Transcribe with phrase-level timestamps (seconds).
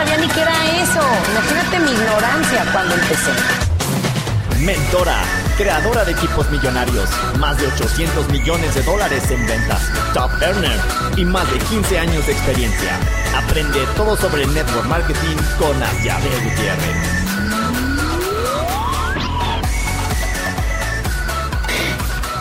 [0.00, 1.00] sabía ni qué era eso.
[1.30, 3.32] Imagínate mi ignorancia cuando empecé.
[4.64, 5.22] Mentora,
[5.58, 10.78] creadora de equipos millonarios, más de 800 millones de dólares en ventas, top earner
[11.16, 12.98] y más de 15 años de experiencia.
[13.36, 16.96] Aprende todo sobre network marketing con Asiade Gutiérrez.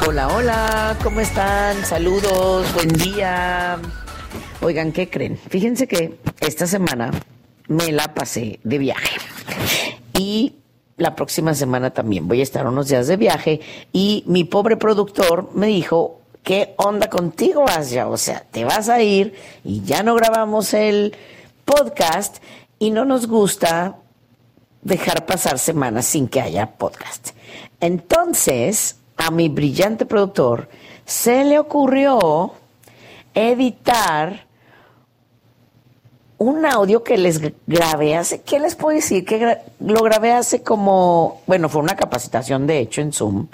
[0.08, 1.86] Hola, hola, ¿cómo están?
[1.86, 3.78] Saludos, buen día.
[4.62, 5.38] Oigan, ¿qué creen?
[5.50, 7.12] Fíjense que esta semana
[7.70, 9.16] me la pasé de viaje.
[10.18, 10.56] Y
[10.98, 13.62] la próxima semana también voy a estar unos días de viaje.
[13.94, 18.10] Y mi pobre productor me dijo, ¿qué onda contigo, Asia?
[18.10, 21.16] O sea, te vas a ir y ya no grabamos el
[21.64, 22.44] podcast
[22.80, 23.98] y no nos gusta
[24.82, 27.30] dejar pasar semanas sin que haya podcast.
[27.80, 30.70] Entonces, a mi brillante productor
[31.06, 32.54] se le ocurrió
[33.36, 34.49] editar
[36.40, 39.26] un audio que les grabé hace, ¿qué les puedo decir?
[39.26, 43.48] Que lo grabé hace como, bueno, fue una capacitación de hecho en Zoom,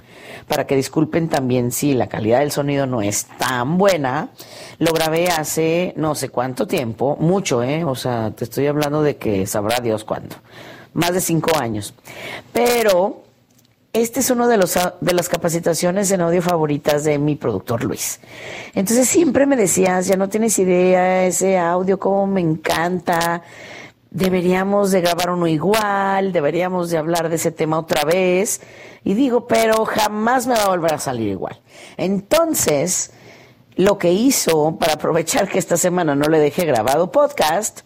[0.48, 4.30] para que disculpen también si la calidad del sonido no es tan buena.
[4.78, 7.84] Lo grabé hace no sé cuánto tiempo, mucho, ¿eh?
[7.84, 10.36] O sea, te estoy hablando de que sabrá Dios cuánto,
[10.94, 11.96] más de cinco años.
[12.54, 13.25] Pero
[13.96, 18.20] este es uno de los de las capacitaciones en audio favoritas de mi productor Luis.
[18.74, 23.42] Entonces siempre me decías, ya no tienes idea ese audio cómo me encanta.
[24.12, 28.60] Deberíamos de grabar uno igual, deberíamos de hablar de ese tema otra vez.
[29.06, 31.62] Y digo, pero jamás me va a volver a salir igual.
[31.96, 33.12] Entonces,
[33.78, 37.82] lo que hizo para aprovechar que esta semana no le dejé grabado podcast,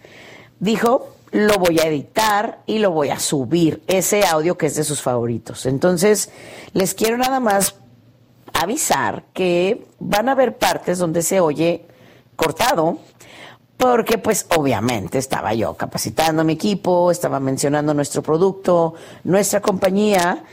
[0.60, 4.84] dijo, lo voy a editar y lo voy a subir, ese audio que es de
[4.84, 5.66] sus favoritos.
[5.66, 6.32] Entonces,
[6.74, 7.76] les quiero nada más
[8.54, 11.86] avisar que van a haber partes donde se oye
[12.36, 12.98] cortado,
[13.78, 20.44] porque pues obviamente estaba yo capacitando a mi equipo, estaba mencionando nuestro producto, nuestra compañía,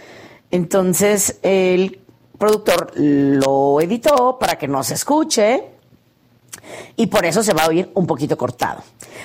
[0.51, 2.01] entonces el
[2.39, 5.65] productor lo editó para que no se escuche
[6.97, 8.83] y por eso se va a oír un poquito cortado.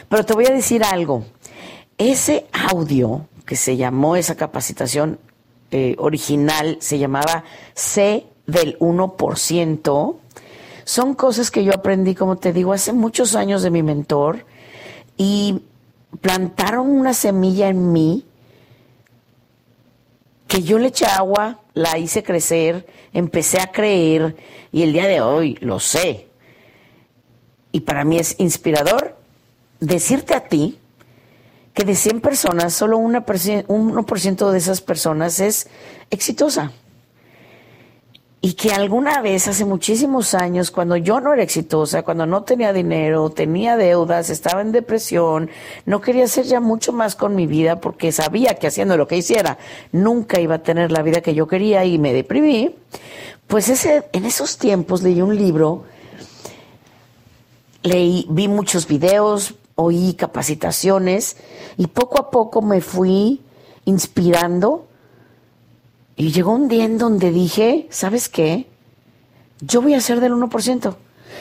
[0.09, 1.25] Pero te voy a decir algo,
[2.09, 5.19] ese audio que se llamó esa capacitación
[5.71, 10.15] eh, original, se llamaba C del 1%,
[10.83, 14.45] son cosas que yo aprendí, como te digo, hace muchos años de mi mentor
[15.15, 15.61] y
[16.21, 18.25] plantaron una semilla en mí
[20.47, 24.35] que yo le eché agua, la hice crecer, empecé a creer
[24.71, 26.27] y el día de hoy lo sé.
[27.71, 29.15] Y para mí es inspirador
[29.79, 30.77] decirte a ti
[31.73, 35.67] que de 100 personas, solo una 1% de esas personas es
[36.09, 36.71] exitosa.
[38.43, 42.73] Y que alguna vez, hace muchísimos años, cuando yo no era exitosa, cuando no tenía
[42.73, 45.51] dinero, tenía deudas, estaba en depresión,
[45.85, 49.17] no quería hacer ya mucho más con mi vida porque sabía que haciendo lo que
[49.17, 49.59] hiciera
[49.91, 52.75] nunca iba a tener la vida que yo quería y me deprimí,
[53.45, 55.83] pues ese, en esos tiempos leí un libro,
[57.83, 61.37] leí, vi muchos videos, oí capacitaciones
[61.77, 63.41] y poco a poco me fui
[63.85, 64.87] inspirando
[66.15, 68.67] y llegó un día en donde dije, ¿sabes qué?
[69.59, 70.95] Yo voy a ser del 1%.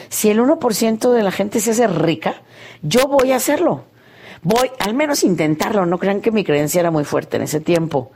[0.09, 2.41] Si el 1% de la gente se hace rica,
[2.81, 3.83] yo voy a hacerlo.
[4.43, 8.11] Voy al menos intentarlo, no crean que mi creencia era muy fuerte en ese tiempo.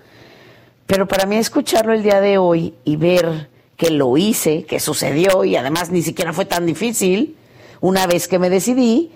[0.88, 5.44] Pero para mí escucharlo el día de hoy y ver que lo hice, que sucedió
[5.44, 7.36] y además ni siquiera fue tan difícil,
[7.82, 9.12] una vez que me decidí,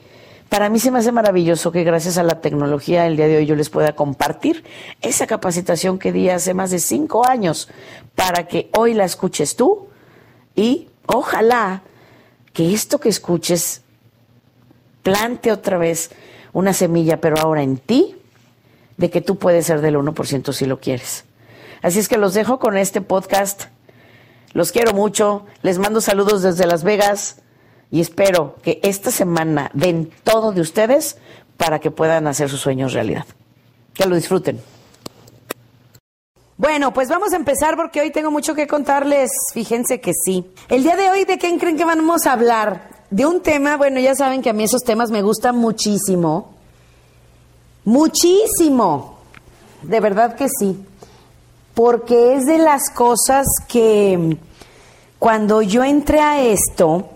[0.50, 3.46] para mí se me hace maravilloso que gracias a la tecnología el día de hoy
[3.46, 4.64] yo les pueda compartir
[5.02, 7.70] esa capacitación que di hace más de cinco años
[8.16, 9.88] para que hoy la escuches tú
[10.56, 11.84] y ojalá
[12.52, 13.84] que esto que escuches
[15.04, 16.12] plante otra vez
[16.52, 18.16] una semilla, pero ahora en ti,
[18.98, 21.26] de que tú puedes ser del 1% si lo quieres.
[21.82, 23.66] Así es que los dejo con este podcast.
[24.52, 25.46] Los quiero mucho.
[25.62, 27.38] Les mando saludos desde Las Vegas
[27.92, 31.18] y espero que esta semana den todo de ustedes
[31.58, 33.26] para que puedan hacer sus sueños realidad.
[33.94, 34.62] Que lo disfruten.
[36.58, 39.32] Bueno, pues vamos a empezar porque hoy tengo mucho que contarles.
[39.54, 40.46] Fíjense que sí.
[40.68, 42.90] El día de hoy, ¿de quién creen que vamos a hablar?
[43.10, 46.54] De un tema, bueno, ya saben que a mí esos temas me gustan muchísimo.
[47.86, 49.20] Muchísimo,
[49.82, 50.86] de verdad que sí,
[51.74, 54.38] porque es de las cosas que
[55.18, 57.10] cuando yo entré a esto,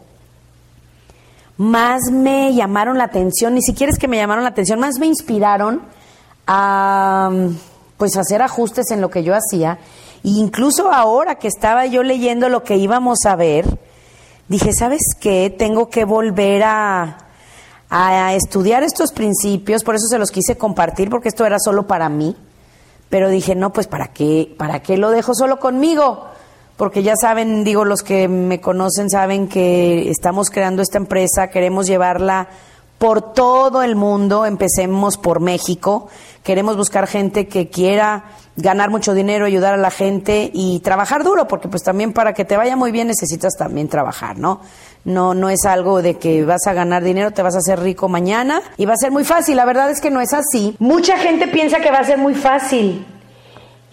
[1.57, 5.05] más me llamaron la atención, ni siquiera es que me llamaron la atención, más me
[5.05, 5.81] inspiraron
[6.47, 7.31] a
[7.97, 9.79] pues hacer ajustes en lo que yo hacía.
[10.23, 13.79] E incluso ahora que estaba yo leyendo lo que íbamos a ver,
[14.47, 15.53] dije, ¿sabes qué?
[15.55, 17.17] Tengo que volver a,
[17.89, 22.09] a estudiar estos principios, por eso se los quise compartir, porque esto era solo para
[22.09, 22.35] mí.
[23.09, 26.32] Pero dije, no, pues ¿para qué, para qué lo dejo solo conmigo?
[26.78, 31.88] Porque ya saben, digo, los que me conocen saben que estamos creando esta empresa, queremos
[31.88, 32.48] llevarla
[32.98, 36.08] por todo el mundo, empecemos por México,
[36.42, 38.24] queremos buscar gente que quiera
[38.56, 42.46] ganar mucho dinero, ayudar a la gente y trabajar duro, porque pues también para que
[42.46, 44.62] te vaya muy bien necesitas también trabajar, ¿no?
[45.06, 48.08] No, no es algo de que vas a ganar dinero, te vas a hacer rico
[48.08, 49.58] mañana y va a ser muy fácil.
[49.58, 50.78] La verdad es que no es así.
[50.80, 53.06] Mucha gente piensa que va a ser muy fácil.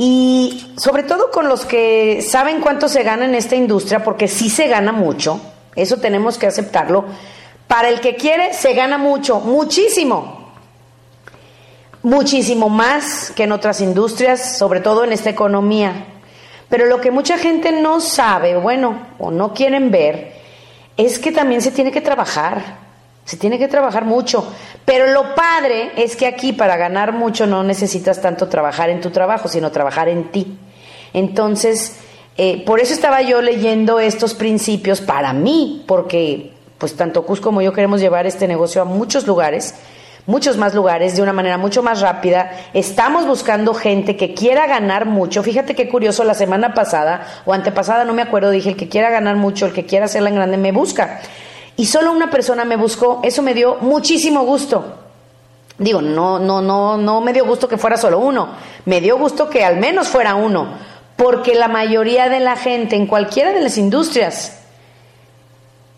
[0.03, 4.49] Y sobre todo con los que saben cuánto se gana en esta industria, porque sí
[4.49, 5.39] se gana mucho,
[5.77, 7.05] eso tenemos que aceptarlo
[7.69, 10.55] para el que quiere, se gana mucho, muchísimo.
[12.03, 16.07] Muchísimo más que en otras industrias, sobre todo en esta economía.
[16.71, 20.33] Pero lo que mucha gente no sabe, bueno, o no quieren ver,
[20.97, 22.90] es que también se tiene que trabajar.
[23.31, 24.45] Se tiene que trabajar mucho.
[24.85, 29.11] Pero lo padre es que aquí para ganar mucho no necesitas tanto trabajar en tu
[29.11, 30.59] trabajo, sino trabajar en ti.
[31.13, 32.01] Entonces,
[32.37, 37.63] eh, por eso estaba yo leyendo estos principios para mí, porque pues tanto Cus como
[37.63, 39.77] yo queremos llevar este negocio a muchos lugares,
[40.27, 42.51] muchos más lugares, de una manera mucho más rápida.
[42.75, 45.45] Estamos buscando gente que quiera ganar mucho.
[45.45, 49.09] Fíjate qué curioso, la semana pasada o antepasada, no me acuerdo, dije, el que quiera
[49.09, 51.21] ganar mucho, el que quiera hacerla en grande, me busca.
[51.81, 54.99] Y solo una persona me buscó, eso me dio muchísimo gusto.
[55.79, 58.51] Digo, no, no, no, no me dio gusto que fuera solo uno,
[58.85, 60.75] me dio gusto que al menos fuera uno,
[61.17, 64.59] porque la mayoría de la gente en cualquiera de las industrias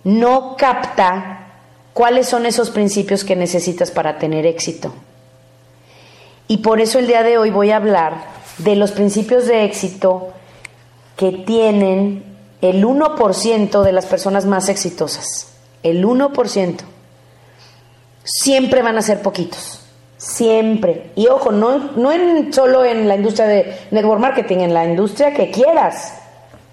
[0.04, 1.48] no capta
[1.92, 4.94] cuáles son esos principios que necesitas para tener éxito.
[6.46, 8.22] Y por eso el día de hoy voy a hablar
[8.58, 10.28] de los principios de éxito
[11.16, 12.22] que tienen
[12.60, 15.51] el 1% de las personas más exitosas.
[15.82, 16.80] El 1%.
[18.24, 19.80] Siempre van a ser poquitos.
[20.16, 21.10] Siempre.
[21.16, 25.34] Y ojo, no, no en, solo en la industria de network marketing, en la industria
[25.34, 26.14] que quieras.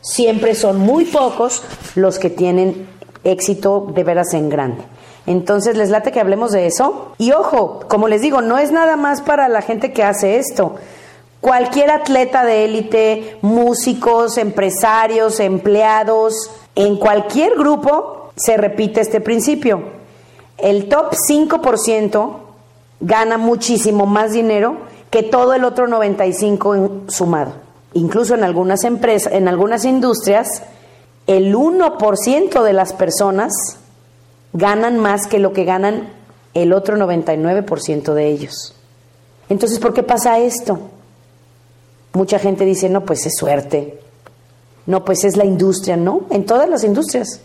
[0.01, 1.63] Siempre son muy pocos
[1.95, 2.87] los que tienen
[3.23, 4.83] éxito de veras en grande.
[5.25, 7.13] Entonces, ¿les late que hablemos de eso?
[7.17, 10.75] Y ojo, como les digo, no es nada más para la gente que hace esto.
[11.41, 19.83] Cualquier atleta de élite, músicos, empresarios, empleados, en cualquier grupo se repite este principio.
[20.57, 22.37] El top 5%
[23.01, 24.77] gana muchísimo más dinero
[25.09, 27.53] que todo el otro 95 sumado.
[27.93, 30.63] Incluso en algunas empresas, en algunas industrias,
[31.27, 33.51] el 1% de las personas
[34.53, 36.09] ganan más que lo que ganan
[36.53, 38.73] el otro 99% de ellos.
[39.49, 40.79] Entonces, ¿por qué pasa esto?
[42.13, 43.99] Mucha gente dice, no, pues es suerte.
[44.85, 46.21] No, pues es la industria, ¿no?
[46.31, 47.41] En todas las industrias.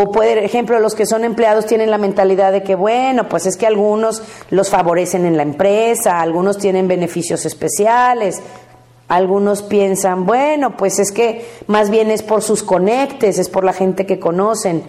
[0.00, 3.56] O, por ejemplo, los que son empleados tienen la mentalidad de que, bueno, pues es
[3.56, 8.40] que algunos los favorecen en la empresa, algunos tienen beneficios especiales,
[9.08, 13.72] algunos piensan, bueno, pues es que más bien es por sus conectes, es por la
[13.72, 14.84] gente que conocen.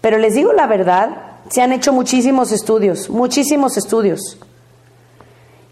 [0.00, 1.10] Pero les digo la verdad,
[1.50, 4.40] se han hecho muchísimos estudios, muchísimos estudios.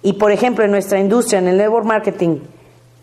[0.03, 2.39] Y por ejemplo, en nuestra industria, en el network marketing,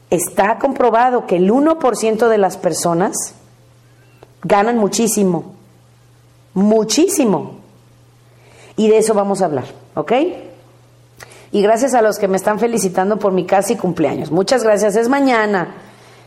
[0.10, 3.36] está comprobado que el 1% de las personas
[4.44, 5.56] ganan muchísimo,
[6.54, 7.64] muchísimo.
[8.76, 10.12] Y de eso vamos a hablar, ¿ok?
[11.54, 14.32] Y gracias a los que me están felicitando por mi casi cumpleaños.
[14.32, 14.96] Muchas gracias.
[14.96, 15.76] Es mañana.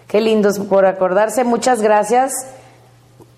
[0.06, 1.42] Qué lindos por acordarse.
[1.42, 2.32] Muchas gracias.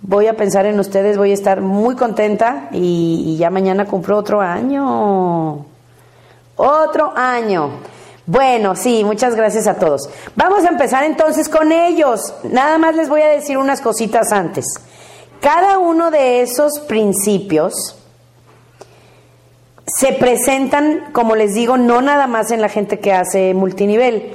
[0.02, 1.16] Voy a pensar en ustedes.
[1.16, 2.68] Voy a estar muy contenta.
[2.72, 5.64] Y, ya mañana cumplo otro año.
[6.56, 7.70] Otro año.
[8.26, 10.10] Bueno, sí, muchas gracias a todos.
[10.36, 12.34] Vamos a empezar entonces con ellos.
[12.42, 14.66] Nada más les voy a decir unas cositas antes.
[15.40, 17.96] Cada uno de esos principios
[19.86, 24.34] se presentan, como les digo, no nada más en la gente que hace multinivel.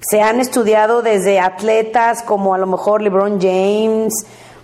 [0.00, 4.12] Se han estudiado desde atletas como a lo mejor LeBron James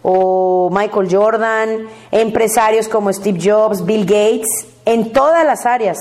[0.03, 5.99] o Michael Jordan, empresarios como Steve Jobs, Bill Gates, en todas las áreas.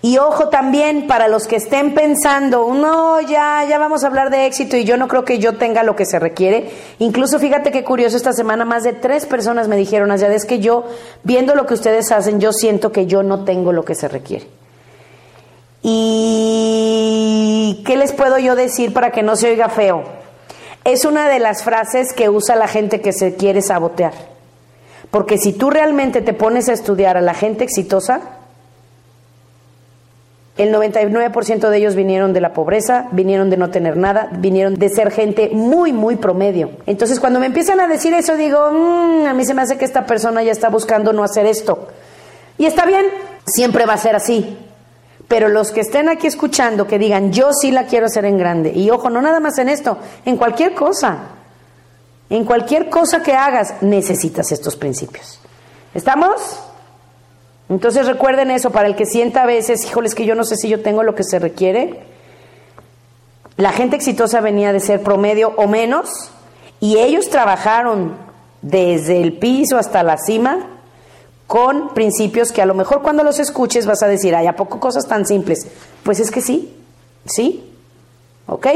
[0.00, 4.46] Y ojo también para los que estén pensando, no, ya, ya vamos a hablar de
[4.46, 6.70] éxito y yo no creo que yo tenga lo que se requiere.
[7.00, 10.60] Incluso fíjate qué curioso, esta semana más de tres personas me dijeron, allá es que
[10.60, 10.84] yo,
[11.24, 14.46] viendo lo que ustedes hacen, yo siento que yo no tengo lo que se requiere.
[15.82, 20.04] ¿Y qué les puedo yo decir para que no se oiga feo?
[20.84, 24.12] Es una de las frases que usa la gente que se quiere sabotear.
[25.10, 28.37] Porque si tú realmente te pones a estudiar a la gente exitosa,
[30.58, 34.88] el 99% de ellos vinieron de la pobreza, vinieron de no tener nada, vinieron de
[34.88, 36.72] ser gente muy, muy promedio.
[36.86, 39.84] Entonces, cuando me empiezan a decir eso, digo, mm, a mí se me hace que
[39.84, 41.86] esta persona ya está buscando no hacer esto.
[42.58, 43.06] Y está bien,
[43.46, 44.58] siempre va a ser así.
[45.28, 48.72] Pero los que estén aquí escuchando, que digan, yo sí la quiero hacer en grande.
[48.74, 51.18] Y ojo, no nada más en esto, en cualquier cosa.
[52.30, 55.40] En cualquier cosa que hagas, necesitas estos principios.
[55.94, 56.67] ¿Estamos?
[57.68, 60.68] Entonces recuerden eso, para el que sienta a veces, híjoles, que yo no sé si
[60.68, 62.00] yo tengo lo que se requiere.
[63.56, 66.30] La gente exitosa venía de ser promedio o menos,
[66.80, 68.16] y ellos trabajaron
[68.62, 70.66] desde el piso hasta la cima
[71.46, 74.78] con principios que a lo mejor cuando los escuches vas a decir, ay, ¿a poco
[74.80, 75.66] cosas tan simples?
[76.02, 76.76] Pues es que sí,
[77.24, 77.72] sí,
[78.46, 78.66] ¿ok?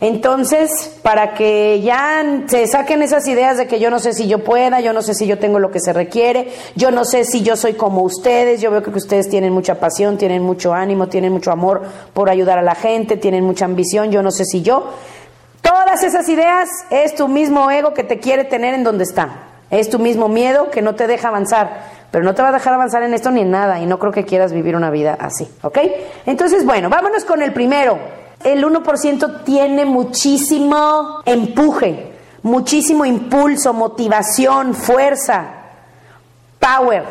[0.00, 4.42] Entonces, para que ya se saquen esas ideas de que yo no sé si yo
[4.42, 7.42] pueda, yo no sé si yo tengo lo que se requiere, yo no sé si
[7.42, 11.32] yo soy como ustedes, yo veo que ustedes tienen mucha pasión, tienen mucho ánimo, tienen
[11.32, 11.82] mucho amor
[12.14, 14.90] por ayudar a la gente, tienen mucha ambición, yo no sé si yo.
[15.60, 19.48] Todas esas ideas es tu mismo ego que te quiere tener en donde está.
[19.70, 22.72] Es tu mismo miedo que no te deja avanzar, pero no te va a dejar
[22.72, 25.46] avanzar en esto ni en nada y no creo que quieras vivir una vida así,
[25.62, 25.78] ¿ok?
[26.24, 27.98] Entonces, bueno, vámonos con el primero.
[28.44, 35.46] El 1% tiene muchísimo empuje, muchísimo impulso, motivación, fuerza,
[36.58, 37.04] power.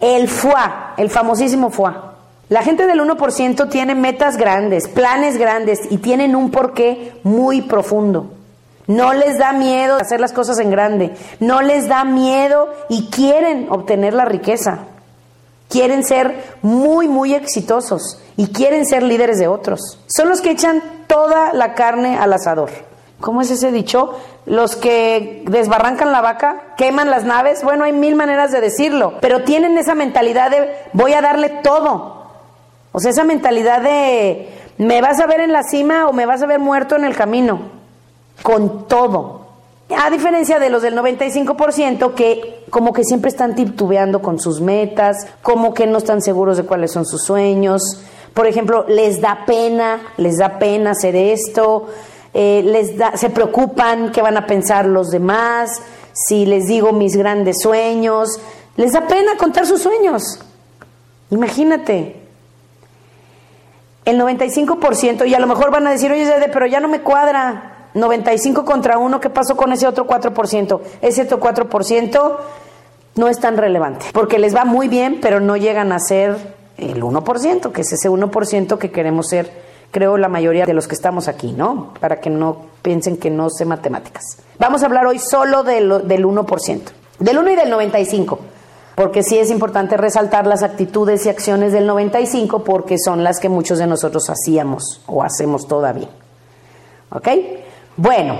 [0.00, 2.14] El FUA, el famosísimo FUA.
[2.48, 8.30] La gente del 1% tiene metas grandes, planes grandes y tienen un porqué muy profundo.
[8.86, 11.14] No les da miedo hacer las cosas en grande.
[11.40, 14.78] No les da miedo y quieren obtener la riqueza.
[15.76, 19.98] Quieren ser muy, muy exitosos y quieren ser líderes de otros.
[20.06, 22.70] Son los que echan toda la carne al asador.
[23.20, 24.18] ¿Cómo es ese dicho?
[24.46, 27.62] Los que desbarrancan la vaca, queman las naves.
[27.62, 32.24] Bueno, hay mil maneras de decirlo, pero tienen esa mentalidad de voy a darle todo.
[32.92, 36.42] O sea, esa mentalidad de me vas a ver en la cima o me vas
[36.42, 37.60] a ver muerto en el camino
[38.42, 39.46] con todo.
[39.94, 45.26] A diferencia de los del 95% que como que siempre están titubeando con sus metas,
[45.42, 47.82] como que no están seguros de cuáles son sus sueños.
[48.34, 51.86] Por ejemplo, les da pena, les da pena hacer esto,
[52.34, 55.70] eh, les da, se preocupan qué van a pensar los demás,
[56.12, 58.28] si les digo mis grandes sueños,
[58.76, 60.40] les da pena contar sus sueños.
[61.30, 62.22] Imagínate,
[64.04, 67.75] el 95%, y a lo mejor van a decir, oye, pero ya no me cuadra,
[67.96, 70.80] 95 contra 1, ¿qué pasó con ese otro 4%?
[71.00, 72.36] Ese otro 4%
[73.16, 76.36] no es tan relevante, porque les va muy bien, pero no llegan a ser
[76.76, 79.50] el 1%, que es ese 1% que queremos ser,
[79.90, 81.94] creo, la mayoría de los que estamos aquí, ¿no?
[81.98, 84.24] Para que no piensen que no sé matemáticas.
[84.58, 86.80] Vamos a hablar hoy solo del, del 1%,
[87.18, 88.38] del 1 y del 95
[88.96, 93.50] porque sí es importante resaltar las actitudes y acciones del 95 porque son las que
[93.50, 96.08] muchos de nosotros hacíamos o hacemos todavía.
[97.10, 97.28] ¿Ok?
[97.96, 98.36] Bueno,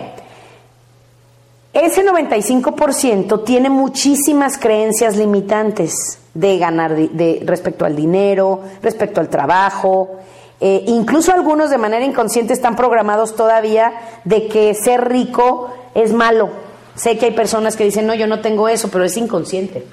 [1.73, 10.17] ese 95% tiene muchísimas creencias limitantes de ganar de, respecto al dinero, respecto al trabajo.
[10.61, 13.93] Eh, incluso algunos de manera inconsciente están programados todavía
[14.25, 16.49] de que ser rico es malo.
[16.95, 19.85] Sé que hay personas que dicen, no, yo no tengo eso, pero es inconsciente.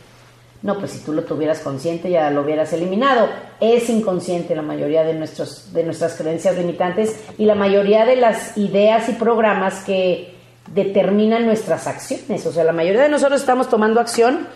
[0.63, 3.27] No, pues si tú lo tuvieras consciente ya lo hubieras eliminado.
[3.59, 8.57] Es inconsciente la mayoría de, nuestros, de nuestras creencias limitantes y la mayoría de las
[8.57, 10.33] ideas y programas que
[10.73, 12.45] determinan nuestras acciones.
[12.45, 14.47] O sea, la mayoría de nosotros estamos tomando acción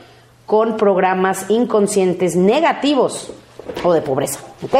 [0.45, 3.33] con programas inconscientes negativos
[3.83, 4.39] o de pobreza.
[4.63, 4.75] ¿Ok?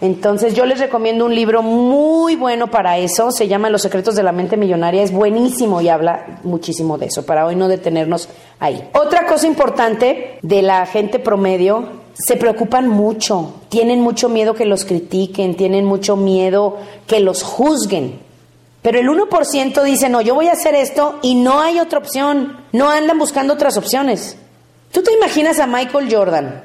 [0.00, 4.22] Entonces yo les recomiendo un libro muy bueno para eso, se llama Los secretos de
[4.22, 8.28] la mente millonaria, es buenísimo y habla muchísimo de eso, para hoy no detenernos
[8.60, 8.88] ahí.
[8.94, 14.84] Otra cosa importante de la gente promedio, se preocupan mucho, tienen mucho miedo que los
[14.84, 16.76] critiquen, tienen mucho miedo
[17.06, 18.20] que los juzguen.
[18.82, 22.56] Pero el 1% dice, no, yo voy a hacer esto y no hay otra opción,
[22.72, 24.36] no andan buscando otras opciones.
[24.92, 26.64] ¿Tú te imaginas a Michael Jordan?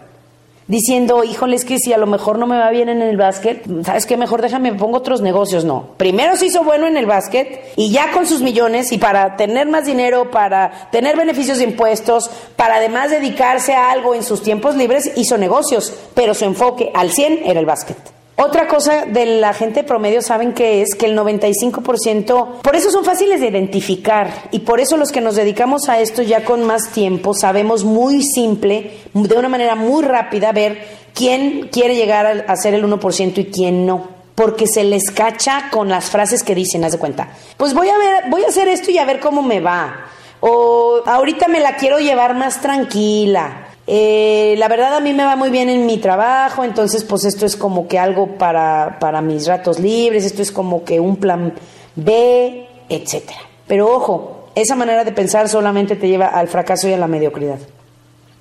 [0.67, 3.63] Diciendo, híjole, es que si a lo mejor no me va bien en el básquet,
[3.83, 4.17] ¿sabes qué?
[4.17, 5.65] Mejor déjame, pongo otros negocios.
[5.65, 5.89] No.
[5.97, 9.67] Primero se hizo bueno en el básquet y ya con sus millones y para tener
[9.67, 14.75] más dinero, para tener beneficios de impuestos, para además dedicarse a algo en sus tiempos
[14.75, 18.22] libres, hizo negocios, pero su enfoque al 100 era el básquet.
[18.35, 23.05] Otra cosa de la gente promedio saben que es que el 95%, por eso son
[23.05, 26.89] fáciles de identificar y por eso los que nos dedicamos a esto ya con más
[26.91, 32.73] tiempo sabemos muy simple, de una manera muy rápida ver quién quiere llegar a ser
[32.73, 36.93] el 1% y quién no porque se les cacha con las frases que dicen, haz
[36.93, 37.29] de cuenta.
[37.57, 40.07] Pues voy a ver, voy a hacer esto y a ver cómo me va.
[40.39, 43.62] O ahorita me la quiero llevar más tranquila.
[43.85, 47.45] Eh, la verdad a mí me va muy bien en mi trabajo, entonces pues esto
[47.45, 51.53] es como que algo para, para mis ratos libres, esto es como que un plan
[51.95, 53.39] B, etcétera.
[53.67, 57.59] Pero ojo, esa manera de pensar solamente te lleva al fracaso y a la mediocridad.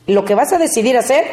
[0.07, 1.25] Lo que vas a decidir hacer,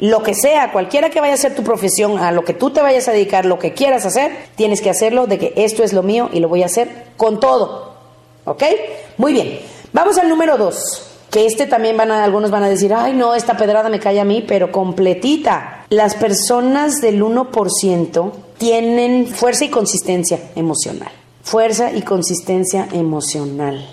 [0.00, 2.80] lo que sea, cualquiera que vaya a ser tu profesión, a lo que tú te
[2.80, 6.02] vayas a dedicar, lo que quieras hacer, tienes que hacerlo de que esto es lo
[6.02, 7.94] mío y lo voy a hacer con todo.
[8.44, 8.64] ¿Ok?
[9.16, 9.60] Muy bien.
[9.92, 13.34] Vamos al número dos que este también van a, algunos van a decir, ay no,
[13.34, 15.84] esta pedrada me cae a mí, pero completita.
[15.90, 21.10] Las personas del 1% tienen fuerza y consistencia emocional.
[21.42, 23.86] Fuerza y consistencia emocional.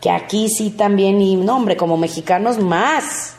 [0.00, 3.34] Que aquí sí también, y no hombre, como mexicanos más.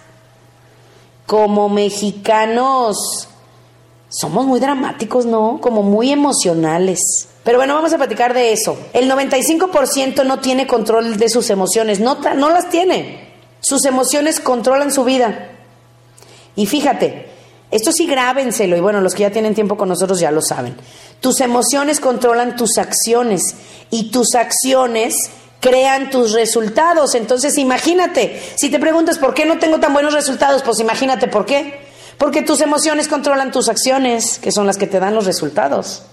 [1.26, 3.30] Como mexicanos
[4.10, 5.60] somos muy dramáticos, ¿no?
[5.62, 7.28] Como muy emocionales.
[7.44, 8.78] Pero bueno, vamos a platicar de eso.
[8.94, 13.28] El 95% no tiene control de sus emociones, no, no las tiene.
[13.62, 15.50] Sus emociones controlan su vida.
[16.56, 17.28] Y fíjate,
[17.70, 20.76] esto sí grábenselo, y bueno, los que ya tienen tiempo con nosotros ya lo saben.
[21.20, 23.56] Tus emociones controlan tus acciones
[23.90, 25.16] y tus acciones
[25.60, 27.16] crean tus resultados.
[27.16, 31.46] Entonces imagínate, si te preguntas por qué no tengo tan buenos resultados, pues imagínate por
[31.46, 31.87] qué.
[32.18, 36.04] Porque tus emociones controlan tus acciones, que son las que te dan los resultados.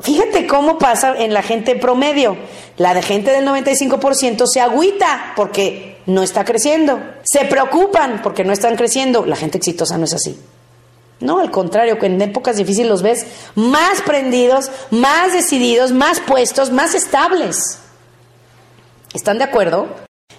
[0.00, 2.36] Fíjate cómo pasa en la gente promedio.
[2.76, 7.00] La de gente del 95% se agüita porque no está creciendo.
[7.24, 9.24] Se preocupan porque no están creciendo.
[9.24, 10.38] La gente exitosa no es así.
[11.20, 16.70] No, al contrario, que en épocas difíciles los ves más prendidos, más decididos, más puestos,
[16.70, 17.78] más estables.
[19.14, 19.86] ¿Están de acuerdo?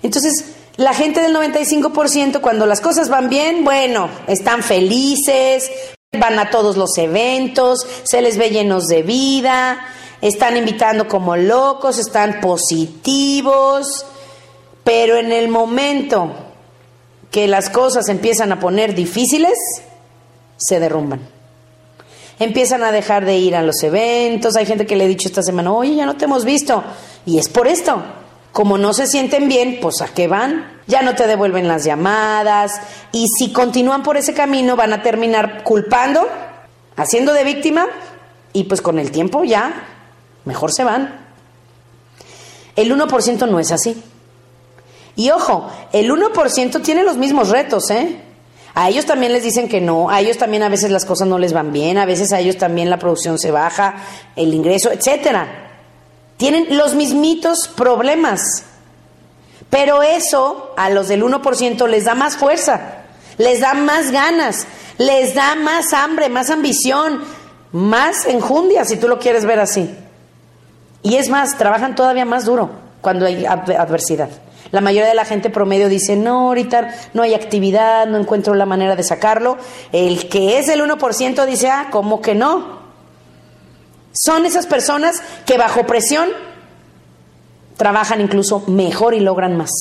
[0.04, 5.72] Entonces, la gente del 95% cuando las cosas van bien, bueno, están felices,
[6.20, 9.86] Van a todos los eventos, se les ve llenos de vida,
[10.22, 14.06] están invitando como locos, están positivos,
[14.84, 16.32] pero en el momento
[17.32, 19.58] que las cosas empiezan a poner difíciles,
[20.58, 21.22] se derrumban.
[22.40, 25.44] Empiezan a dejar de ir a los eventos, hay gente que le he dicho esta
[25.44, 26.84] semana, oye, ya no te hemos visto,
[27.26, 28.02] y es por esto,
[28.56, 30.80] como no se sienten bien, pues a qué van?
[30.88, 32.72] Ya no te devuelven las llamadas
[33.12, 36.26] y si continúan por ese camino van a terminar culpando,
[36.96, 37.86] haciendo de víctima
[38.54, 39.84] y pues con el tiempo ya
[40.46, 41.20] mejor se van.
[42.78, 44.02] El 1% no es así.
[45.18, 48.22] Y ojo, el 1% tiene los mismos retos, ¿eh?
[48.74, 51.40] A ellos también les dicen que no, a ellos también a veces las cosas no
[51.40, 53.96] les van bien, a veces a ellos también la producción se baja,
[54.38, 55.65] el ingreso, etcétera.
[56.38, 58.64] Tienen los mismitos problemas.
[59.70, 63.04] Pero eso a los del 1% les da más fuerza,
[63.38, 64.68] les da más ganas,
[64.98, 67.22] les da más hambre, más ambición,
[67.72, 69.94] más enjundia, si tú lo quieres ver así.
[71.02, 72.70] Y es más, trabajan todavía más duro
[73.02, 74.30] cuando hay adversidad.
[74.72, 78.66] La mayoría de la gente promedio dice, no, ahorita no hay actividad, no encuentro la
[78.66, 79.58] manera de sacarlo.
[79.92, 82.85] El que es el 1% dice, ah, ¿cómo que no?
[84.16, 86.30] Son esas personas que bajo presión
[87.78, 89.72] trabajan incluso mejor y logran más.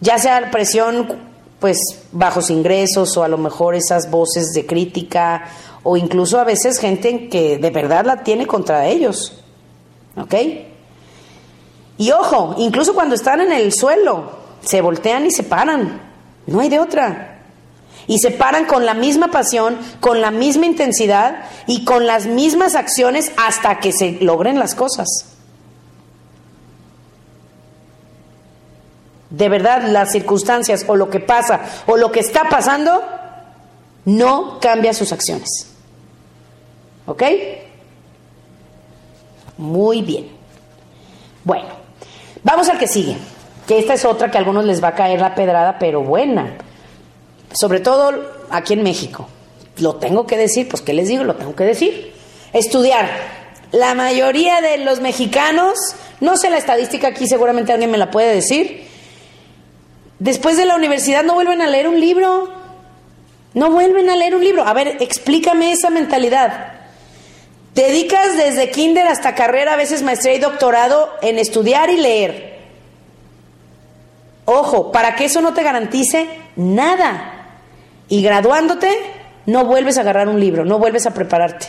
[0.00, 1.18] Ya sea presión,
[1.58, 1.78] pues
[2.12, 5.44] bajos ingresos o a lo mejor esas voces de crítica
[5.82, 9.42] o incluso a veces gente que de verdad la tiene contra ellos.
[10.16, 10.34] ¿Ok?
[11.98, 14.30] Y ojo, incluso cuando están en el suelo,
[14.62, 16.02] se voltean y se paran.
[16.46, 17.35] No hay de otra
[18.06, 22.74] y se paran con la misma pasión, con la misma intensidad y con las mismas
[22.74, 25.06] acciones hasta que se logren las cosas.
[29.30, 33.02] De verdad, las circunstancias o lo que pasa o lo que está pasando
[34.04, 35.48] no cambia sus acciones.
[37.06, 37.22] ¿Ok?
[39.58, 40.28] Muy bien.
[41.44, 41.68] Bueno,
[42.44, 43.16] vamos al que sigue,
[43.66, 46.56] que esta es otra que a algunos les va a caer la pedrada, pero buena
[47.56, 48.12] sobre todo
[48.50, 49.28] aquí en México.
[49.78, 51.24] Lo tengo que decir, pues ¿qué les digo?
[51.24, 52.12] Lo tengo que decir.
[52.52, 53.08] Estudiar.
[53.72, 55.78] La mayoría de los mexicanos,
[56.20, 58.86] no sé la estadística aquí, seguramente alguien me la puede decir,
[60.18, 62.54] después de la universidad no vuelven a leer un libro.
[63.54, 64.66] No vuelven a leer un libro.
[64.66, 66.74] A ver, explícame esa mentalidad.
[67.72, 72.58] Te dedicas desde kinder hasta carrera, a veces maestría y doctorado en estudiar y leer.
[74.44, 77.35] Ojo, para que eso no te garantice nada.
[78.08, 78.90] Y graduándote,
[79.46, 81.66] no vuelves a agarrar un libro, no vuelves a prepararte.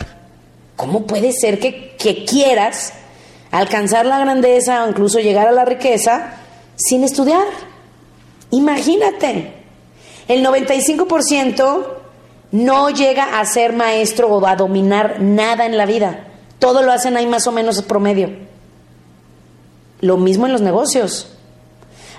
[0.76, 2.92] ¿Cómo puede ser que, que quieras
[3.50, 6.34] alcanzar la grandeza o incluso llegar a la riqueza
[6.76, 7.44] sin estudiar?
[8.50, 9.54] Imagínate.
[10.28, 11.86] El 95%
[12.52, 16.26] no llega a ser maestro o a dominar nada en la vida.
[16.58, 18.30] Todo lo hacen ahí más o menos promedio.
[20.00, 21.37] Lo mismo en los negocios.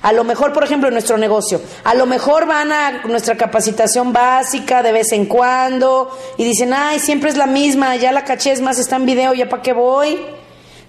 [0.02, 4.14] A lo mejor, por ejemplo, en nuestro negocio, a lo mejor van a nuestra capacitación
[4.14, 8.52] básica de vez en cuando y dicen, ay, siempre es la misma, ya la caché
[8.52, 10.20] es más, está en video, ya para qué voy.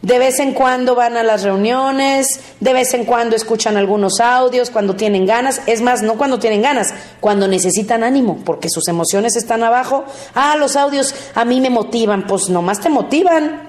[0.03, 4.70] De vez en cuando van a las reuniones, de vez en cuando escuchan algunos audios,
[4.70, 9.37] cuando tienen ganas, es más, no cuando tienen ganas, cuando necesitan ánimo, porque sus emociones
[9.37, 10.05] están abajo.
[10.35, 13.68] Ah, los audios a mí me motivan, pues nomás te motivan,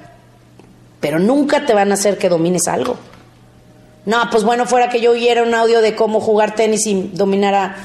[1.01, 2.95] pero nunca te van a hacer que domines algo.
[4.05, 7.75] No, pues bueno, fuera que yo oyera un audio de cómo jugar tenis y dominara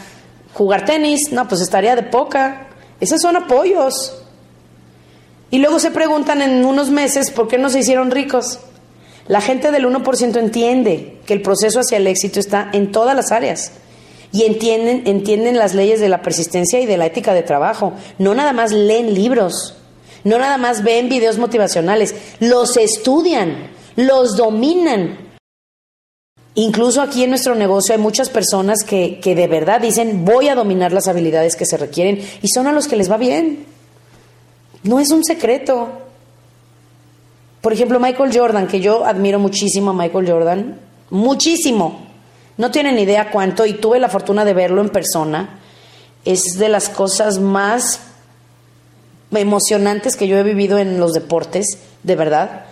[0.55, 2.69] jugar tenis, no, pues estaría de poca.
[3.01, 4.23] Esos son apoyos.
[5.51, 8.59] Y luego se preguntan en unos meses por qué no se hicieron ricos.
[9.29, 13.33] La gente del 1% entiende que el proceso hacia el éxito está en todas las
[13.33, 13.73] áreas
[14.33, 17.93] y entienden, entienden las leyes de la persistencia y de la ética de trabajo.
[18.19, 19.77] No nada más leen libros,
[20.25, 25.26] no nada más ven videos motivacionales, los estudian, los dominan.
[26.59, 30.55] Incluso aquí en nuestro negocio hay muchas personas que, que de verdad dicen voy a
[30.55, 33.67] dominar las habilidades que se requieren y son a los que les va bien.
[34.83, 35.89] No es un secreto.
[37.61, 42.07] Por ejemplo, Michael Jordan, que yo admiro muchísimo a Michael Jordan, muchísimo.
[42.57, 45.59] No tienen idea cuánto y tuve la fortuna de verlo en persona.
[46.25, 48.01] Es de las cosas más
[49.31, 52.65] emocionantes que yo he vivido en los deportes, de verdad.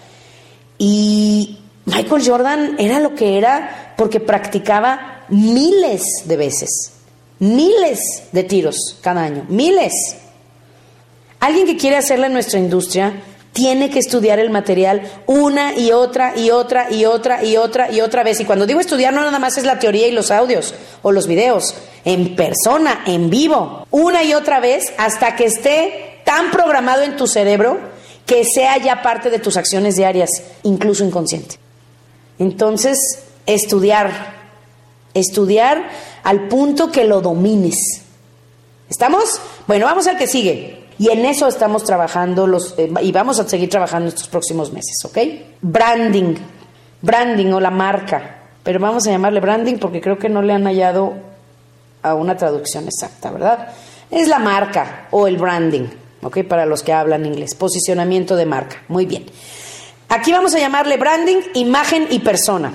[0.79, 6.93] Y Michael Jordan era lo que era porque practicaba miles de veces,
[7.39, 8.01] miles
[8.33, 9.93] de tiros cada año, miles.
[11.41, 16.37] Alguien que quiere hacerla en nuestra industria tiene que estudiar el material una y otra
[16.37, 18.41] y otra y otra y otra y otra vez.
[18.41, 21.27] Y cuando digo estudiar no nada más es la teoría y los audios o los
[21.27, 27.17] videos, en persona, en vivo, una y otra vez hasta que esté tan programado en
[27.17, 27.79] tu cerebro
[28.27, 30.31] que sea ya parte de tus acciones diarias,
[30.63, 31.64] incluso inconsciente.
[32.39, 32.99] Entonces,
[33.47, 34.11] estudiar,
[35.15, 35.89] estudiar
[36.23, 38.03] al punto que lo domines.
[38.89, 39.41] ¿Estamos?
[39.67, 40.85] Bueno, vamos al que sigue.
[40.99, 44.97] Y en eso estamos trabajando los, eh, y vamos a seguir trabajando estos próximos meses,
[45.05, 45.19] ¿ok?
[45.61, 46.35] Branding,
[47.03, 50.65] branding o la marca, pero vamos a llamarle branding porque creo que no le han
[50.65, 51.15] hallado
[52.03, 53.71] a una traducción exacta, ¿verdad?
[54.11, 55.89] Es la marca o el branding,
[56.23, 56.45] ¿ok?
[56.45, 59.27] Para los que hablan inglés, posicionamiento de marca, muy bien.
[60.15, 62.73] Aquí vamos a llamarle branding, imagen y persona,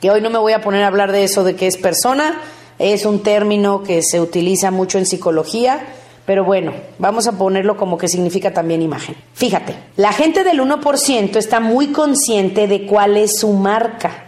[0.00, 2.40] que hoy no me voy a poner a hablar de eso de qué es persona,
[2.80, 5.86] es un término que se utiliza mucho en psicología,
[6.26, 9.14] pero bueno, vamos a ponerlo como que significa también imagen.
[9.34, 14.24] Fíjate, la gente del 1% está muy consciente de cuál es su marca,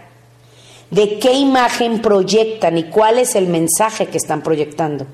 [0.89, 5.05] de qué imagen proyectan y cuál es el mensaje que están proyectando.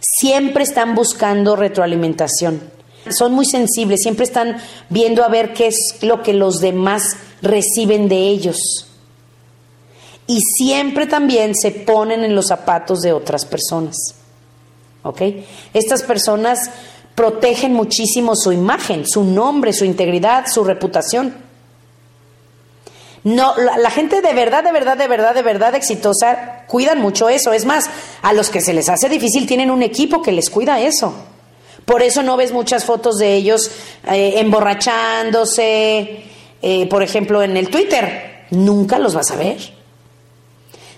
[0.00, 2.74] Siempre están buscando retroalimentación.
[3.10, 4.56] Son muy sensibles, siempre están
[4.88, 8.88] viendo a ver qué es lo que los demás reciben de ellos.
[10.26, 13.96] Y siempre también se ponen en los zapatos de otras personas.
[15.06, 15.22] ¿ok?
[15.72, 16.70] Estas personas
[17.14, 21.34] protegen muchísimo su imagen, su nombre, su integridad, su reputación.
[23.24, 27.52] No, la, gente de verdad, de verdad, de verdad, de verdad exitosa cuidan mucho eso.
[27.52, 27.90] Es más,
[28.22, 31.12] a los que se les hace difícil tienen un equipo que les cuida eso.
[31.86, 33.70] Por eso no ves muchas fotos de ellos
[34.10, 36.24] eh, emborrachándose,
[36.60, 38.44] eh, por ejemplo, en el Twitter.
[38.50, 39.56] Nunca los vas a ver.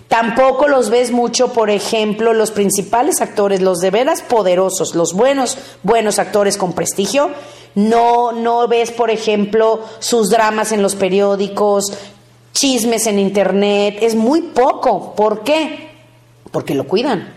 [0.07, 5.59] Tampoco los ves mucho, por ejemplo, los principales actores, los de veras poderosos, los buenos,
[5.83, 7.29] buenos actores con prestigio.
[7.75, 11.93] No, no ves, por ejemplo, sus dramas en los periódicos,
[12.51, 13.99] chismes en internet.
[14.01, 15.13] Es muy poco.
[15.13, 15.91] ¿Por qué?
[16.49, 17.31] Porque lo cuidan.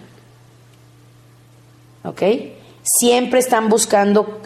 [2.05, 2.23] ¿Ok?
[2.83, 4.41] Siempre están buscando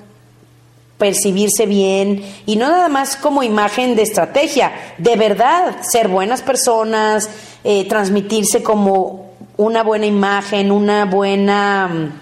[0.99, 7.29] percibirse bien y no nada más como imagen de estrategia, de verdad, ser buenas personas,
[7.64, 12.20] eh, transmitirse como una buena imagen, una buena,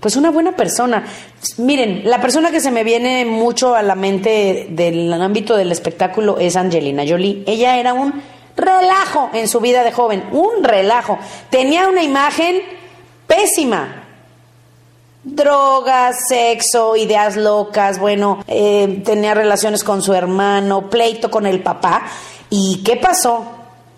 [0.00, 1.04] pues una buena persona.
[1.58, 6.38] Miren, la persona que se me viene mucho a la mente del ámbito del espectáculo
[6.38, 7.44] es Angelina Jolie.
[7.46, 8.22] Ella era un
[8.56, 11.18] relajo en su vida de joven, un relajo.
[11.50, 12.60] Tenía una imagen
[13.26, 14.07] pésima,
[15.34, 22.04] Drogas, sexo, ideas locas, bueno, eh, tenía relaciones con su hermano, pleito con el papá.
[22.48, 23.44] ¿Y qué pasó?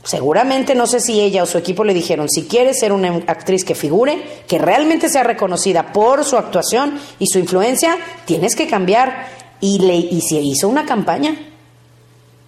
[0.03, 3.65] Seguramente no sé si ella o su equipo le dijeron, si quieres ser una actriz
[3.65, 9.29] que figure, que realmente sea reconocida por su actuación y su influencia, tienes que cambiar.
[9.61, 11.37] Y, le, y se hizo una campaña.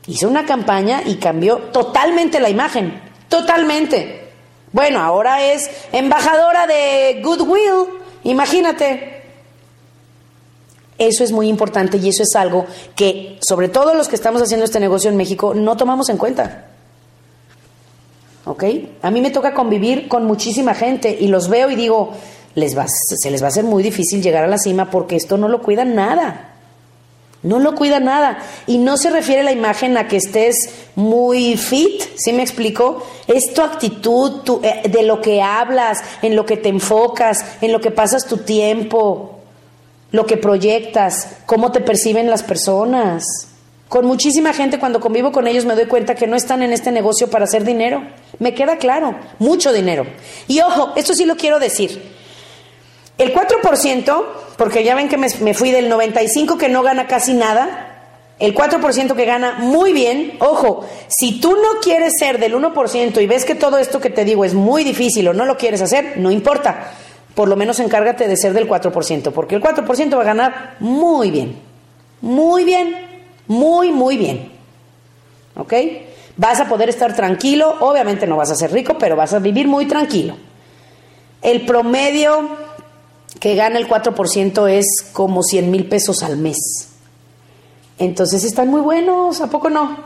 [0.07, 3.01] Hizo una campaña y cambió totalmente la imagen.
[3.29, 4.33] Totalmente.
[4.73, 8.02] Bueno, ahora es embajadora de Goodwill.
[8.25, 9.23] Imagínate.
[10.99, 14.65] Eso es muy importante y eso es algo que, sobre todo los que estamos haciendo
[14.65, 16.67] este negocio en México, no tomamos en cuenta.
[18.45, 18.65] ¿Ok?
[19.03, 22.13] A mí me toca convivir con muchísima gente y los veo y digo,
[22.55, 25.37] les va, se les va a hacer muy difícil llegar a la cima porque esto
[25.37, 26.52] no lo cuidan nada.
[27.43, 28.39] No lo cuida nada.
[28.67, 30.55] Y no se refiere la imagen a que estés
[30.95, 33.05] muy fit, ¿sí me explico?
[33.27, 37.73] Es tu actitud, tu, eh, de lo que hablas, en lo que te enfocas, en
[37.73, 39.41] lo que pasas tu tiempo,
[40.13, 43.25] lo que proyectas, cómo te perciben las personas.
[43.89, 46.93] Con muchísima gente cuando convivo con ellos me doy cuenta que no están en este
[46.93, 48.03] negocio para hacer dinero.
[48.39, 50.07] Me queda claro, mucho dinero.
[50.49, 52.22] Y ojo, esto sí lo quiero decir.
[53.19, 54.25] El 4%,
[54.57, 57.89] porque ya ven que me, fui del 95 que no gana casi nada,
[58.39, 63.27] el 4% que gana muy bien, ojo, si tú no quieres ser del 1% y
[63.27, 66.15] ves que todo esto que te digo es muy difícil o no lo quieres hacer,
[66.17, 66.93] no importa,
[67.35, 71.31] por lo menos encárgate de ser del 4%, porque el 4% va a ganar muy
[71.31, 71.61] bien,
[72.21, 72.97] muy bien,
[73.47, 74.51] muy, muy bien.
[75.57, 75.75] ¿Ok?
[76.37, 79.69] Vas a poder estar tranquilo, obviamente no vas a ser rico, pero vas a vivir
[79.69, 80.35] muy tranquilo.
[81.43, 82.57] El promedio
[83.41, 86.59] que gana el 4% es como 100 mil pesos al mes.
[87.99, 89.97] Entonces están muy buenos, ¿a poco no?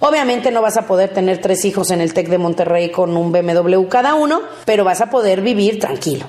[0.00, 3.32] Obviamente no vas a poder tener tres hijos en el TEC de Monterrey con un
[3.32, 6.26] BMW cada uno, pero vas a poder vivir tranquilo.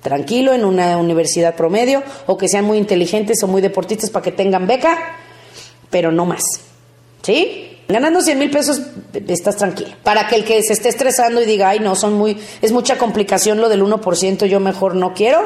[0.00, 4.32] Tranquilo en una universidad promedio o que sean muy inteligentes o muy deportistas para que
[4.32, 5.16] tengan beca,
[5.90, 6.42] pero no más.
[7.22, 7.71] ¿Sí?
[7.88, 8.80] Ganando 100 mil pesos
[9.28, 9.90] estás tranquilo.
[10.02, 12.96] Para que el que se esté estresando y diga, ay, no, son muy, es mucha
[12.96, 15.42] complicación lo del 1%, yo mejor no quiero,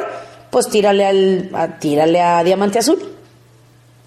[0.51, 3.13] pues tírale, al, a, tírale a Diamante Azul.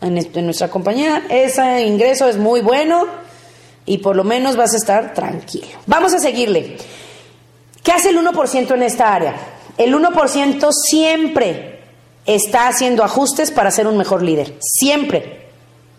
[0.02, 3.06] En, en nuestra compañía, ese ingreso es muy bueno
[3.86, 5.68] y por lo menos vas a estar tranquilo.
[5.88, 6.78] Vamos a seguirle.
[7.84, 9.36] ¿Qué hace el 1% en esta área?
[9.78, 11.80] El 1% siempre
[12.26, 14.56] está haciendo ajustes para ser un mejor líder.
[14.60, 15.48] Siempre.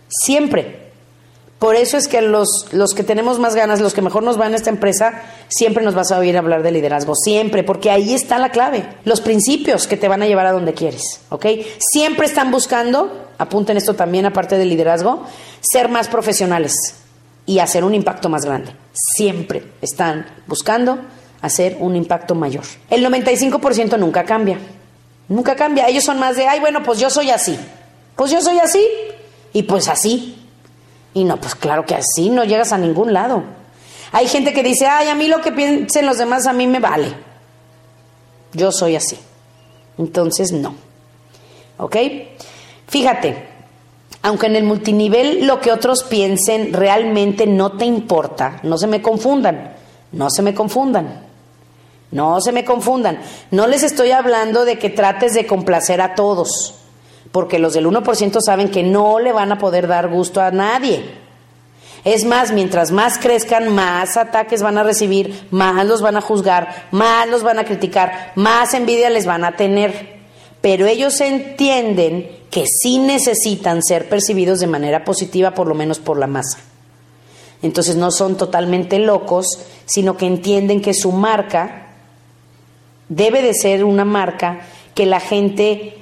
[0.09, 0.80] Siempre.
[1.61, 4.49] Por eso es que los, los que tenemos más ganas, los que mejor nos van
[4.49, 8.39] en esta empresa, siempre nos vas a oír hablar de liderazgo, siempre, porque ahí está
[8.39, 11.45] la clave, los principios que te van a llevar a donde quieres, ¿ok?
[11.79, 15.27] Siempre están buscando, apunten esto también aparte del liderazgo,
[15.61, 16.73] ser más profesionales
[17.45, 18.73] y hacer un impacto más grande.
[18.95, 20.99] Siempre están buscando
[21.43, 22.65] hacer un impacto mayor.
[22.89, 24.59] El 95% nunca cambia,
[25.29, 25.89] nunca cambia.
[25.89, 27.59] Ellos son más de, ay, bueno, pues yo soy así,
[28.17, 28.83] pues yo soy así
[29.53, 30.39] y pues así.
[31.15, 33.43] Y no, pues claro que así no llegas a ningún lado.
[34.13, 36.81] Hay gente que dice, ay, a mí lo que piensen los demás a mí me
[36.81, 37.15] vale.
[38.53, 39.19] Yo soy así.
[39.99, 40.75] Entonces, no.
[41.79, 41.97] ¿Ok?
[42.89, 43.49] Fíjate,
[44.23, 49.01] aunque en el multinivel lo que otros piensen realmente no te importa, no se me
[49.01, 49.75] confundan,
[50.13, 51.31] no se me confundan.
[52.13, 53.21] No se me confundan.
[53.53, 56.80] No les estoy hablando de que trates de complacer a todos
[57.33, 61.03] porque los del 1% saben que no le van a poder dar gusto a nadie.
[62.05, 66.87] Es más, mientras más crezcan, más ataques van a recibir, más los van a juzgar,
[66.91, 70.19] más los van a criticar, más envidia les van a tener.
[70.63, 76.19] Pero ellos entienden que sí necesitan ser percibidos de manera positiva, por lo menos por
[76.19, 76.59] la masa.
[77.63, 81.89] Entonces no son totalmente locos, sino que entienden que su marca
[83.09, 84.61] debe de ser una marca
[84.95, 86.00] que la gente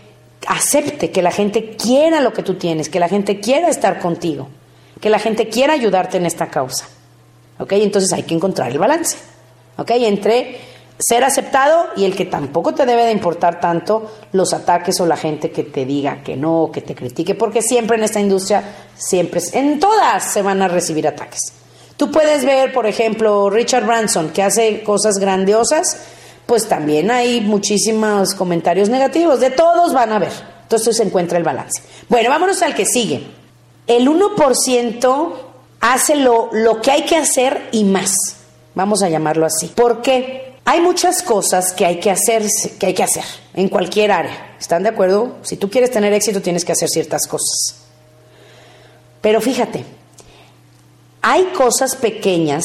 [0.49, 4.49] acepte, que la gente quiera lo que tú tienes, que la gente quiera estar contigo,
[5.01, 6.89] que la gente quiera ayudarte en esta causa.
[7.59, 7.73] ¿Ok?
[7.73, 9.19] Entonces hay que encontrar el balance.
[9.77, 9.91] ¿Ok?
[9.91, 10.59] Entre
[10.99, 15.17] ser aceptado y el que tampoco te debe de importar tanto los ataques o la
[15.17, 18.65] gente que te diga que no, que te critique, porque siempre en esta industria,
[18.97, 21.53] siempre, en todas se van a recibir ataques.
[21.97, 26.01] Tú puedes ver, por ejemplo, Richard Branson, que hace cosas grandiosas,
[26.49, 29.39] pues también hay muchísimos comentarios negativos.
[29.39, 30.33] De todos van a ver.
[30.63, 31.83] Entonces se encuentra el balance.
[32.09, 33.23] Bueno, vámonos al que sigue.
[33.87, 35.33] El 1%
[35.81, 38.15] hace lo, lo que hay que hacer y más.
[38.75, 39.67] Vamos a llamarlo así.
[39.67, 40.55] ¿Por qué?
[40.65, 42.43] Hay muchas cosas que hay que hacer,
[42.81, 44.57] que hay que hacer en cualquier área.
[44.59, 45.37] ¿Están de acuerdo?
[45.43, 47.77] Si tú quieres tener éxito, tienes que hacer ciertas cosas.
[49.21, 49.85] Pero fíjate,
[51.21, 52.65] hay cosas pequeñas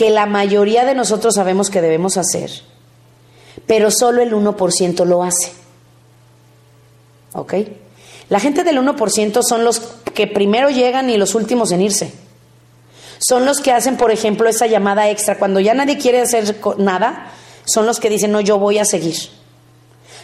[0.00, 2.50] que la mayoría de nosotros sabemos que debemos hacer
[3.66, 5.52] pero solo el 1% lo hace.
[7.34, 7.54] ¿Ok?
[8.30, 9.80] La gente del 1% son los
[10.14, 12.14] que primero llegan y los últimos en irse.
[13.18, 15.38] Son los que hacen, por ejemplo, esa llamada extra.
[15.38, 17.32] Cuando ya nadie quiere hacer nada,
[17.66, 19.16] son los que dicen, no, yo voy a seguir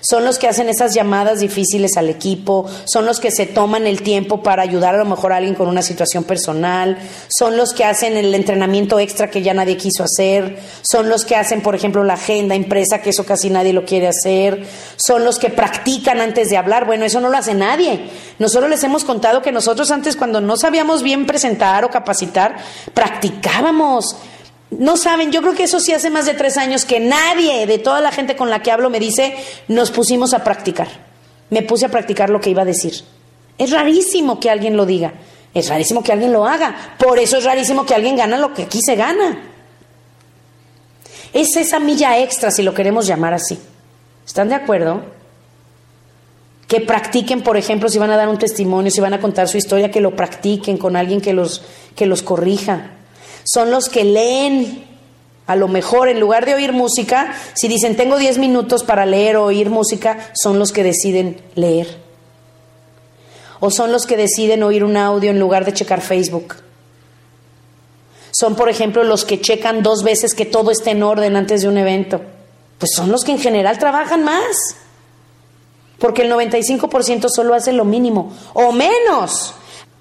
[0.09, 4.03] son los que hacen esas llamadas difíciles al equipo, son los que se toman el
[4.03, 7.85] tiempo para ayudar a lo mejor a alguien con una situación personal, son los que
[7.85, 12.05] hacen el entrenamiento extra que ya nadie quiso hacer, son los que hacen, por ejemplo,
[12.05, 14.64] la agenda impresa, que eso casi nadie lo quiere hacer,
[14.97, 18.09] son los que practican antes de hablar, bueno, eso no lo hace nadie.
[18.38, 22.57] Nosotros les hemos contado que nosotros antes cuando no sabíamos bien presentar o capacitar,
[22.95, 24.16] practicábamos
[24.70, 27.79] no saben, yo creo que eso sí hace más de tres años que nadie de
[27.79, 29.37] toda la gente con la que hablo me dice,
[29.68, 30.88] nos pusimos a practicar.
[31.50, 32.94] Me puse a practicar lo que iba a decir.
[33.59, 35.14] Es rarísimo que alguien lo diga.
[35.55, 36.96] Es rarísimo que alguien lo haga.
[36.98, 39.40] Por eso es rarísimo que alguien gana lo que aquí se gana.
[41.33, 43.59] Es esa milla extra, si lo queremos llamar así.
[44.26, 45.05] ¿Están de acuerdo?
[46.66, 49.57] Que practiquen, por ejemplo, si van a dar un testimonio, si van a contar su
[49.57, 51.62] historia, que lo practiquen con alguien que los,
[51.94, 52.90] que los corrija
[53.47, 54.85] son los que leen.
[55.47, 59.37] A lo mejor en lugar de oír música, si dicen tengo 10 minutos para leer
[59.37, 61.99] o oír música, son los que deciden leer.
[63.61, 66.57] O son los que deciden oír un audio en lugar de checar Facebook.
[68.33, 71.69] Son, por ejemplo, los que checan dos veces que todo esté en orden antes de
[71.69, 72.21] un evento.
[72.79, 74.77] Pues son los que en general trabajan más.
[75.99, 79.55] Porque el 95% solo hace lo mínimo o menos.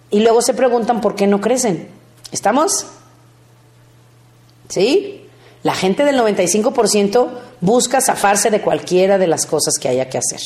[0.10, 1.88] Y luego se preguntan por qué no crecen.
[2.32, 2.88] ¿Estamos?
[4.70, 5.22] ¿Sí?
[5.64, 7.30] La gente del 95%
[7.62, 10.40] busca zafarse de cualquiera de las cosas que haya que hacer.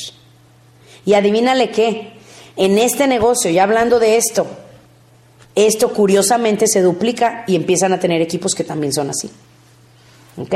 [1.05, 2.13] Y adivínale qué,
[2.55, 4.47] en este negocio, ya hablando de esto,
[5.55, 9.29] esto curiosamente se duplica y empiezan a tener equipos que también son así.
[10.37, 10.55] ¿Ok?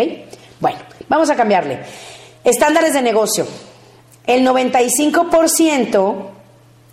[0.60, 1.80] Bueno, vamos a cambiarle.
[2.44, 3.46] Estándares de negocio.
[4.26, 6.30] El 95%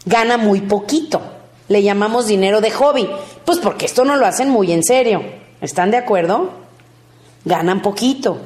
[0.07, 1.23] gana muy poquito.
[1.69, 3.09] Le llamamos dinero de hobby.
[3.45, 5.23] Pues porque esto no lo hacen muy en serio.
[5.61, 6.51] ¿Están de acuerdo?
[7.45, 8.39] Ganan poquito.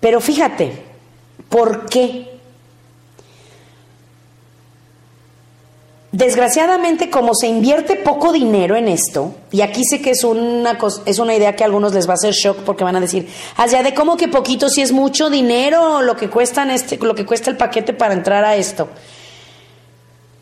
[0.00, 0.84] Pero fíjate,
[1.48, 2.38] ¿por qué?
[6.10, 11.18] Desgraciadamente, como se invierte poco dinero en esto, y aquí sé que es una, es
[11.18, 13.82] una idea que a algunos les va a hacer shock porque van a decir, allá
[13.82, 17.50] de cómo que poquito si es mucho dinero lo que, cuestan este, lo que cuesta
[17.50, 18.88] el paquete para entrar a esto.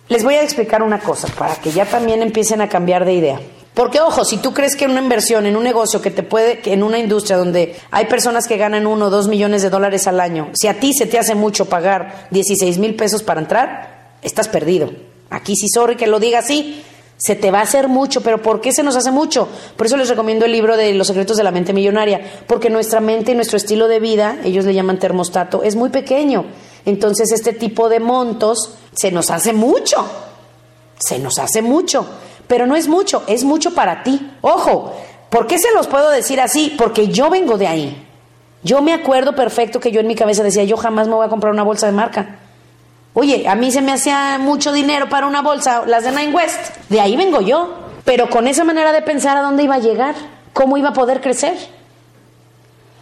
[0.09, 3.41] Les voy a explicar una cosa para que ya también empiecen a cambiar de idea.
[3.77, 6.73] Porque, ojo, si tú crees que una inversión en un negocio que te puede, que
[6.73, 10.19] en una industria donde hay personas que ganan uno o dos millones de dólares al
[10.19, 14.49] año, si a ti se te hace mucho pagar 16 mil pesos para entrar, estás
[14.49, 14.93] perdido.
[15.29, 16.83] Aquí sí, sorry que lo diga así,
[17.19, 19.47] se te va a hacer mucho, pero ¿por qué se nos hace mucho?
[19.77, 23.01] Por eso les recomiendo el libro de Los secretos de la mente millonaria, porque nuestra
[23.01, 26.47] mente y nuestro estilo de vida, ellos le llaman termostato, es muy pequeño.
[26.87, 30.03] Entonces este tipo de montos se nos hace mucho,
[30.99, 32.07] se nos hace mucho
[32.47, 34.31] pero no es mucho, es mucho para ti.
[34.41, 34.95] Ojo,
[35.31, 36.75] ¿por qué se los puedo decir así?
[36.77, 38.07] Porque yo vengo de ahí.
[38.63, 41.31] Yo me acuerdo perfecto que yo en mi cabeza decía, yo jamás me voy a
[41.31, 42.39] comprar una bolsa de marca.
[43.15, 46.77] Oye, a mí se me hacía mucho dinero para una bolsa, las de Nine West.
[46.89, 47.75] De ahí vengo yo.
[48.05, 50.15] Pero con esa manera de pensar a dónde iba a llegar,
[50.53, 51.57] cómo iba a poder crecer.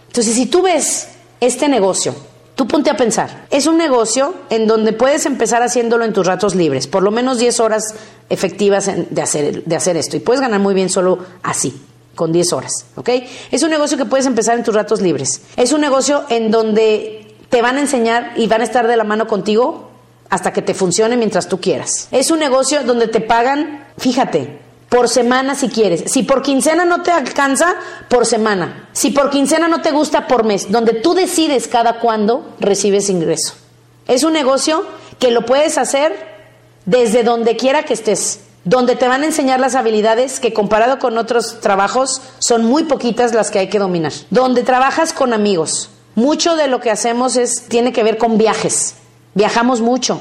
[0.06, 2.14] Entonces, si tú ves este negocio
[2.54, 6.54] Tú ponte a pensar, es un negocio en donde puedes empezar haciéndolo en tus ratos
[6.54, 7.94] libres, por lo menos 10 horas
[8.30, 11.82] efectivas de, hacer, de hacer esto, y puedes ganar muy bien solo así,
[12.14, 13.10] con 10 horas, ¿ok?
[13.50, 15.42] Es un negocio que puedes empezar en tus ratos libres.
[15.56, 19.04] Es un negocio en donde te van a enseñar y van a estar de la
[19.04, 19.90] mano contigo
[20.30, 22.08] hasta que te funcione mientras tú quieras.
[22.12, 24.60] Es un negocio donde te pagan, fíjate,
[24.94, 26.04] por semana si quieres.
[26.06, 27.74] Si por quincena no te alcanza,
[28.08, 28.88] por semana.
[28.92, 30.70] Si por quincena no te gusta, por mes.
[30.70, 33.54] Donde tú decides cada cuándo recibes ingreso.
[34.06, 34.86] Es un negocio
[35.18, 36.14] que lo puedes hacer
[36.86, 38.38] desde donde quiera que estés.
[38.62, 43.34] Donde te van a enseñar las habilidades que comparado con otros trabajos son muy poquitas
[43.34, 44.12] las que hay que dominar.
[44.30, 45.90] Donde trabajas con amigos.
[46.14, 48.94] Mucho de lo que hacemos es tiene que ver con viajes.
[49.34, 50.20] Viajamos mucho.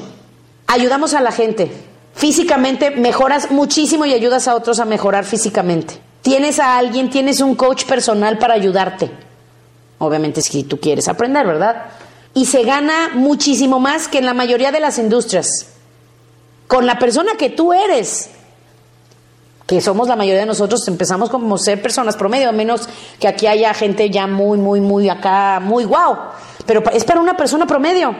[0.66, 1.70] Ayudamos a la gente
[2.14, 6.00] Físicamente mejoras muchísimo y ayudas a otros a mejorar físicamente.
[6.22, 9.10] Tienes a alguien, tienes un coach personal para ayudarte.
[9.98, 11.86] Obviamente si tú quieres aprender, ¿verdad?
[12.32, 15.68] Y se gana muchísimo más que en la mayoría de las industrias.
[16.66, 18.30] Con la persona que tú eres,
[19.66, 22.88] que somos la mayoría de nosotros, empezamos como ser personas promedio, a menos
[23.18, 26.16] que aquí haya gente ya muy, muy, muy acá, muy guau.
[26.64, 28.14] Pero es para una persona promedio.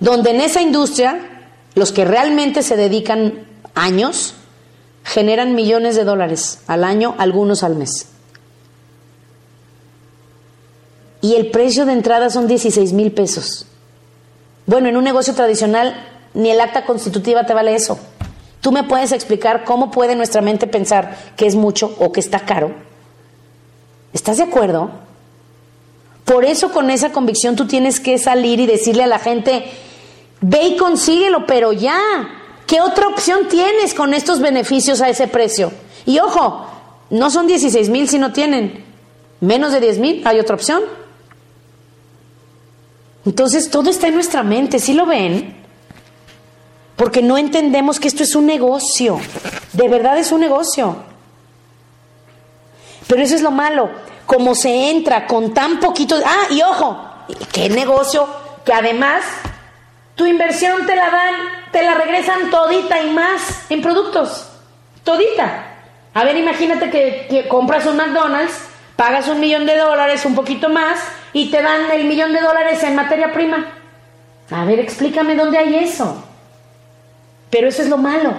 [0.00, 1.35] Donde en esa industria
[1.76, 4.34] los que realmente se dedican años
[5.04, 8.08] generan millones de dólares al año, algunos al mes.
[11.20, 13.66] Y el precio de entrada son 16 mil pesos.
[14.64, 15.94] Bueno, en un negocio tradicional
[16.34, 17.98] ni el acta constitutiva te vale eso.
[18.62, 22.40] ¿Tú me puedes explicar cómo puede nuestra mente pensar que es mucho o que está
[22.40, 22.74] caro?
[24.14, 24.90] ¿Estás de acuerdo?
[26.24, 29.70] Por eso con esa convicción tú tienes que salir y decirle a la gente,
[30.40, 32.00] ve y consíguelo, pero ya.
[32.66, 35.72] ¿Qué otra opción tienes con estos beneficios a ese precio?
[36.04, 36.66] Y ojo,
[37.10, 38.84] no son 16 mil si no tienen.
[39.40, 40.82] Menos de 10 mil, hay otra opción.
[43.24, 45.56] Entonces todo está en nuestra mente, ¿sí lo ven?
[46.96, 49.18] Porque no entendemos que esto es un negocio.
[49.72, 50.96] De verdad es un negocio.
[53.06, 53.90] Pero eso es lo malo.
[54.24, 56.16] Como se entra con tan poquito...
[56.24, 56.98] Ah, y ojo,
[57.52, 58.26] qué negocio
[58.64, 59.22] que además
[60.16, 61.34] tu inversión te la dan,
[61.70, 64.48] te la regresan todita y más en productos.
[65.04, 65.74] Todita.
[66.14, 68.58] A ver, imagínate que, compras un McDonald's,
[68.96, 70.98] pagas un millón de dólares, un poquito más,
[71.34, 73.66] y te dan el millón de dólares en materia prima.
[74.50, 76.24] A ver, explícame dónde hay eso.
[77.50, 78.32] Pero eso es lo malo.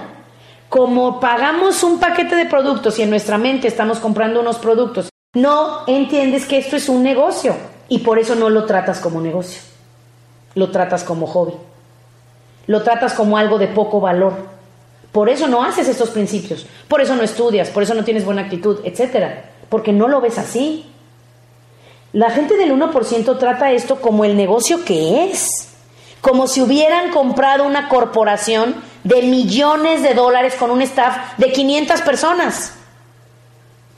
[0.68, 5.84] Como pagamos un paquete de productos y en nuestra mente estamos comprando unos productos, no
[5.86, 7.54] entiendes que esto es un negocio
[7.88, 9.77] y por eso no lo tratas como negocio.
[10.54, 11.54] Lo tratas como hobby.
[12.66, 14.34] Lo tratas como algo de poco valor.
[15.12, 16.66] Por eso no haces estos principios.
[16.86, 20.38] Por eso no estudias, por eso no tienes buena actitud, etcétera, porque no lo ves
[20.38, 20.86] así.
[22.12, 25.68] La gente del 1% trata esto como el negocio que es,
[26.20, 32.02] como si hubieran comprado una corporación de millones de dólares con un staff de 500
[32.02, 32.74] personas.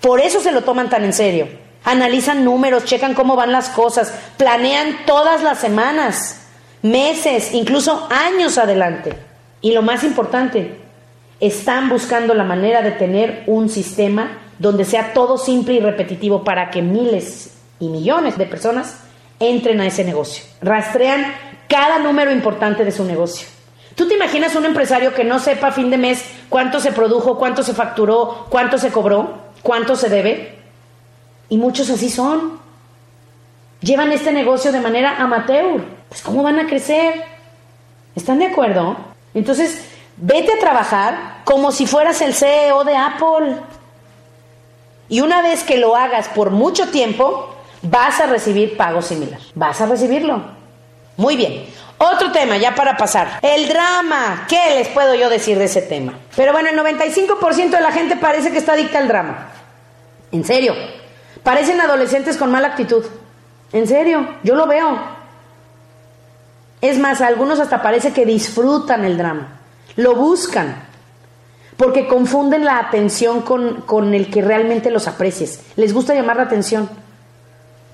[0.00, 1.48] Por eso se lo toman tan en serio.
[1.84, 6.39] Analizan números, checan cómo van las cosas, planean todas las semanas,
[6.82, 9.12] meses, incluso años adelante.
[9.60, 10.80] Y lo más importante,
[11.40, 16.70] están buscando la manera de tener un sistema donde sea todo simple y repetitivo para
[16.70, 18.98] que miles y millones de personas
[19.38, 20.44] entren a ese negocio.
[20.60, 21.24] Rastrean
[21.66, 23.48] cada número importante de su negocio.
[23.94, 27.38] ¿Tú te imaginas un empresario que no sepa a fin de mes cuánto se produjo,
[27.38, 30.58] cuánto se facturó, cuánto se cobró, cuánto se debe?
[31.48, 32.60] Y muchos así son.
[33.80, 35.99] Llevan este negocio de manera amateur.
[36.10, 37.24] Pues ¿cómo van a crecer?
[38.14, 38.96] ¿Están de acuerdo?
[39.32, 39.82] Entonces,
[40.16, 43.56] vete a trabajar como si fueras el CEO de Apple.
[45.08, 49.40] Y una vez que lo hagas por mucho tiempo, vas a recibir pago similar.
[49.54, 50.42] Vas a recibirlo.
[51.16, 51.66] Muy bien.
[51.98, 53.38] Otro tema, ya para pasar.
[53.42, 54.46] El drama.
[54.48, 56.14] ¿Qué les puedo yo decir de ese tema?
[56.34, 59.48] Pero bueno, el 95% de la gente parece que está adicta al drama.
[60.32, 60.74] En serio.
[61.44, 63.04] Parecen adolescentes con mala actitud.
[63.72, 65.19] En serio, yo lo veo.
[66.80, 69.60] Es más, algunos hasta parece que disfrutan el drama.
[69.96, 70.88] Lo buscan.
[71.76, 75.60] Porque confunden la atención con, con el que realmente los aprecies.
[75.76, 76.88] Les gusta llamar la atención.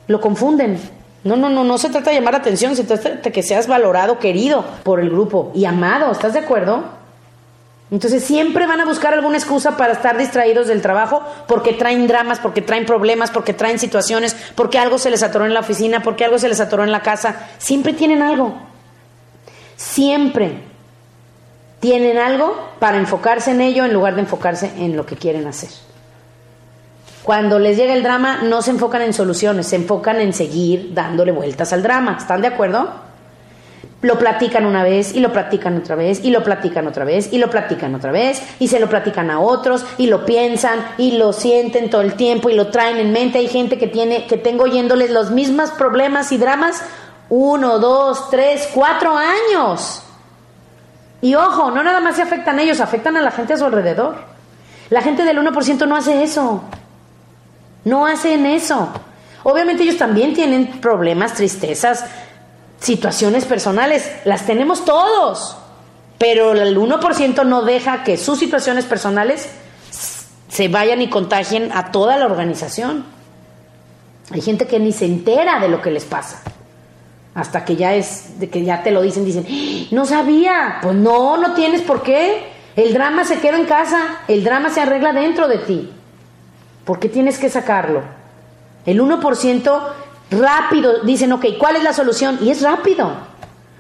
[0.09, 0.79] Lo confunden.
[1.25, 3.67] No, no, no, no se trata de llamar la atención, se trata de que seas
[3.67, 6.85] valorado, querido por el grupo y amado, ¿estás de acuerdo?
[7.91, 12.39] Entonces siempre van a buscar alguna excusa para estar distraídos del trabajo porque traen dramas,
[12.39, 16.25] porque traen problemas, porque traen situaciones, porque algo se les atoró en la oficina, porque
[16.25, 17.49] algo se les atoró en la casa.
[17.59, 18.55] Siempre tienen algo.
[19.77, 20.59] Siempre
[21.81, 25.71] tienen algo para enfocarse en ello en lugar de enfocarse en lo que quieren hacer.
[27.23, 31.33] Cuando les llega el drama, no se enfocan en soluciones, se enfocan en seguir dándole
[31.33, 32.17] vueltas al drama.
[32.19, 32.89] ¿Están de acuerdo?
[34.03, 37.39] Lo platican una vez y lo platican otra vez y lo platican otra vez y
[37.39, 41.33] lo platican otra vez y se lo platican a otros y lo piensan y lo
[41.33, 43.39] sienten todo el tiempo y lo traen en mente.
[43.39, 46.83] Hay gente que tiene, que tengo oyéndoles los mismos problemas y dramas
[47.29, 50.03] uno, dos, tres, cuatro años.
[51.21, 53.65] Y ojo, no nada más se afectan a ellos, afectan a la gente a su
[53.65, 54.17] alrededor.
[54.91, 56.63] La gente del 1% no hace eso.
[57.85, 58.89] No hacen eso.
[59.43, 62.05] Obviamente ellos también tienen problemas, tristezas,
[62.81, 64.11] situaciones personales.
[64.25, 65.57] Las tenemos todos.
[66.19, 69.49] Pero el 1% no deja que sus situaciones personales
[70.49, 73.05] se vayan y contagien a toda la organización.
[74.31, 76.41] Hay gente que ni se entera de lo que les pasa.
[77.37, 79.47] Hasta que ya es, de que ya te lo dicen, dicen,
[79.91, 80.79] no sabía.
[80.81, 82.45] Pues no, no tienes por qué.
[82.75, 85.91] El drama se queda en casa, el drama se arregla dentro de ti.
[86.87, 88.03] ¿Por qué tienes que sacarlo?
[88.87, 89.83] El 1%
[90.31, 92.39] rápido dicen, ok, ¿cuál es la solución?
[92.41, 93.13] Y es rápido.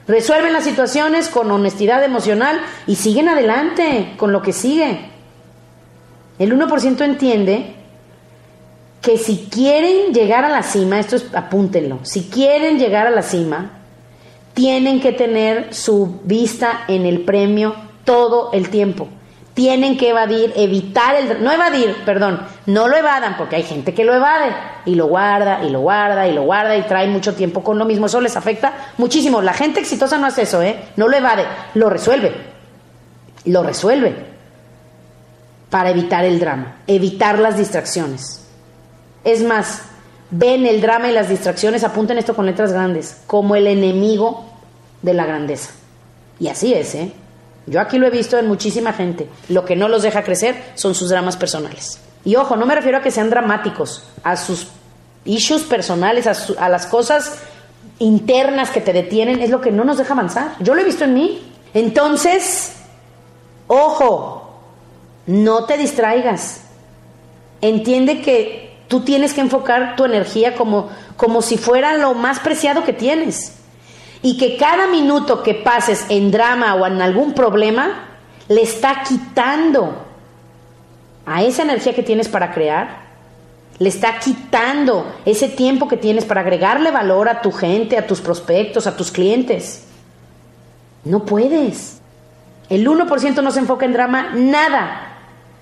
[0.07, 5.11] Resuelven las situaciones con honestidad emocional y siguen adelante con lo que sigue.
[6.39, 7.76] El 1% entiende
[9.07, 13.23] que si quieren llegar a la cima, esto es apúntenlo, si quieren llegar a la
[13.23, 13.71] cima,
[14.53, 19.07] tienen que tener su vista en el premio todo el tiempo.
[19.55, 21.43] tienen que evadir, evitar el...
[21.43, 24.53] No evadir, perdón, no lo evadan, porque hay gente que lo evade
[24.85, 27.85] y lo guarda y lo guarda y lo guarda y trae mucho tiempo con lo
[27.85, 28.07] mismo.
[28.07, 29.41] Eso les afecta muchísimo.
[29.41, 30.79] La gente exitosa no hace eso, ¿eh?
[30.97, 32.35] No lo evade, lo resuelve.
[33.47, 34.15] Lo resuelve
[35.71, 38.46] para evitar el drama, evitar las distracciones.
[39.27, 39.83] Es más,
[40.31, 44.45] ven el drama y las distracciones, apunten esto con letras grandes, como el enemigo
[45.03, 45.73] de la grandeza.
[46.39, 47.13] Y así es, ¿eh?
[47.67, 49.29] Yo aquí lo he visto en muchísima gente.
[49.49, 51.99] Lo que no los deja crecer son sus dramas personales.
[52.25, 54.69] Y ojo, no me refiero a que sean dramáticos, a sus
[55.25, 57.41] issues personales, a, las cosas
[57.99, 60.55] internas que te detienen, es lo que no nos deja avanzar.
[60.61, 61.53] Yo lo he visto en mí.
[61.75, 62.75] Entonces,
[63.67, 64.61] ojo,
[65.27, 66.61] no te distraigas.
[67.61, 72.85] Entiende que tú tienes que enfocar tu energía como, como si fuera lo más preciado
[72.85, 73.55] que tienes
[74.23, 78.09] y que cada minuto que pases en drama o en algún problema
[78.49, 80.05] le está quitando
[81.25, 83.07] a esa energía que tienes para crear,
[83.79, 88.21] le está quitando ese tiempo que tienes para agregarle valor a tu gente, a tus
[88.21, 89.87] prospectos, a tus clientes.
[91.05, 92.01] No puedes.
[92.69, 95.16] El 1% no se enfoca en drama, nada.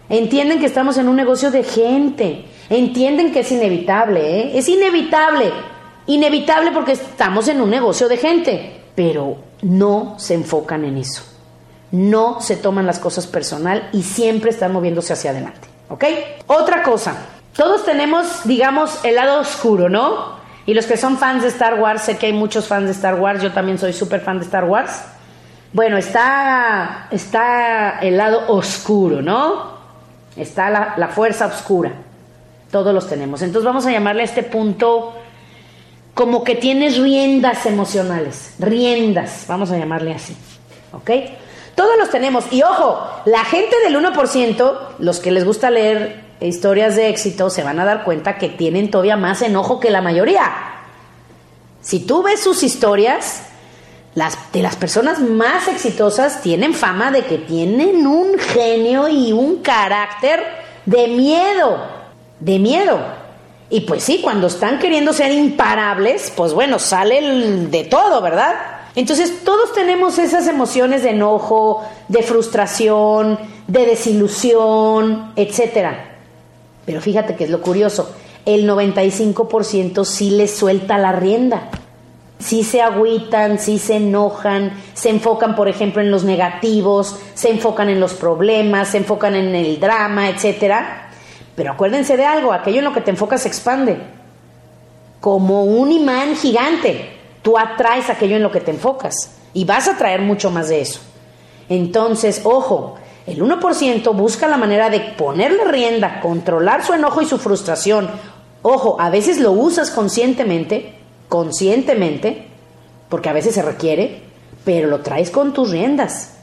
[0.09, 2.45] Entienden que estamos en un negocio de gente.
[2.69, 4.59] Entienden que es inevitable, ¿eh?
[4.59, 5.53] Es inevitable
[6.07, 11.23] Inevitable porque estamos en un negocio de gente, pero no se enfocan en eso.
[11.93, 15.67] No se toman las cosas personal y siempre están moviéndose hacia adelante.
[15.89, 16.05] ¿Ok?
[16.47, 17.17] Otra cosa,
[17.57, 20.35] todos tenemos, digamos, el lado oscuro, ¿no?
[20.67, 23.19] Y los que son fans de Star Wars, sé que hay muchos fans de Star
[23.19, 25.03] Wars, yo también soy súper fan de Star Wars.
[25.73, 29.74] Bueno, está, está el lado oscuro, ¿no?
[30.37, 31.93] Está la, la fuerza oscura.
[32.71, 33.43] Todos los tenemos.
[33.43, 35.15] Entonces vamos a llamarle a este punto
[36.15, 40.37] como que tienes riendas emocionales, riendas, vamos a llamarle así,
[40.93, 41.11] ¿ok?
[41.75, 42.45] Todos los tenemos.
[42.53, 47.65] Y ojo, la gente del 1%, los que les gusta leer historias de éxito, se
[47.65, 50.53] van a dar cuenta que tienen todavía más enojo que la mayoría.
[51.81, 53.43] Si tú ves sus historias,
[54.15, 59.57] las, de las personas más exitosas tienen fama de que tienen un genio y un
[59.57, 60.41] carácter
[60.87, 61.79] de miedo,
[62.41, 63.01] de miedo.
[63.71, 67.21] Y pues sí, cuando están queriendo ser imparables, pues bueno, sale
[67.69, 68.55] de todo, ¿verdad?
[68.95, 76.19] Entonces todos tenemos esas emociones de enojo, de frustración, de desilusión, etcétera.
[76.87, 81.71] Pero fíjate que es lo curioso, el 95% sí les suelta la rienda.
[82.45, 87.89] Sí se agüitan, sí se enojan, se enfocan, por ejemplo, en los negativos, se enfocan
[87.89, 91.05] en los problemas, se enfocan en el drama, etcétera
[91.55, 93.99] pero acuérdense de algo, aquello en lo que te enfocas se expande.
[95.21, 99.97] Como un imán gigante, tú atraes aquello en lo que te enfocas y vas a
[99.97, 101.01] traer mucho más de eso.
[101.69, 107.39] Entonces, ojo, el 1% busca la manera de ponerle rienda, controlar su enojo y su
[107.39, 108.11] frustración.
[108.63, 110.99] Ojo, a veces lo usas conscientemente,
[111.35, 112.47] conscientemente,
[113.09, 114.23] porque a veces se requiere,
[114.65, 116.35] pero lo traes con tus riendas.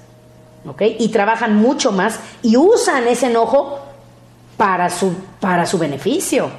[0.67, 0.81] ¿Ok?
[0.99, 3.79] Y trabajan mucho más y usan ese enojo
[4.57, 6.49] para su, para su beneficio.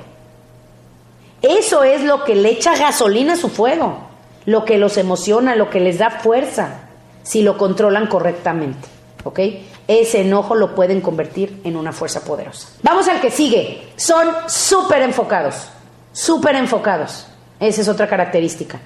[1.43, 3.99] Eso es lo que le echa gasolina a su fuego,
[4.47, 6.89] lo que los emociona, lo que les da fuerza,
[7.23, 8.89] si lo controlan correctamente.
[9.25, 9.41] ¿Ok?
[9.87, 12.69] Ese enojo lo pueden convertir en una fuerza poderosa.
[12.83, 13.93] Vamos al que sigue.
[13.97, 15.67] Son súper enfocados,
[16.15, 17.27] súper enfocados.
[17.63, 18.81] Esa es otra característica.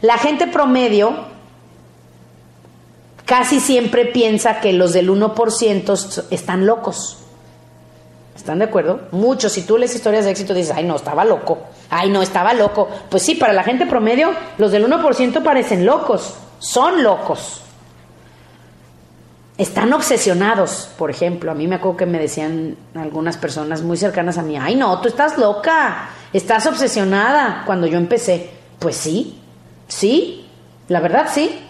[0.00, 1.16] La gente promedio
[3.24, 7.18] casi siempre piensa que los del 1% están locos.
[8.36, 9.08] ¿Están de acuerdo?
[9.10, 11.58] Muchos, si tú lees historias de éxito, dices, ay, no, estaba loco.
[11.90, 12.88] Ay, no, estaba loco.
[13.08, 16.34] Pues sí, para la gente promedio, los del 1% parecen locos.
[16.60, 17.62] Son locos.
[19.58, 21.50] Están obsesionados, por ejemplo.
[21.50, 25.00] A mí me acuerdo que me decían algunas personas muy cercanas a mí, ay, no,
[25.00, 26.10] tú estás loca.
[26.34, 28.50] Estás obsesionada cuando yo empecé.
[28.80, 29.38] Pues sí,
[29.86, 30.44] sí,
[30.88, 31.60] la verdad sí.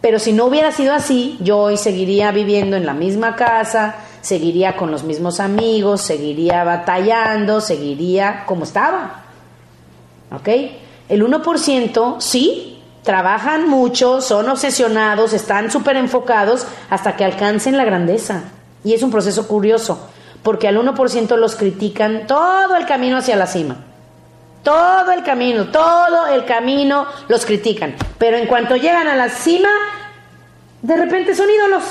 [0.00, 4.74] Pero si no hubiera sido así, yo hoy seguiría viviendo en la misma casa, seguiría
[4.74, 9.22] con los mismos amigos, seguiría batallando, seguiría como estaba.
[10.32, 10.48] ¿Ok?
[11.10, 18.44] El 1% sí, trabajan mucho, son obsesionados, están súper enfocados hasta que alcancen la grandeza.
[18.82, 20.08] Y es un proceso curioso,
[20.42, 23.76] porque al 1% los critican todo el camino hacia la cima.
[24.66, 27.94] Todo el camino, todo el camino los critican.
[28.18, 29.68] Pero en cuanto llegan a la cima,
[30.82, 31.84] de repente son ídolos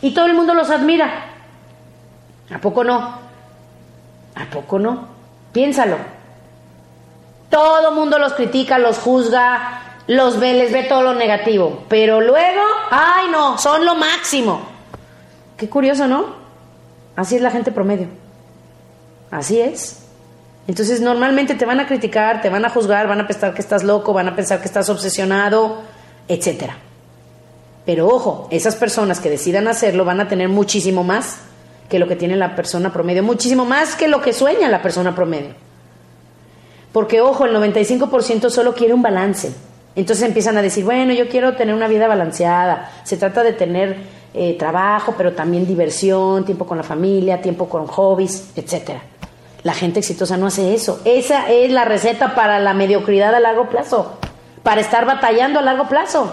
[0.00, 1.26] y todo el mundo los admira.
[2.50, 3.18] ¿A poco no?
[4.34, 5.08] ¿A poco no?
[5.52, 5.98] Piénsalo.
[7.50, 11.84] Todo mundo los critica, los juzga, los ve, les ve todo lo negativo.
[11.86, 14.62] Pero luego, ay no, son lo máximo.
[15.58, 16.34] Qué curioso, ¿no?
[17.14, 18.08] Así es la gente promedio.
[19.30, 20.05] Así es.
[20.68, 23.84] Entonces normalmente te van a criticar, te van a juzgar, van a pensar que estás
[23.84, 25.82] loco, van a pensar que estás obsesionado,
[26.26, 26.76] etcétera.
[27.84, 31.38] Pero ojo, esas personas que decidan hacerlo van a tener muchísimo más
[31.88, 35.14] que lo que tiene la persona promedio, muchísimo más que lo que sueña la persona
[35.14, 35.54] promedio.
[36.92, 39.52] Porque ojo, el 95% solo quiere un balance.
[39.94, 42.90] Entonces empiezan a decir, bueno, yo quiero tener una vida balanceada.
[43.04, 43.96] Se trata de tener
[44.34, 49.00] eh, trabajo, pero también diversión, tiempo con la familia, tiempo con hobbies, etcétera.
[49.66, 51.00] La gente exitosa no hace eso.
[51.04, 54.16] Esa es la receta para la mediocridad a largo plazo,
[54.62, 56.32] para estar batallando a largo plazo.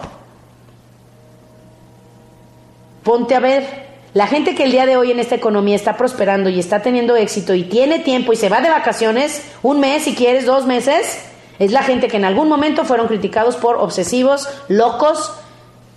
[3.01, 6.47] Ponte a ver, la gente que el día de hoy en esta economía está prosperando
[6.47, 10.13] y está teniendo éxito y tiene tiempo y se va de vacaciones, un mes si
[10.13, 11.17] quieres, dos meses,
[11.57, 15.34] es la gente que en algún momento fueron criticados por obsesivos, locos,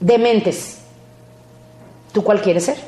[0.00, 0.78] dementes.
[2.14, 2.78] ¿Tú cuál quieres ser?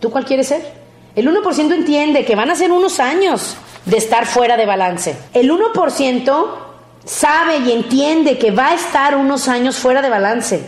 [0.00, 0.81] ¿Tú cuál quieres ser?
[1.14, 5.16] El 1% entiende que van a ser unos años de estar fuera de balance.
[5.34, 6.46] El 1%
[7.04, 10.64] sabe y entiende que va a estar unos años fuera de balance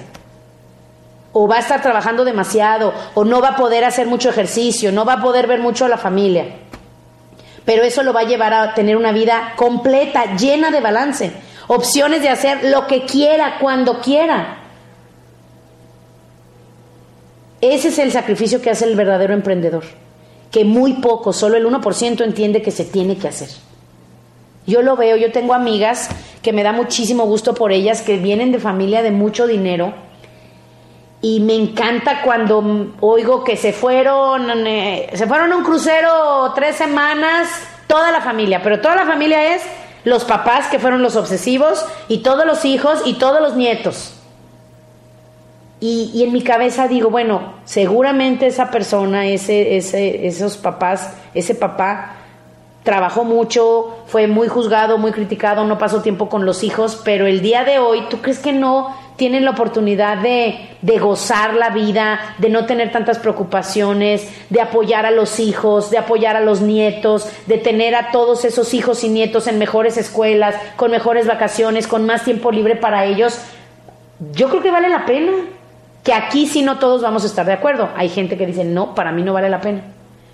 [1.34, 5.04] o va a estar trabajando demasiado, o no va a poder hacer mucho ejercicio, no
[5.04, 6.46] va a poder ver mucho a la familia.
[7.64, 11.32] Pero eso lo va a llevar a tener una vida completa, llena de balance,
[11.66, 14.58] opciones de hacer lo que quiera, cuando quiera.
[17.60, 19.84] Ese es el sacrificio que hace el verdadero emprendedor,
[20.54, 23.48] que muy poco, solo el 1% entiende que se tiene que hacer.
[24.68, 26.08] Yo lo veo, yo tengo amigas
[26.42, 29.92] que me da muchísimo gusto por ellas, que vienen de familia de mucho dinero,
[31.20, 36.76] y me encanta cuando oigo que se fueron, eh, se fueron a un crucero tres
[36.76, 37.48] semanas,
[37.88, 39.62] toda la familia, pero toda la familia es
[40.04, 44.13] los papás que fueron los obsesivos y todos los hijos y todos los nietos.
[45.86, 51.54] Y, y en mi cabeza digo, bueno, seguramente esa persona, ese, ese, esos papás, ese
[51.54, 52.14] papá
[52.84, 57.42] trabajó mucho, fue muy juzgado, muy criticado, no pasó tiempo con los hijos, pero el
[57.42, 62.18] día de hoy, ¿tú crees que no tienen la oportunidad de, de, gozar la vida,
[62.38, 67.28] de no tener tantas preocupaciones, de apoyar a los hijos, de apoyar a los nietos,
[67.44, 72.06] de tener a todos esos hijos y nietos en mejores escuelas, con mejores vacaciones, con
[72.06, 73.38] más tiempo libre para ellos.
[74.32, 75.32] Yo creo que vale la pena.
[76.04, 77.88] Que aquí sí no todos vamos a estar de acuerdo.
[77.96, 79.82] Hay gente que dice, no, para mí no vale la pena.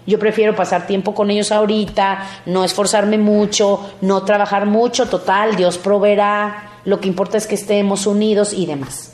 [0.07, 5.79] Yo prefiero pasar tiempo con ellos ahorita, no esforzarme mucho, no trabajar mucho, total, Dios
[5.79, 9.13] proveerá lo que importa es que estemos unidos y demás.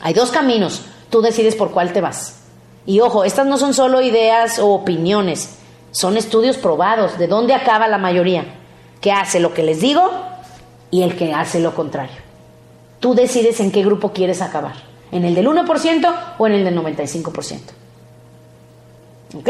[0.00, 2.40] Hay dos caminos, tú decides por cuál te vas.
[2.84, 5.58] Y ojo, estas no son solo ideas o opiniones,
[5.90, 8.44] son estudios probados de dónde acaba la mayoría,
[9.00, 10.10] que hace lo que les digo
[10.90, 12.16] y el que hace lo contrario.
[13.00, 14.74] Tú decides en qué grupo quieres acabar,
[15.12, 17.60] en el del 1% o en el del 95%.
[19.38, 19.48] ¿Ok?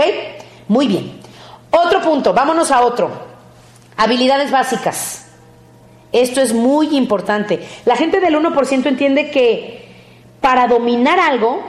[0.69, 1.21] Muy bien.
[1.71, 3.11] Otro punto, vámonos a otro.
[3.97, 5.27] Habilidades básicas.
[6.13, 7.67] Esto es muy importante.
[7.85, 9.87] La gente del 1% entiende que
[10.41, 11.63] para dominar algo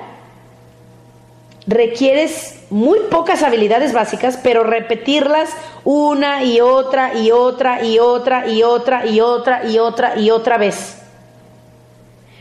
[1.68, 5.50] requieres muy pocas habilidades básicas, pero repetirlas
[5.84, 10.58] una y otra y otra y otra y otra y otra y otra y otra
[10.58, 11.02] vez.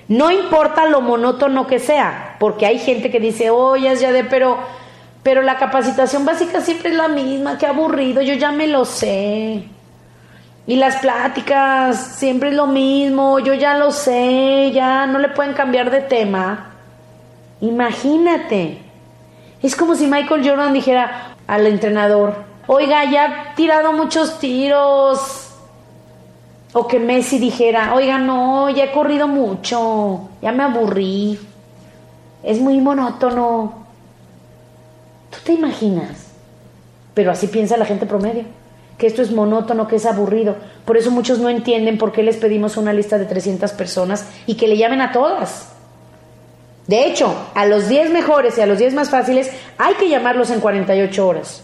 [0.08, 4.58] No importa lo monótono que sea, porque hay gente que dice, oye, ya de, pero,
[5.22, 9.64] pero la capacitación básica siempre es la misma, qué aburrido, yo ya me lo sé.
[10.68, 15.54] Y las pláticas, siempre es lo mismo, yo ya lo sé, ya no le pueden
[15.54, 16.72] cambiar de tema.
[17.60, 18.78] Imagínate.
[19.62, 22.34] Es como si Michael Jordan dijera al entrenador,
[22.66, 25.45] oiga, ya he tirado muchos tiros.
[26.78, 31.38] O que Messi dijera, oiga, no, ya he corrido mucho, ya me aburrí.
[32.42, 33.86] Es muy monótono.
[35.30, 36.32] ¿Tú te imaginas?
[37.14, 38.44] Pero así piensa la gente promedio
[38.98, 40.56] que esto es monótono, que es aburrido.
[40.84, 44.54] Por eso muchos no entienden por qué les pedimos una lista de 300 personas y
[44.54, 45.72] que le llamen a todas.
[46.86, 50.50] De hecho, a los 10 mejores y a los 10 más fáciles hay que llamarlos
[50.50, 51.62] en 48 horas.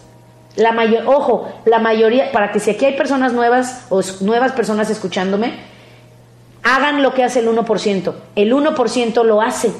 [0.57, 4.91] La mayor, ojo, la mayoría, para que si aquí hay personas nuevas o nuevas personas
[4.91, 5.55] escuchándome,
[6.63, 8.15] hagan lo que hace el 1%.
[8.37, 9.73] El 1% lo hace.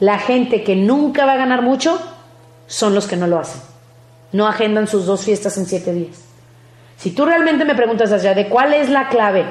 [0.00, 2.00] La gente que nunca va a ganar mucho
[2.66, 3.60] son los que no lo hacen.
[4.32, 6.24] No agendan sus dos fiestas en 7 días.
[6.96, 9.44] Si tú realmente me preguntas allá de cuál es la clave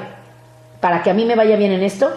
[0.80, 2.10] para que a mí me vaya bien en esto,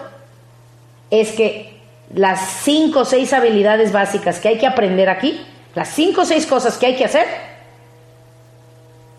[1.10, 1.78] es que
[2.14, 5.40] las cinco o seis habilidades básicas que hay que aprender aquí,
[5.74, 7.26] las cinco o seis cosas que hay que hacer,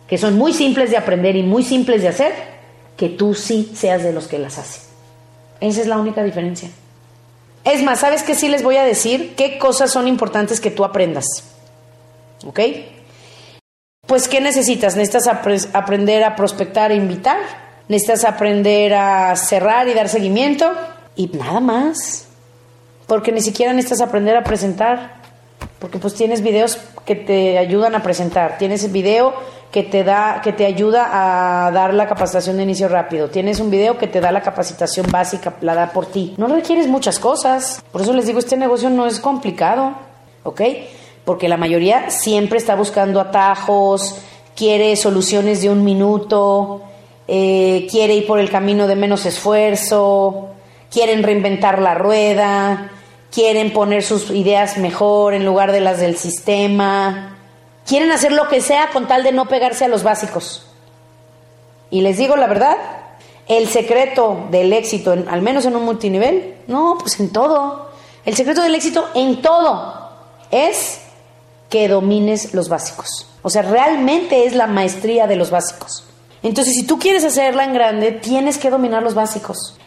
[0.09, 2.33] que son muy simples de aprender y muy simples de hacer,
[2.97, 4.81] que tú sí seas de los que las hace.
[5.61, 6.69] Esa es la única diferencia.
[7.63, 9.35] Es más, ¿sabes qué sí les voy a decir?
[9.35, 11.25] ¿Qué cosas son importantes que tú aprendas?
[12.45, 12.59] ¿Ok?
[14.07, 14.95] Pues, ¿qué necesitas?
[14.95, 15.27] Necesitas
[15.73, 17.37] aprender a prospectar e invitar.
[17.87, 20.71] Necesitas aprender a cerrar y dar seguimiento.
[21.15, 22.27] Y nada más.
[23.05, 25.19] Porque ni siquiera necesitas aprender a presentar.
[25.77, 28.57] Porque pues tienes videos que te ayudan a presentar.
[28.57, 29.33] Tienes video
[29.71, 31.09] que te da, que te ayuda
[31.67, 33.29] a dar la capacitación de inicio rápido.
[33.29, 36.33] Tienes un video que te da la capacitación básica, la da por ti.
[36.37, 37.83] No requieres muchas cosas.
[37.91, 39.93] Por eso les digo, este negocio no es complicado.
[40.43, 40.61] ¿Ok?
[41.29, 44.15] porque la mayoría siempre está buscando atajos,
[44.55, 46.81] quiere soluciones de un minuto,
[47.27, 50.49] eh, quiere ir por el camino de menos esfuerzo,
[50.91, 52.89] quieren reinventar la rueda,
[53.31, 57.37] quieren poner sus ideas mejor en lugar de las del sistema,
[57.89, 60.63] quieren hacer lo que sea con tal de no pegarse a los básicos.
[61.89, 62.77] Y les digo la verdad,
[63.47, 67.89] el secreto del éxito, al menos en un multinivel, no, pues en todo.
[68.25, 70.11] El secreto del éxito en todo
[70.51, 71.01] es
[71.69, 73.25] que domines los básicos.
[73.41, 76.03] O sea, realmente es la maestría de los básicos.
[76.43, 79.77] Entonces, si tú quieres hacerla en grande, tienes que dominar los básicos.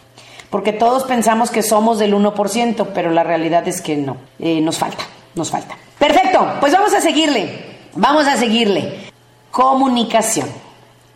[0.50, 4.16] Porque todos pensamos que somos del 1%, pero la realidad es que no.
[4.40, 5.04] Eh, nos falta,
[5.36, 5.76] nos falta.
[5.98, 7.71] Perfecto, pues vamos a seguirle.
[7.94, 9.10] Vamos a seguirle.
[9.50, 10.48] Comunicación.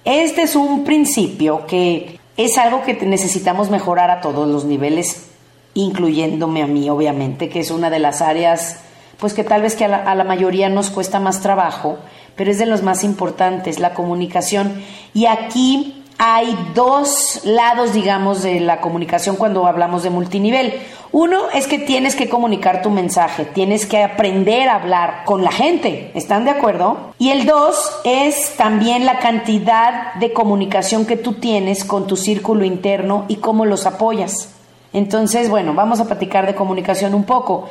[0.05, 5.29] Este es un principio que es algo que necesitamos mejorar a todos los niveles,
[5.74, 8.81] incluyéndome a mí, obviamente, que es una de las áreas
[9.18, 11.99] pues que tal vez que a la, mayoría nos cuesta más trabajo,
[12.37, 14.83] pero es de los más importantes, la comunicación.
[15.14, 20.74] Y aquí hay dos lados, digamos, de la comunicación cuando hablamos de multinivel.
[21.12, 25.52] Uno es que tienes que comunicar tu mensaje, tienes que aprender a hablar con la
[25.52, 27.14] gente, ¿están de acuerdo?
[27.18, 32.64] Y el dos es también la cantidad de comunicación que tú tienes con tu círculo
[32.64, 34.50] interno y cómo los apoyas.
[34.92, 37.68] Entonces, bueno, vamos a platicar de comunicación un poco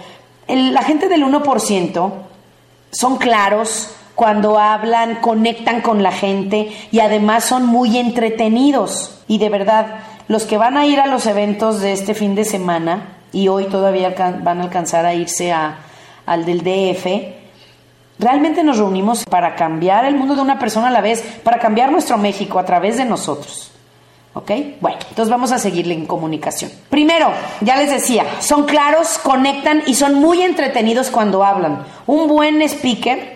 [0.47, 2.11] la gente del 1%
[2.91, 9.21] son claros cuando hablan, conectan con la gente y además son muy entretenidos.
[9.27, 12.45] Y de verdad, los que van a ir a los eventos de este fin de
[12.45, 15.79] semana y hoy todavía van a alcanzar a irse a,
[16.25, 17.05] al del DF,
[18.17, 21.91] realmente nos reunimos para cambiar el mundo de una persona a la vez, para cambiar
[21.91, 23.71] nuestro México a través de nosotros.
[24.33, 24.51] ¿Ok?
[24.81, 26.69] Bueno, entonces vamos a seguirle en comunicación.
[26.89, 31.85] Primero, ya les decía, son claros, conectan y son muy entretenidos cuando hablan.
[32.05, 33.34] Un buen speaker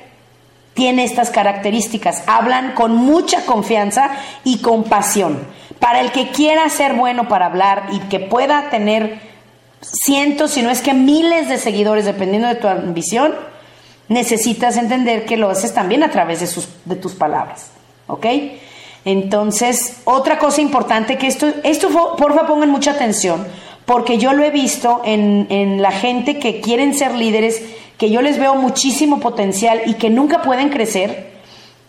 [0.73, 2.23] tiene estas características.
[2.27, 4.11] Hablan con mucha confianza
[4.43, 5.45] y con pasión.
[5.79, 9.19] Para el que quiera ser bueno para hablar y que pueda tener
[9.81, 13.33] cientos, si no es que miles de seguidores, dependiendo de tu ambición,
[14.07, 17.71] necesitas entender que lo haces también a través de, sus, de tus palabras.
[18.07, 18.25] ¿Ok?
[19.05, 23.47] Entonces, otra cosa importante que esto, esto porfa pongan mucha atención,
[23.85, 27.61] porque yo lo he visto en, en la gente que quieren ser líderes,
[27.99, 31.29] que yo les veo muchísimo potencial y que nunca pueden crecer.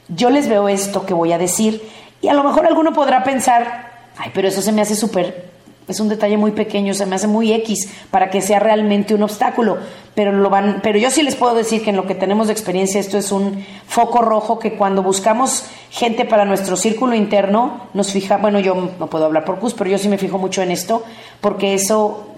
[0.08, 1.82] Yo les veo esto que voy a decir
[2.20, 5.50] y a lo mejor alguno podrá pensar, ay, pero eso se me hace súper
[5.90, 9.22] es un detalle muy pequeño, se me hace muy X para que sea realmente un
[9.22, 9.78] obstáculo,
[10.14, 12.52] pero lo van, pero yo sí les puedo decir que en lo que tenemos de
[12.52, 18.12] experiencia esto es un foco rojo que cuando buscamos gente para nuestro círculo interno nos
[18.12, 20.70] fija, bueno, yo no puedo hablar por CUS, pero yo sí me fijo mucho en
[20.70, 21.02] esto
[21.40, 22.28] porque eso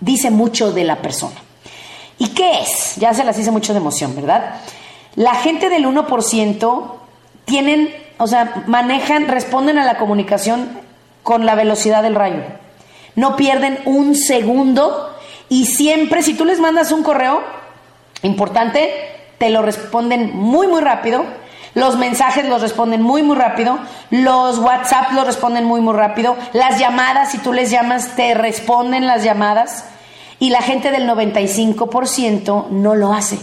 [0.00, 1.45] dice mucho de la persona.
[2.18, 2.96] ¿Y qué es?
[2.96, 4.56] Ya se las hice mucho de emoción, ¿verdad?
[5.14, 6.92] La gente del 1%
[7.44, 10.80] tienen, o sea, manejan, responden a la comunicación
[11.22, 12.42] con la velocidad del rayo
[13.16, 15.14] no pierden un segundo
[15.48, 17.42] y siempre, si tú les mandas un correo
[18.22, 18.92] importante,
[19.38, 21.24] te lo responden muy, muy rápido.
[21.74, 23.78] Los mensajes los responden muy, muy rápido.
[24.10, 26.36] Los WhatsApp los responden muy, muy rápido.
[26.52, 29.86] Las llamadas, si tú les llamas, te responden las llamadas.
[30.38, 33.38] Y la gente del 95% no lo hace.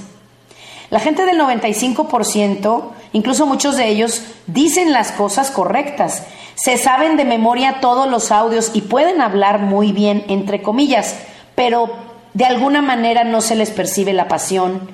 [0.89, 2.83] La gente del 95%,
[3.13, 6.23] incluso muchos de ellos, dicen las cosas correctas
[6.55, 11.15] se saben de memoria todos los audios y pueden hablar muy bien, entre comillas,
[11.55, 11.89] pero
[12.33, 14.89] de alguna manera no se les percibe la pasión,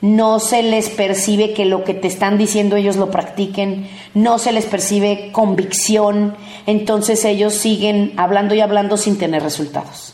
[0.00, 4.52] no se les percibe que lo que te están diciendo ellos lo practiquen, no se
[4.52, 6.34] les percibe convicción,
[6.66, 10.11] entonces ellos siguen hablando y hablando sin tener resultados.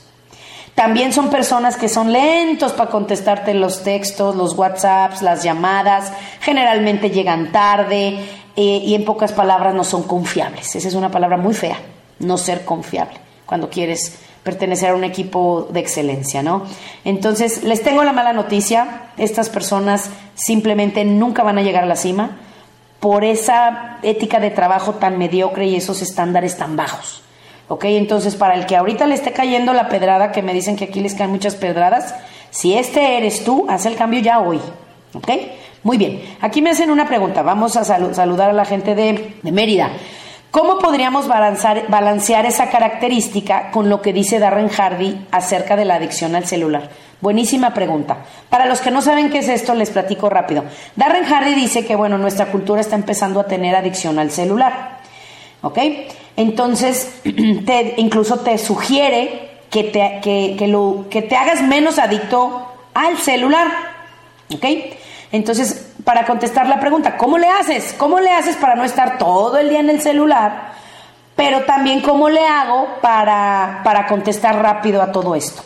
[0.78, 7.10] También son personas que son lentos para contestarte los textos, los WhatsApps, las llamadas, generalmente
[7.10, 8.20] llegan tarde,
[8.54, 10.76] eh, y en pocas palabras no son confiables.
[10.76, 11.78] Esa es una palabra muy fea,
[12.20, 13.14] no ser confiable,
[13.44, 16.62] cuando quieres pertenecer a un equipo de excelencia, ¿no?
[17.04, 21.96] Entonces, les tengo la mala noticia, estas personas simplemente nunca van a llegar a la
[21.96, 22.36] cima
[23.00, 27.24] por esa ética de trabajo tan mediocre y esos estándares tan bajos.
[27.68, 27.84] ¿Ok?
[27.84, 31.00] Entonces, para el que ahorita le esté cayendo la pedrada, que me dicen que aquí
[31.00, 32.14] les caen muchas pedradas,
[32.50, 34.60] si este eres tú, haz el cambio ya hoy.
[35.14, 35.28] ¿Ok?
[35.82, 37.42] Muy bien, aquí me hacen una pregunta.
[37.42, 39.90] Vamos a saludar a la gente de, Mérida.
[40.50, 46.34] ¿Cómo podríamos balancear esa característica con lo que dice Darren Hardy acerca de la adicción
[46.34, 46.88] al celular?
[47.20, 48.18] Buenísima pregunta.
[48.48, 50.64] Para los que no saben qué es esto, les platico rápido.
[50.96, 54.98] Darren Hardy dice que, bueno, nuestra cultura está empezando a tener adicción al celular.
[55.62, 55.78] ¿Ok?
[56.38, 57.10] Entonces,
[57.66, 62.64] te, incluso te sugiere que te, que, lo, que te hagas menos adicto
[62.94, 63.66] al celular.
[64.54, 64.64] ¿Ok?
[65.32, 67.92] Entonces, para contestar la pregunta, ¿cómo le haces?
[67.98, 70.72] ¿Cómo le haces para no estar todo el día en el celular?
[71.34, 75.62] Pero también, ¿cómo le hago para, para contestar rápido a todo esto?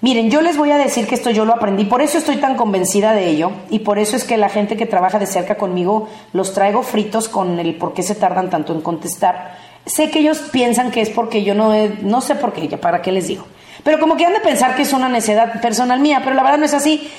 [0.00, 2.56] Miren, yo les voy a decir que esto yo lo aprendí, por eso estoy tan
[2.56, 6.08] convencida de ello y por eso es que la gente que trabaja de cerca conmigo
[6.32, 9.71] los traigo fritos con el por qué se tardan tanto en contestar.
[9.86, 11.72] Sé que ellos piensan que es porque yo no,
[12.02, 13.46] no sé por qué, para qué les digo.
[13.82, 16.58] Pero como que han de pensar que es una necedad personal mía, pero la verdad
[16.58, 17.10] no es así.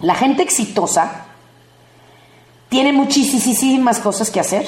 [0.00, 1.26] La gente exitosa
[2.68, 4.66] tiene muchísimas cosas que hacer,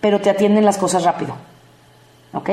[0.00, 1.34] pero te atienden las cosas rápido.
[2.32, 2.50] ¿Ok?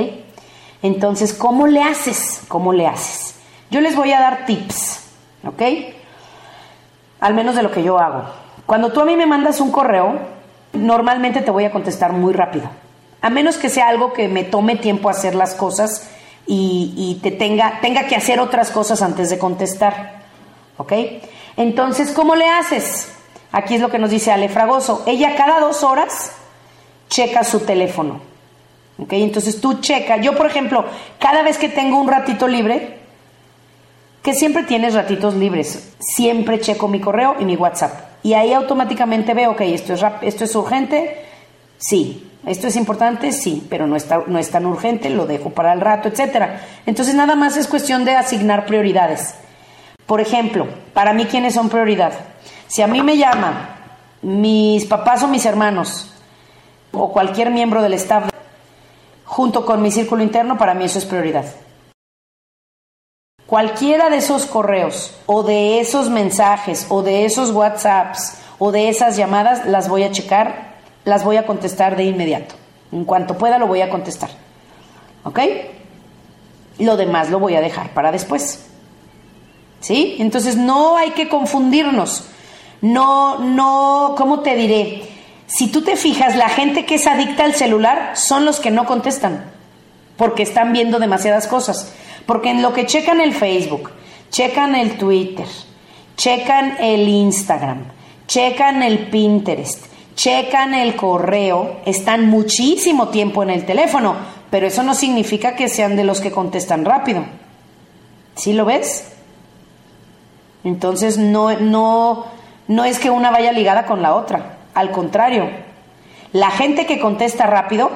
[0.82, 2.42] Entonces, ¿cómo le haces?
[2.48, 3.36] ¿Cómo le haces?
[3.70, 5.04] Yo les voy a dar tips,
[5.46, 5.62] ¿ok?
[7.20, 8.24] Al menos de lo que yo hago.
[8.66, 10.20] Cuando tú a mí me mandas un correo,
[10.74, 12.70] normalmente te voy a contestar muy rápido.
[13.22, 16.10] A menos que sea algo que me tome tiempo hacer las cosas
[16.48, 20.24] y, te tenga, tenga que hacer otras cosas antes de contestar.
[20.78, 20.94] ¿Ok?
[21.58, 23.12] Entonces, ¿cómo le haces?
[23.52, 25.04] Aquí es lo que nos dice Ale Fragoso.
[25.06, 26.32] Ella cada dos horas
[27.10, 28.22] checa su teléfono.
[28.98, 29.14] ¿Ok?
[29.14, 30.18] Entonces tú checa.
[30.18, 30.86] Yo, por ejemplo,
[31.20, 33.00] cada vez que tengo un ratito libre,
[34.24, 35.94] que siempre tienes ratitos libres.
[36.00, 38.10] Siempre checo mi correo y mi WhatsApp.
[38.24, 41.26] Y ahí automáticamente veo, ok, esto es, esto es urgente,
[41.78, 42.29] sí.
[42.46, 45.82] Esto es importante, sí, pero no, está, no es tan urgente, lo dejo para el
[45.82, 46.62] rato, etcétera.
[46.86, 49.36] Entonces nada más es cuestión de asignar prioridades.
[50.06, 52.14] Por ejemplo, para mí, ¿quiénes son prioridad?
[52.68, 53.78] Si a mí me llama
[54.22, 56.14] mis papás o mis hermanos
[56.92, 58.30] o cualquier miembro del staff
[59.26, 61.46] junto con mi círculo interno, para mí eso es prioridad.
[63.46, 69.18] Cualquiera de esos correos o de esos mensajes o de esos WhatsApps o de esas
[69.18, 70.69] llamadas las voy a checar,
[71.10, 72.56] las voy a contestar de inmediato.
[72.92, 74.30] En cuanto pueda lo voy a contestar.
[75.24, 75.40] ¿Ok?
[76.80, 78.66] Lo demás lo voy a dejar para después.
[79.82, 80.16] ¿Sí?
[80.20, 82.26] Entonces no hay que confundirnos.
[82.82, 85.04] No, no, ¿cómo te diré?
[85.48, 88.86] Si tú te fijas, la gente que es adicta al celular son los que no
[88.86, 89.52] contestan,
[90.16, 91.94] porque están viendo demasiadas cosas.
[92.26, 93.92] Porque en lo que checan el Facebook,
[94.30, 95.48] checan el Twitter,
[96.16, 97.86] checan el Instagram,
[98.28, 99.88] checan el Pinterest,
[100.20, 104.18] checan el correo, están muchísimo tiempo en el teléfono,
[104.50, 107.24] pero eso no significa que sean de los que contestan rápido.
[108.36, 109.14] ¿Sí lo ves?
[110.66, 112.26] Entonces no, no,
[112.68, 115.50] no es que una vaya ligada con la otra, al contrario,
[116.34, 117.90] la gente que contesta rápido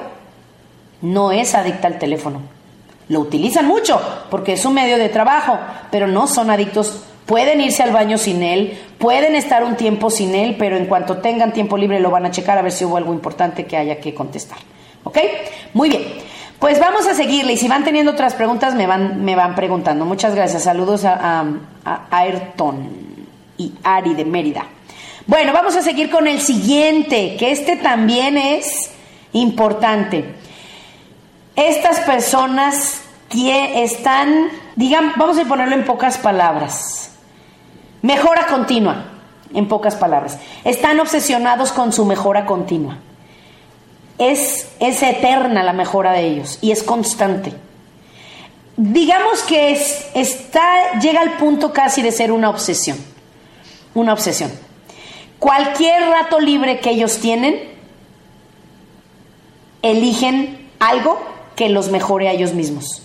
[1.02, 2.40] no es adicta al teléfono.
[3.08, 4.00] Lo utilizan mucho
[4.30, 5.58] porque es un medio de trabajo,
[5.90, 7.04] pero no son adictos.
[7.26, 11.18] Pueden irse al baño sin él, pueden estar un tiempo sin él, pero en cuanto
[11.18, 13.98] tengan tiempo libre lo van a checar a ver si hubo algo importante que haya
[13.98, 14.58] que contestar.
[15.04, 15.18] ¿Ok?
[15.72, 16.02] Muy bien.
[16.58, 20.04] Pues vamos a seguirle y si van teniendo otras preguntas me van, me van preguntando.
[20.04, 20.62] Muchas gracias.
[20.62, 21.44] Saludos a,
[22.10, 22.88] Ayrton
[23.58, 24.66] y Ari de Mérida.
[25.26, 28.90] Bueno, vamos a seguir con el siguiente, que este también es
[29.32, 30.24] importante.
[31.56, 37.12] Estas personas que están, digan, vamos a ponerlo en pocas palabras,
[38.04, 39.06] mejora continua,
[39.54, 42.98] en pocas palabras, están obsesionados con su mejora continua.
[44.18, 47.54] Es, es eterna la mejora de ellos y es constante.
[48.76, 52.98] Digamos que es, está, llega al punto casi de ser una obsesión.
[53.94, 54.52] Una obsesión.
[55.38, 57.58] Cualquier rato libre que ellos tienen,
[59.80, 61.18] eligen algo
[61.56, 63.03] que los mejore a ellos mismos.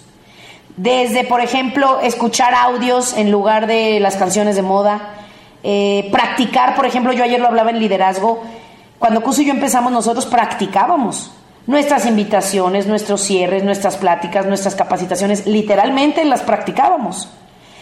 [0.80, 5.10] Desde, por ejemplo, escuchar audios en lugar de las canciones de moda,
[5.62, 8.42] eh, practicar, por ejemplo, yo ayer lo hablaba en liderazgo,
[8.98, 11.34] cuando Cuso y yo empezamos nosotros practicábamos
[11.68, 17.28] nuestras invitaciones, nuestros cierres, nuestras pláticas, nuestras capacitaciones, literalmente las practicábamos.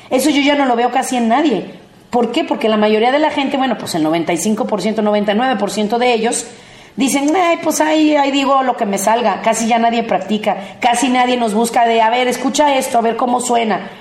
[0.10, 1.76] Eso yo ya no lo veo casi en nadie.
[2.10, 2.46] ¿Por qué?
[2.46, 6.48] Porque la mayoría de la gente, bueno, pues el 95%, 99% de ellos
[6.98, 9.42] Dicen, ay, pues ahí, ahí digo lo que me salga.
[9.44, 13.16] Casi ya nadie practica, casi nadie nos busca de, a ver, escucha esto, a ver
[13.16, 13.92] cómo suena.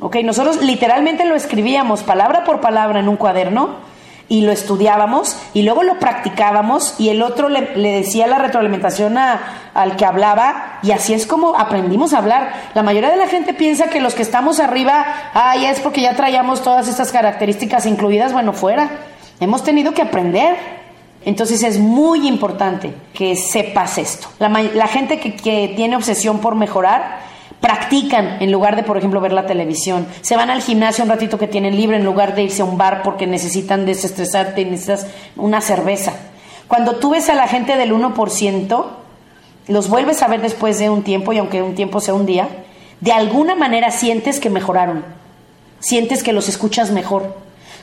[0.00, 3.92] Ok, nosotros literalmente lo escribíamos palabra por palabra en un cuaderno
[4.28, 9.96] y lo estudiábamos y luego lo practicábamos y el otro le, decía la retroalimentación al
[9.96, 12.52] que hablaba y así es como aprendimos a hablar.
[12.74, 16.14] La mayoría de la gente piensa que los que estamos arriba, ay, es porque ya
[16.14, 18.90] traíamos todas estas características incluidas, bueno, fuera.
[19.40, 20.83] hemos tenido que aprender.
[21.24, 24.28] Entonces es muy importante que sepas esto.
[24.38, 27.20] La, gente que, que tiene obsesión por mejorar,
[27.60, 30.06] practican en lugar de, por ejemplo, ver la televisión.
[30.20, 32.76] Se van al gimnasio un ratito que tienen libre en lugar de irse a un
[32.76, 35.06] bar porque necesitan desestresarte y necesitas
[35.36, 36.12] una cerveza.
[36.68, 38.84] Cuando tú ves a la gente del 1%,
[39.68, 42.48] los vuelves a ver después de un tiempo, y aunque un tiempo sea un día,
[43.00, 45.04] de alguna manera sientes que mejoraron.
[45.80, 47.34] Sientes que los escuchas mejor.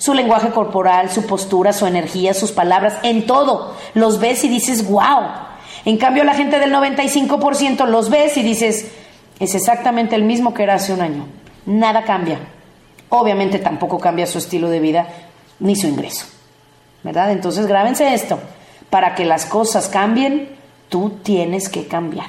[0.02, 3.76] Su lenguaje corporal, su postura, su energía, sus palabras, en todo.
[3.94, 5.22] Los ves y dices, wow.
[5.86, 8.90] En cambio, la gente del 95% los ves y dices,
[9.40, 11.28] es exactamente el mismo que era hace un año.
[11.68, 12.40] Nada cambia.
[13.10, 15.08] Obviamente tampoco cambia su estilo de vida
[15.60, 16.26] ni su ingreso.
[17.04, 17.32] ¿Verdad?
[17.32, 18.40] Entonces grábense esto.
[18.90, 20.50] Para que las cosas cambien,
[20.90, 22.26] tú tienes que cambiar.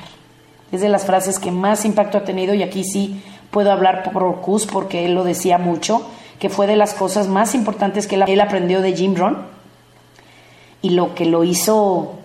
[0.73, 4.43] Es de las frases que más impacto ha tenido y aquí sí puedo hablar por
[4.43, 6.07] Cus porque él lo decía mucho,
[6.43, 9.47] que fue de las cosas más importantes que él aprendió de Jim Rohn
[10.81, 12.19] y lo que lo hizo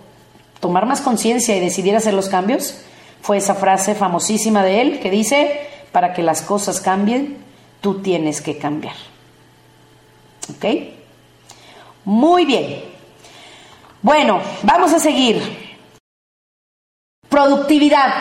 [0.58, 2.80] tomar más conciencia y decidir hacer los cambios
[3.22, 5.60] fue esa frase famosísima de él que dice,
[5.92, 7.36] para que las cosas cambien,
[7.80, 8.96] tú tienes que cambiar.
[10.50, 10.66] ¿Ok?
[12.04, 12.82] Muy bien.
[14.02, 15.40] Bueno, vamos a seguir.
[17.28, 18.14] Productividad.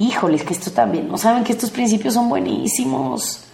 [0.00, 3.44] Híjoles, que esto también, ¿no saben que estos principios son buenísimos?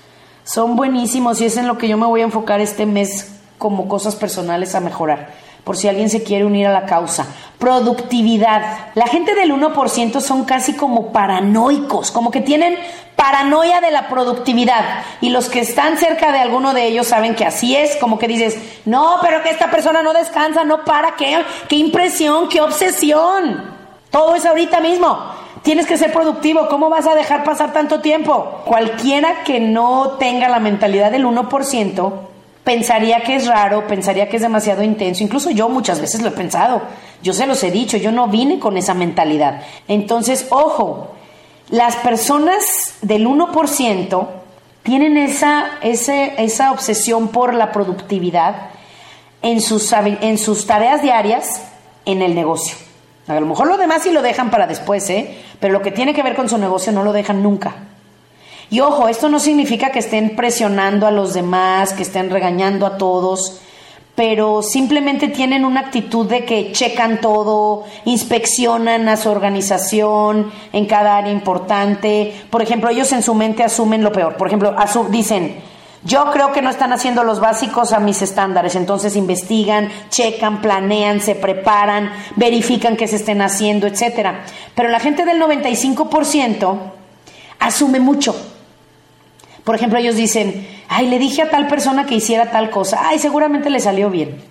[0.44, 3.88] Son buenísimos y es en lo que yo me voy a enfocar este mes como
[3.88, 7.26] cosas personales a mejorar por si alguien se quiere unir a la causa.
[7.58, 8.90] Productividad.
[8.94, 12.76] La gente del 1% son casi como paranoicos, como que tienen
[13.16, 15.02] paranoia de la productividad.
[15.20, 18.28] Y los que están cerca de alguno de ellos saben que así es, como que
[18.28, 23.78] dices, no, pero que esta persona no descansa, no para, qué, qué impresión, qué obsesión.
[24.10, 25.18] Todo es ahorita mismo.
[25.62, 26.68] Tienes que ser productivo.
[26.68, 28.62] ¿Cómo vas a dejar pasar tanto tiempo?
[28.64, 32.12] Cualquiera que no tenga la mentalidad del 1%,
[32.64, 35.22] pensaría que es raro, pensaría que es demasiado intenso.
[35.22, 36.82] Incluso yo muchas veces lo he pensado.
[37.22, 39.62] Yo se los he dicho, yo no vine con esa mentalidad.
[39.86, 41.08] Entonces, ojo,
[41.68, 44.28] las personas del 1%
[44.82, 48.70] tienen esa, esa obsesión por la productividad
[49.42, 51.62] en sus, en sus tareas diarias
[52.06, 52.76] en el negocio.
[53.36, 55.36] A lo mejor lo demás sí lo dejan para después, ¿eh?
[55.60, 57.74] pero lo que tiene que ver con su negocio no lo dejan nunca.
[58.70, 62.98] Y ojo, esto no significa que estén presionando a los demás, que estén regañando a
[62.98, 63.60] todos,
[64.14, 71.16] pero simplemente tienen una actitud de que checan todo, inspeccionan a su organización en cada
[71.16, 72.34] área importante.
[72.50, 74.36] Por ejemplo, ellos en su mente asumen lo peor.
[74.36, 74.74] Por ejemplo,
[75.10, 75.56] dicen,
[76.02, 81.20] yo creo que no están haciendo los básicos a mis estándares, entonces investigan, checan, planean,
[81.20, 84.44] se preparan, verifican que se estén haciendo, etcétera.
[84.74, 86.78] Pero la gente del 95%
[87.58, 88.34] asume mucho.
[89.62, 93.18] Por ejemplo, ellos dicen, ay, le dije a tal persona que hiciera tal cosa, ay,
[93.18, 94.42] seguramente le salió bien.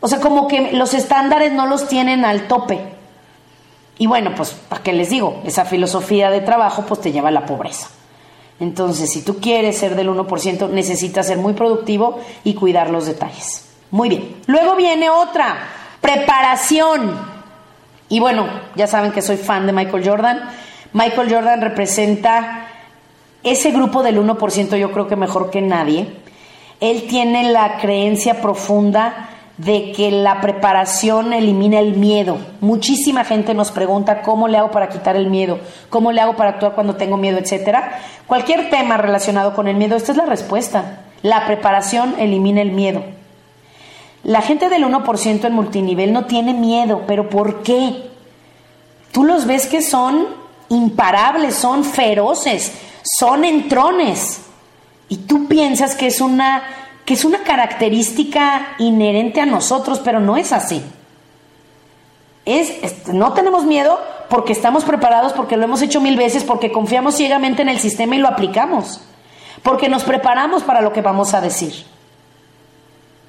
[0.00, 2.80] O sea, como que los estándares no los tienen al tope.
[3.98, 5.42] Y bueno, pues, ¿para qué les digo?
[5.44, 7.88] Esa filosofía de trabajo pues te lleva a la pobreza.
[8.60, 13.66] Entonces, si tú quieres ser del 1%, necesitas ser muy productivo y cuidar los detalles.
[13.90, 14.36] Muy bien.
[14.46, 15.56] Luego viene otra,
[16.00, 17.18] preparación.
[18.08, 18.46] Y bueno,
[18.76, 20.50] ya saben que soy fan de Michael Jordan.
[20.92, 22.66] Michael Jordan representa
[23.42, 26.06] ese grupo del 1% yo creo que mejor que nadie,
[26.80, 29.30] él tiene la creencia profunda
[29.64, 32.38] de que la preparación elimina el miedo.
[32.60, 35.58] Muchísima gente nos pregunta cómo le hago para quitar el miedo,
[35.90, 38.00] cómo le hago para actuar cuando tengo miedo, etcétera.
[38.26, 41.00] Cualquier tema relacionado con el miedo, esta es la respuesta.
[41.22, 43.02] La preparación elimina el miedo.
[44.22, 48.10] La gente del 1% en multinivel no tiene miedo, pero ¿por qué?
[49.12, 50.26] Tú los ves que son
[50.70, 52.72] imparables, son feroces,
[53.18, 54.42] son entrones.
[55.10, 56.62] Y tú piensas que es una
[57.10, 60.80] que es una característica inherente a nosotros, pero no es así.
[62.44, 63.98] Es, no tenemos miedo
[64.28, 68.14] porque estamos preparados, porque lo hemos hecho mil veces, porque confiamos ciegamente en el sistema
[68.14, 69.00] y lo aplicamos,
[69.64, 71.84] porque nos preparamos para lo que vamos a decir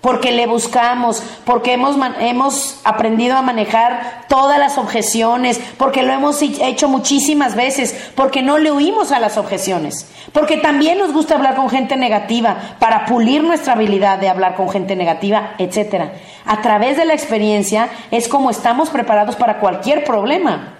[0.01, 6.41] porque le buscamos, porque hemos, hemos aprendido a manejar todas las objeciones, porque lo hemos
[6.41, 11.55] hecho muchísimas veces, porque no le huimos a las objeciones, porque también nos gusta hablar
[11.55, 16.13] con gente negativa para pulir nuestra habilidad de hablar con gente negativa, etcétera.
[16.45, 20.77] A través de la experiencia es como estamos preparados para cualquier problema.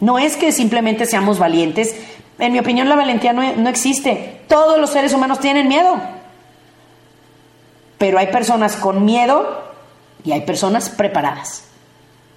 [0.00, 1.94] No es que simplemente seamos valientes.
[2.38, 4.40] En mi opinión, la valentía no, no existe.
[4.48, 6.21] Todos los seres humanos tienen miedo.
[8.02, 9.62] Pero hay personas con miedo
[10.24, 11.62] y hay personas preparadas.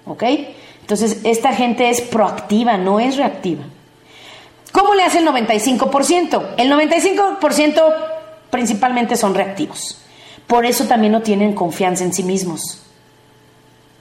[0.06, 0.22] ¿Ok?
[0.80, 3.64] Entonces, esta gente es proactiva, no es reactiva.
[4.70, 6.54] ¿Cómo le hace el 95%?
[6.56, 7.82] El 95%
[8.48, 10.00] principalmente son reactivos.
[10.46, 12.82] Por eso también no tienen confianza en sí mismos.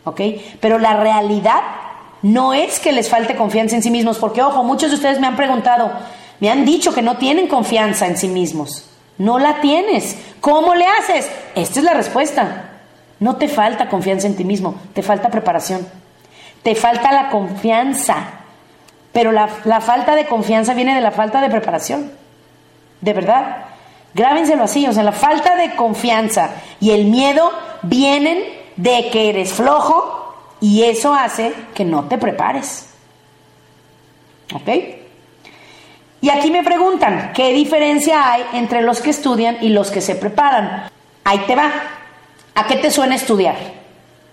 [0.04, 0.22] ¿Ok?
[0.60, 1.64] Pero la realidad
[2.22, 5.26] no es que les falte confianza en sí mismos, porque ojo, muchos de ustedes me
[5.26, 5.92] han preguntado,
[6.40, 8.84] me han dicho que no tienen confianza en sí mismos.
[9.18, 10.18] No la tienes.
[10.42, 11.30] ¿Cómo le haces?
[11.56, 12.72] Esta es la respuesta.
[13.20, 15.88] No te falta confianza en ti mismo, te falta preparación.
[16.64, 18.16] Te falta la confianza.
[19.14, 22.12] Pero la, la falta de confianza viene de la falta de preparación.
[23.02, 23.66] De verdad.
[24.14, 27.52] Grábenselo así, o sea, la falta de confianza y el miedo
[27.82, 28.44] vienen
[28.78, 32.90] de que eres flojo y eso hace que no te prepares.
[34.54, 34.70] ¿Ok?
[36.26, 40.16] Y aquí me preguntan, ¿qué diferencia hay entre los que estudian y los que se
[40.16, 40.90] preparan?
[41.24, 41.72] Ahí te va.
[42.56, 43.56] ¿A qué te suena estudiar?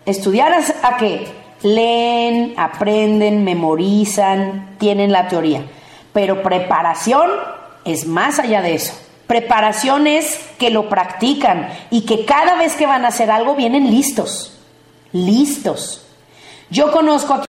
[0.07, 1.29] Estudiar a qué?
[1.61, 5.65] Leen, aprenden, memorizan, tienen la teoría.
[6.15, 7.29] Pero preparación
[7.85, 8.95] es más allá de eso.
[9.27, 13.91] Preparación es que lo practican y que cada vez que van a hacer algo vienen
[13.91, 14.59] listos.
[15.13, 16.07] Listos.
[16.71, 17.52] Yo conozco aquí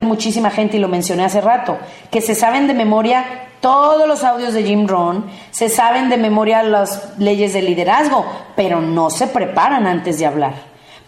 [0.00, 1.76] muchísima gente, y lo mencioné hace rato,
[2.10, 3.24] que se saben de memoria
[3.60, 8.24] todos los audios de Jim Rohn, se saben de memoria las leyes de liderazgo,
[8.54, 10.54] pero no se preparan antes de hablar.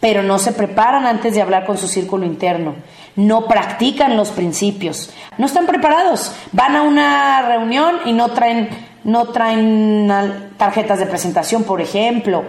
[0.01, 2.75] Pero no se preparan antes de hablar con su círculo interno.
[3.17, 5.13] No practican los principios.
[5.37, 6.33] No están preparados.
[6.53, 8.71] Van a una reunión y no traen
[9.05, 10.11] no traen
[10.57, 12.45] tarjetas de presentación, por ejemplo.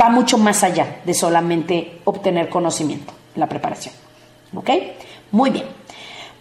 [0.00, 3.94] Va mucho más allá de solamente obtener conocimiento, la preparación.
[4.54, 4.70] ¿Ok?
[5.32, 5.66] Muy bien.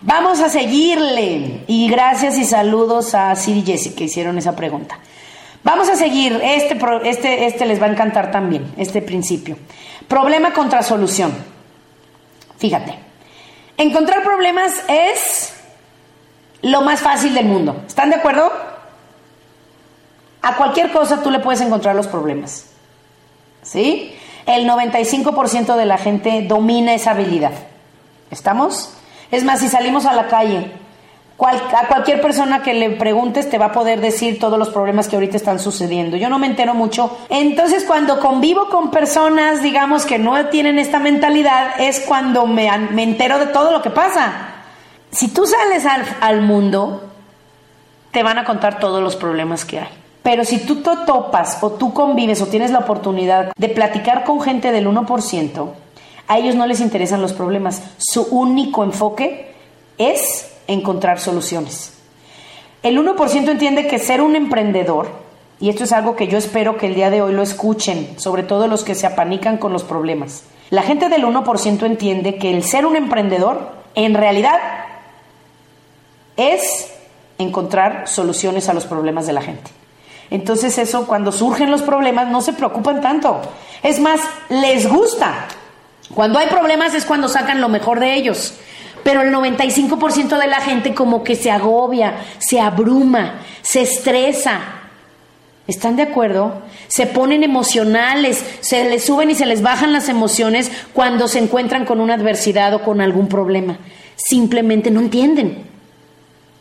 [0.02, 1.64] Vamos a seguirle.
[1.68, 5.00] Y gracias y saludos a Siri y Jessica que hicieron esa pregunta.
[5.64, 6.40] Vamos a seguir.
[6.44, 9.58] Este, este, este les va a encantar también, este principio.
[10.08, 11.34] Problema contra solución.
[12.58, 12.96] Fíjate.
[13.78, 15.54] Encontrar problemas es
[16.62, 17.84] lo más fácil del mundo.
[17.88, 18.52] ¿Están de acuerdo?
[20.42, 22.66] A cualquier cosa tú le puedes encontrar los problemas.
[23.62, 24.16] ¿Sí?
[24.46, 27.54] El 95% de la gente domina esa habilidad.
[28.32, 28.94] ¿Estamos?
[29.30, 30.72] Es más, si salimos a la calle,
[31.48, 35.16] a cualquier persona que le preguntes te va a poder decir todos los problemas que
[35.16, 36.18] ahorita están sucediendo.
[36.18, 37.18] Yo no me entero mucho.
[37.30, 43.40] Entonces, cuando convivo con personas, digamos, que no tienen esta mentalidad, es cuando me, entero
[43.40, 44.32] de todo lo que pasa.
[45.12, 47.10] Si tú sales al, al mundo,
[48.12, 49.90] te van a contar todos los problemas que hay.
[50.22, 54.40] Pero si tú te topas o tú convives o tienes la oportunidad de platicar con
[54.42, 55.70] gente del 1%,
[56.32, 57.84] a ellos no les interesan los problemas.
[57.98, 59.54] Su único enfoque
[59.98, 61.92] es encontrar soluciones.
[62.84, 65.10] El 1% entiende que ser un emprendedor,
[65.60, 68.44] y esto es algo que yo espero que el día de hoy lo escuchen, sobre
[68.44, 70.44] todo los que se apanican con los problemas.
[70.70, 74.58] La gente del 1% entiende que el ser un emprendedor en realidad
[76.38, 76.94] es
[77.40, 79.70] encontrar soluciones a los problemas de la gente.
[80.30, 83.42] Entonces eso, cuando surgen los problemas, no se preocupan tanto.
[83.84, 85.50] Es más, les gusta.
[86.14, 88.54] Cuando hay problemas es cuando sacan lo mejor de ellos.
[89.04, 94.60] Pero el 95% de la gente como que se agobia, se abruma, se estresa.
[95.68, 96.62] ¿Están de acuerdo?
[96.88, 101.86] Se ponen emocionales, se les suben y se les bajan las emociones cuando se encuentran
[101.86, 103.78] con una adversidad o con algún problema.
[104.18, 105.71] Simplemente no entienden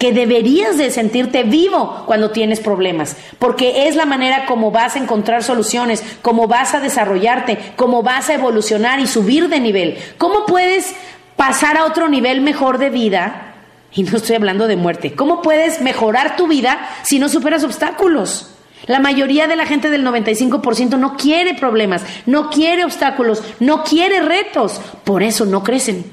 [0.01, 4.99] que deberías de sentirte vivo cuando tienes problemas, porque es la manera como vas a
[4.99, 9.99] encontrar soluciones, como vas a desarrollarte, como vas a evolucionar y subir de nivel.
[10.17, 10.95] ¿Cómo puedes
[11.37, 13.57] pasar a otro nivel mejor de vida?
[13.93, 15.15] Y no estoy hablando de muerte.
[15.15, 18.55] ¿Cómo puedes mejorar tu vida si no superas obstáculos?
[18.87, 24.23] La mayoría de la gente del 95% no quiere problemas, no quiere obstáculos, no quiere
[24.23, 24.81] retos.
[25.05, 26.07] Por eso no crecen.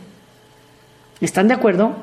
[1.21, 1.95] ¿Están de acuerdo?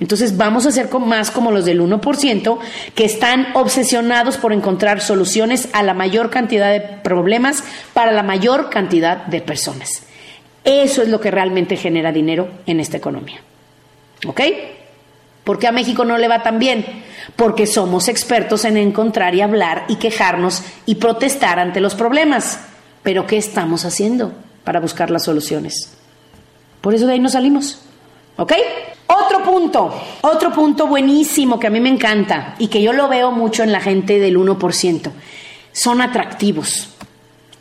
[0.00, 2.58] Entonces vamos a ser más como los del 1%
[2.94, 7.62] que están obsesionados por encontrar soluciones a la mayor cantidad de problemas
[7.94, 10.02] para la mayor cantidad de personas.
[10.64, 13.40] Eso es lo que realmente genera dinero en esta economía.
[14.26, 14.40] ¿Ok?
[15.44, 16.84] ¿Por qué a México no le va tan bien?
[17.34, 22.60] Porque somos expertos en encontrar y hablar y quejarnos y protestar ante los problemas.
[23.02, 25.92] Pero ¿qué estamos haciendo para buscar las soluciones?
[26.80, 27.80] Por eso de ahí nos salimos.
[28.36, 28.52] ¿Ok?
[29.06, 29.92] Otro punto,
[30.22, 33.72] otro punto buenísimo que a mí me encanta y que yo lo veo mucho en
[33.72, 35.10] la gente del 1%,
[35.72, 36.88] son atractivos.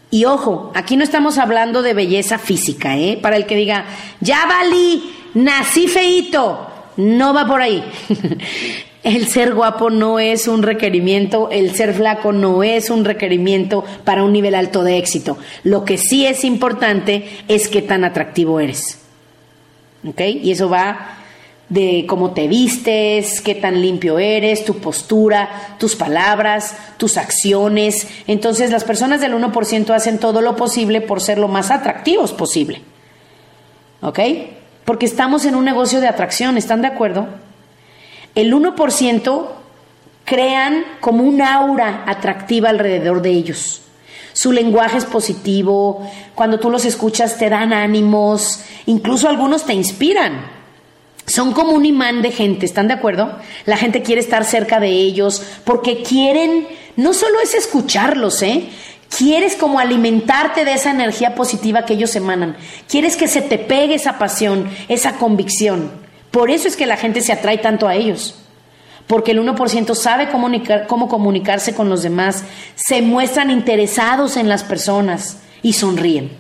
[0.10, 3.18] Y ojo, aquí no estamos hablando de belleza física, ¿eh?
[3.22, 3.86] Para el que diga,
[4.20, 6.68] ya valí, nací feito,
[6.98, 7.84] no va por ahí.
[9.04, 14.24] El ser guapo no es un requerimiento, el ser flaco no es un requerimiento para
[14.24, 15.40] un nivel alto de éxito.
[15.64, 19.01] Lo que sí es importante es qué tan atractivo eres.
[20.08, 20.22] ¿Ok?
[20.22, 21.18] Y eso va
[21.72, 28.10] de cómo te vistes, qué tan limpio eres, tu postura, tus palabras, tus acciones.
[28.28, 32.82] Entonces las personas del 1% hacen todo lo posible por ser lo más atractivos posible.
[34.02, 34.20] ¿Ok?
[34.84, 37.28] Porque estamos en un negocio de atracción, ¿están de acuerdo?
[38.36, 39.48] El 1%
[40.26, 43.82] crean como un aura atractiva alrededor de ellos.
[44.34, 50.62] Su lenguaje es positivo, cuando tú los escuchas te dan ánimos, incluso algunos te inspiran
[51.32, 53.38] son como un imán de gente, ¿están de acuerdo?
[53.66, 58.70] La gente quiere estar cerca de ellos porque quieren, no solo es escucharlos, ¿eh?
[59.16, 62.56] Quieres como alimentarte de esa energía positiva que ellos emanan.
[62.88, 65.92] Quieres que se te pegue esa pasión, esa convicción.
[66.32, 68.36] Por eso es que la gente se atrae tanto a ellos.
[69.12, 70.30] Porque el 1% sabe
[70.88, 76.32] cómo comunicarse con los demás, se muestran interesados en las personas y sonríen.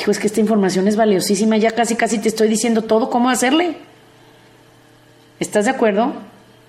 [0.00, 3.28] Hijo, es que esta información es valiosísima, ya casi casi te estoy diciendo todo cómo
[3.28, 3.76] hacerle.
[5.40, 6.14] ¿Estás de acuerdo?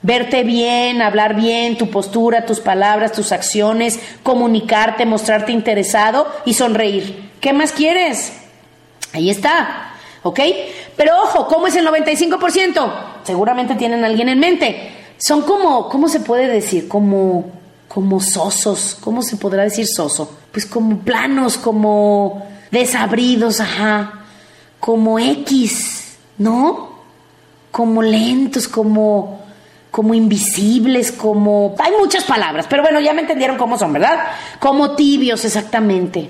[0.02, 7.32] Verte bien, hablar bien, tu postura, tus palabras, tus acciones, comunicarte, mostrarte interesado y sonreír.
[7.40, 8.34] ¿Qué más quieres?
[9.14, 9.94] Ahí está.
[10.24, 10.42] ¿Ok?
[10.98, 13.15] Pero ojo, ¿cómo es el 95%?
[13.26, 14.92] Seguramente tienen alguien en mente.
[15.18, 16.88] Son como, ¿cómo se puede decir?
[16.88, 17.46] Como,
[17.88, 18.98] como sosos.
[19.00, 20.32] ¿Cómo se podrá decir soso?
[20.52, 24.26] Pues como planos, como desabridos, ajá,
[24.80, 26.90] como X, ¿no?
[27.72, 29.42] Como lentos, como,
[29.92, 31.76] como invisibles, como...
[31.80, 34.28] Hay muchas palabras, pero bueno, ya me entendieron cómo son, ¿verdad?
[34.60, 36.30] Como tibios, exactamente.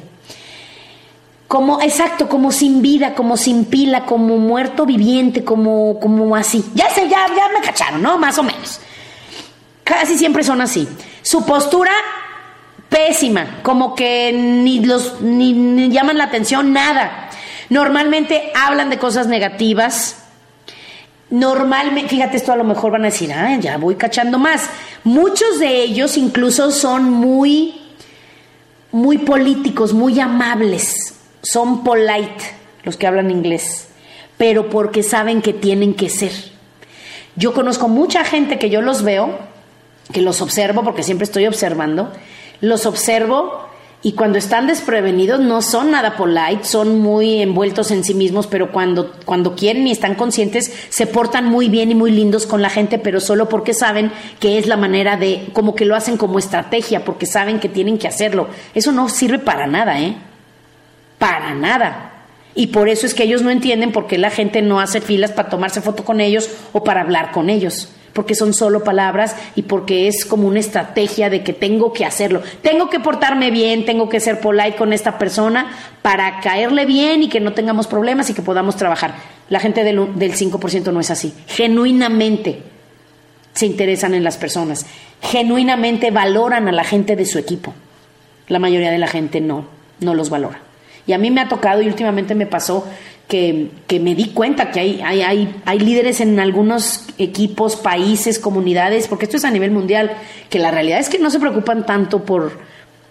[1.48, 6.66] Como, exacto, como sin vida, como sin pila, como muerto viviente, como, como así.
[6.74, 8.18] Ya sé, ya, ya me cacharon, ¿no?
[8.18, 8.80] Más o menos.
[9.84, 10.88] Casi siempre son así.
[11.22, 11.92] Su postura
[12.90, 17.30] pésima, como que ni los ni, llaman la atención nada.
[17.70, 20.24] Normalmente hablan de cosas negativas.
[21.30, 24.70] Normalmente, fíjate, esto a lo mejor van a decir, ah, ya voy cachando más.
[25.04, 27.82] Muchos de ellos incluso son muy,
[28.92, 31.16] muy políticos, muy amables.
[31.46, 32.44] Son polite,
[32.84, 33.88] los que hablan inglés,
[34.36, 36.32] pero porque saben que tienen que ser.
[37.36, 39.38] Yo conozco mucha gente que yo los veo,
[40.12, 42.12] que los observo porque siempre estoy observando,
[42.62, 43.70] los observo
[44.02, 48.72] y cuando están desprevenidos no son nada polite, son muy envueltos en sí mismos, pero
[48.72, 52.72] cuando, cuando quieren y están conscientes se portan muy bien y muy lindos con la
[52.72, 56.40] gente, pero solo porque saben que es la manera de, como que lo hacen como
[56.40, 58.48] estrategia, porque saben que tienen que hacerlo.
[58.74, 60.16] Eso no sirve para nada, ¿eh?
[61.26, 62.12] Para nada.
[62.54, 65.32] Y por eso es que ellos no entienden por qué la gente no hace filas
[65.32, 69.64] para tomarse foto con ellos o para hablar con ellos porque son solo palabras y
[69.64, 72.44] porque es como una estrategia de que tengo que hacerlo.
[72.62, 75.72] Tengo que portarme bien, tengo que ser polite con esta persona
[76.04, 79.16] para caerle bien y que no tengamos problemas y que podamos trabajar.
[79.50, 81.34] La gente del, del 5% no es así.
[81.48, 82.62] Genuinamente
[83.54, 84.86] se interesan en las personas.
[85.22, 87.74] Genuinamente valoran a la gente de su equipo.
[88.48, 89.66] La mayoría de la gente no,
[90.00, 90.62] no los valora.
[91.07, 92.86] Y a mí me ha tocado y últimamente me pasó
[93.27, 99.07] que, me di cuenta que hay, hay, hay, hay, líderes en algunos equipos, países, comunidades,
[99.07, 100.11] porque esto es a nivel mundial,
[100.49, 102.60] que la realidad es que no se preocupan tanto por,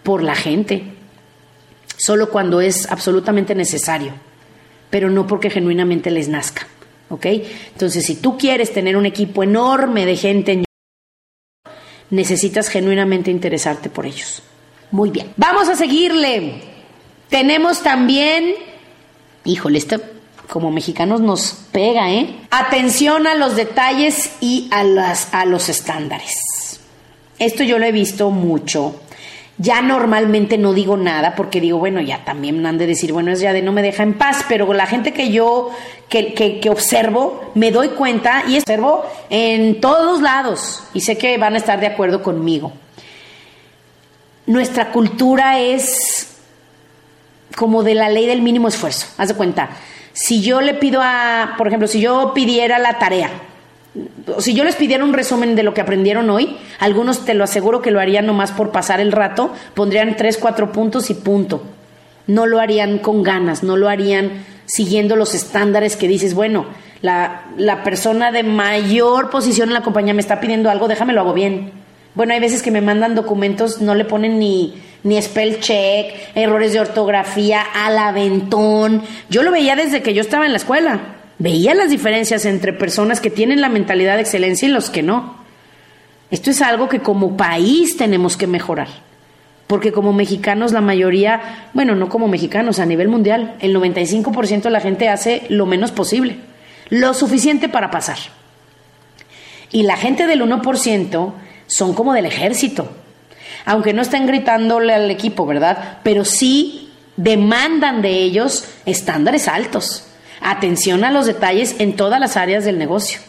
[0.03, 0.85] por la gente,
[1.97, 4.13] solo cuando es absolutamente necesario,
[4.91, 6.67] pero no porque genuinamente les nazca.
[7.11, 7.27] ¿Ok?
[7.73, 10.65] Entonces, si tú quieres tener un equipo enorme de gente,
[12.11, 14.43] necesitas genuinamente interesarte por ellos.
[14.91, 15.33] Muy bien.
[15.37, 16.74] Vamos a seguirle.
[17.29, 18.55] Tenemos también
[19.45, 20.01] híjole, esto
[20.49, 22.35] como mexicanos nos pega, ¿eh?
[22.51, 26.81] Atención a los detalles y a, las, a los estándares.
[27.39, 29.01] Esto yo lo he visto mucho.
[29.57, 33.41] Ya normalmente no digo nada porque digo, bueno, ya también han de decir, bueno, es
[33.41, 35.71] ya de no me deja en paz, pero la gente que yo,
[36.09, 41.39] que, que, que observo, me doy cuenta y observo en todos lados y sé que
[41.39, 42.73] van a estar de acuerdo conmigo.
[44.47, 46.34] Nuestra cultura es
[47.57, 49.07] como de la ley del mínimo esfuerzo.
[49.19, 49.71] Haz de cuenta,
[50.13, 53.31] si yo le pido a, por ejemplo, si yo pidiera la tarea,
[54.39, 57.81] si yo les pidiera un resumen de lo que aprendieron hoy, algunos te lo aseguro
[57.81, 61.63] que lo harían nomás por pasar el rato, pondrían tres, cuatro puntos y punto.
[62.27, 66.67] No lo harían con ganas, no lo harían siguiendo los estándares que dices, bueno,
[67.03, 71.21] la, la persona de mayor posición en la compañía me está pidiendo algo, déjame lo
[71.21, 71.73] hago bien.
[72.15, 74.75] Bueno, hay veces que me mandan documentos, no le ponen ni
[75.05, 79.03] ni spell check, errores de ortografía, al aventón.
[79.31, 81.01] Yo lo veía desde que yo estaba en la escuela.
[81.39, 85.37] Veía las diferencias entre personas que tienen la mentalidad de excelencia y los que no.
[86.31, 88.89] Esto es algo que como país tenemos que mejorar.
[89.67, 94.71] Porque como mexicanos la mayoría, bueno, no como mexicanos, a nivel mundial, el 95% de
[94.71, 96.39] la gente hace lo menos posible.
[96.91, 98.19] lo suficiente para pasar.
[99.73, 101.33] Y la gente del 1%
[101.67, 102.91] son como del ejército.
[103.65, 105.99] Aunque no estén gritándole al equipo, ¿verdad?
[106.03, 110.07] Pero sí demandan de ellos estándares altos.
[110.41, 113.21] Atención a los detalles en todas las áreas del negocio.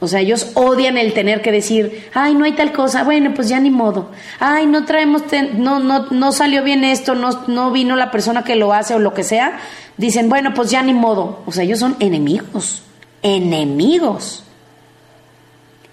[0.00, 3.48] O sea, ellos odian el tener que decir, ay, no hay tal cosa, bueno, pues
[3.48, 4.10] ya ni modo.
[4.38, 5.22] Ay, no traemos,
[5.54, 8.98] no, no, no salió bien esto, no, no vino la persona que lo hace o
[8.98, 9.60] lo que sea.
[9.96, 11.42] Dicen, bueno, pues ya ni modo.
[11.46, 12.82] O sea, ellos son enemigos,
[13.22, 14.44] enemigos.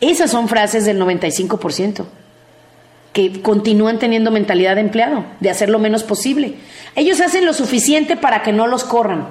[0.02, 2.06] Esas son frases del 95%,
[3.14, 6.56] que continúan teniendo mentalidad de empleado, de hacer lo menos posible.
[6.96, 9.28] Ellos hacen lo suficiente para que no los corran.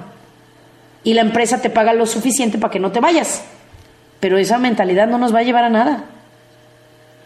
[1.03, 3.43] Y la empresa te paga lo suficiente para que no te vayas.
[4.19, 6.05] Pero esa mentalidad no nos va a llevar a nada.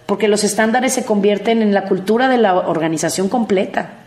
[0.06, 4.06] Porque los estándares se convierten en la cultura de la organización completa.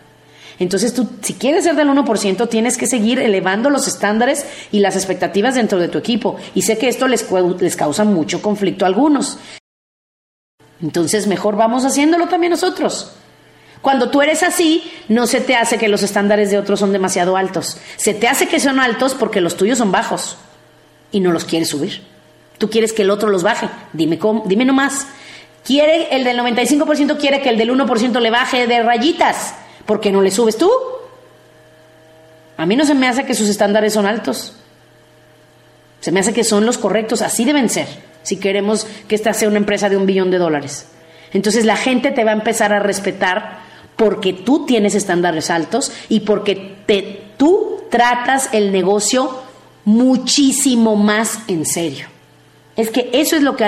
[0.57, 4.95] Entonces tú, si quieres ser del 1%, tienes que seguir elevando los estándares y las
[4.95, 6.35] expectativas dentro de tu equipo.
[6.55, 7.25] Y sé que esto les,
[7.59, 9.37] les causa mucho conflicto a algunos.
[10.81, 13.11] Entonces mejor vamos haciéndolo también nosotros.
[13.81, 17.37] Cuando tú eres así, no se te hace que los estándares de otros son demasiado
[17.37, 17.77] altos.
[17.95, 20.37] Se te hace que son altos porque los tuyos son bajos
[21.11, 22.01] y no los quieres subir.
[22.57, 23.69] Tú quieres que el otro los baje.
[23.93, 25.07] Dime, cómo, dime nomás.
[25.63, 29.53] ¿Quiere el del 95% quiere que el del 1% le baje de rayitas?
[29.85, 30.69] ¿Por qué no le subes tú?
[32.57, 34.55] A mí no se me hace que sus estándares son altos.
[36.01, 37.21] Se me hace que son los correctos.
[37.21, 37.87] Así deben ser.
[38.23, 40.87] Si queremos que esta sea una empresa de un billón de dólares.
[41.33, 43.59] Entonces la gente te va a empezar a respetar
[43.95, 49.43] porque tú tienes estándares altos y porque te, tú tratas el negocio
[49.85, 52.07] muchísimo más en serio.
[52.75, 53.65] Es que eso es lo que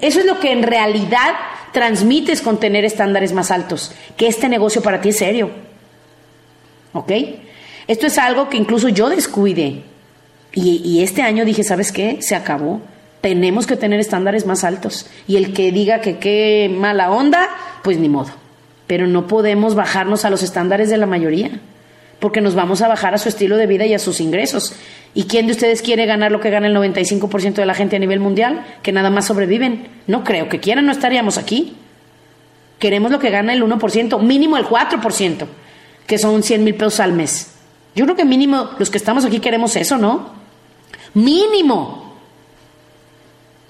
[0.00, 1.34] eso es lo que en realidad
[1.72, 5.50] transmites con tener estándares más altos, que este negocio para ti es serio.
[6.92, 7.10] ¿Ok?
[7.88, 9.82] Esto es algo que incluso yo descuide.
[10.52, 12.22] Y, y este año dije, ¿sabes qué?
[12.22, 12.80] Se acabó.
[13.26, 15.08] Tenemos que tener estándares más altos.
[15.26, 17.48] Y el que diga que qué mala onda,
[17.82, 18.30] pues ni modo.
[18.86, 21.50] Pero no podemos bajarnos a los estándares de la mayoría,
[22.20, 24.76] porque nos vamos a bajar a su estilo de vida y a sus ingresos.
[25.12, 27.98] ¿Y quién de ustedes quiere ganar lo que gana el 95% de la gente a
[27.98, 28.64] nivel mundial?
[28.84, 29.88] Que nada más sobreviven.
[30.06, 31.76] No creo que quieran, no estaríamos aquí.
[32.78, 35.46] Queremos lo que gana el 1%, mínimo el 4%,
[36.06, 37.54] que son 100 mil pesos al mes.
[37.96, 40.30] Yo creo que mínimo los que estamos aquí queremos eso, ¿no?
[41.14, 42.05] Mínimo.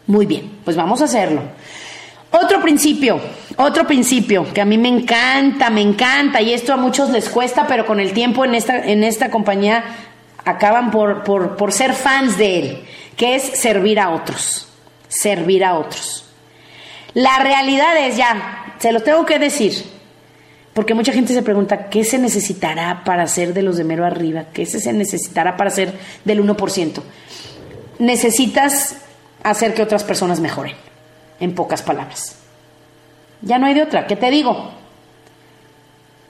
[0.07, 1.43] Muy bien, pues vamos a hacerlo.
[2.31, 3.21] Otro principio,
[3.57, 7.67] otro principio que a mí me encanta, me encanta, y esto a muchos les cuesta,
[7.67, 9.85] pero con el tiempo en esta, en esta compañía
[10.45, 12.85] acaban por, por, ser fans de él,
[13.17, 14.69] que es servir a otros,
[15.09, 16.25] servir a otros.
[17.15, 19.73] La realidad es ya, se lo tengo que decir,
[20.75, 24.47] porque mucha gente se pregunta, ¿qué se necesitará para ser de los de mero arriba?
[24.53, 27.01] ¿Qué se necesitará para ser del 1%?
[27.99, 29.06] Necesitas
[29.51, 30.77] hacer que otras personas mejoren,
[31.41, 32.37] en pocas palabras.
[33.43, 34.71] Ya no hay de otra, ¿qué te digo?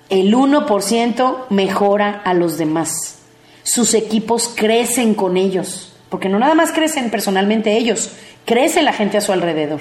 [0.09, 3.17] El 1% mejora a los demás
[3.67, 8.13] sus equipos crecen con ellos, porque no nada más crecen personalmente ellos,
[8.45, 9.81] crece la gente a su alrededor.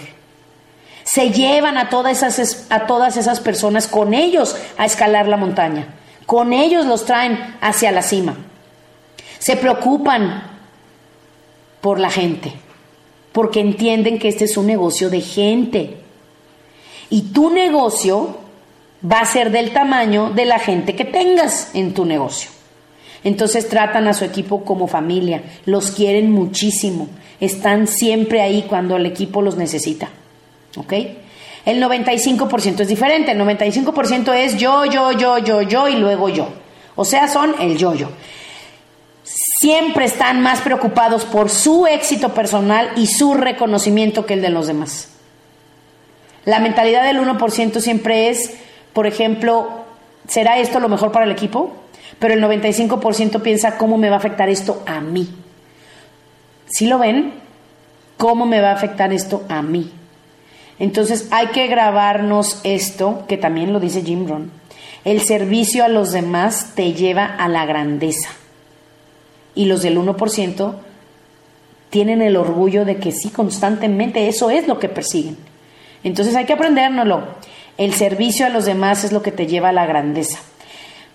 [1.03, 5.93] Se llevan a todas esas, a todas esas personas con ellos a escalar la montaña,
[6.25, 8.37] con ellos los traen hacia la cima.
[9.37, 10.43] Se preocupan
[11.79, 12.53] por la gente,
[13.35, 15.97] porque entienden que este es un negocio de gente.
[17.09, 18.37] Y tu negocio
[19.03, 22.49] va a ser del tamaño de la gente que tengas en tu negocio.
[23.25, 27.09] Entonces tratan a su equipo como familia, los quieren muchísimo,
[27.41, 30.07] están siempre ahí cuando el equipo los necesita.
[30.77, 30.93] ¿Ok?
[31.65, 36.47] El 95% es diferente, el 95% es yo, yo, yo, yo, yo y luego yo.
[36.95, 38.11] O sea, son el yo-yo.
[39.59, 44.67] Siempre están más preocupados por su éxito personal y su reconocimiento que el de los
[44.67, 45.09] demás.
[46.43, 48.53] La mentalidad del 1% siempre es,
[48.93, 49.85] por ejemplo,
[50.27, 51.85] ¿será esto lo mejor para el equipo?
[52.19, 55.29] pero el 95% piensa cómo me va a afectar esto a mí.
[56.67, 57.33] ¿Sí lo ven?
[58.17, 59.91] ¿Cómo me va a afectar esto a mí?
[60.79, 64.51] Entonces hay que grabarnos esto, que también lo dice Jim Rohn.
[65.03, 68.29] El servicio a los demás te lleva a la grandeza.
[69.55, 70.75] Y los del 1%
[71.89, 75.37] tienen el orgullo de que sí, constantemente eso es lo que persiguen.
[76.03, 77.23] Entonces hay que aprendérnoslo.
[77.77, 80.39] El servicio a los demás es lo que te lleva a la grandeza.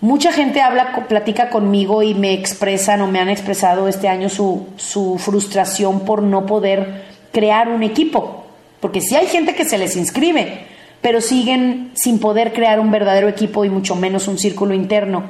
[0.00, 4.66] Mucha gente habla, platica conmigo y me expresan o me han expresado este año su,
[4.76, 8.46] su frustración por no poder crear un equipo.
[8.80, 10.64] Porque sí hay gente que se les inscribe,
[11.02, 15.24] pero siguen sin poder crear un verdadero equipo y mucho menos un círculo interno.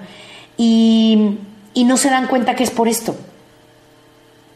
[0.56, 1.38] Y,
[1.74, 3.16] y no se dan cuenta que es por esto.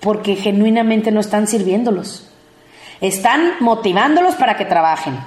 [0.00, 2.28] porque genuinamente no están sirviéndolos.
[3.00, 5.18] Están motivándolos para que trabajen,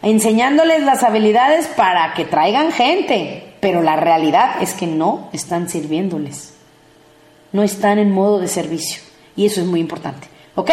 [0.00, 6.54] enseñándoles las habilidades para que traigan gente, pero la realidad es que no están sirviéndoles.
[7.50, 9.02] No están en modo de servicio.
[9.34, 10.28] Y eso es muy importante.
[10.54, 10.70] ¿Ok?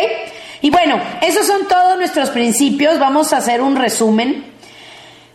[0.62, 3.00] Y bueno, esos son todos nuestros principios.
[3.00, 4.46] Vamos a hacer un resumen.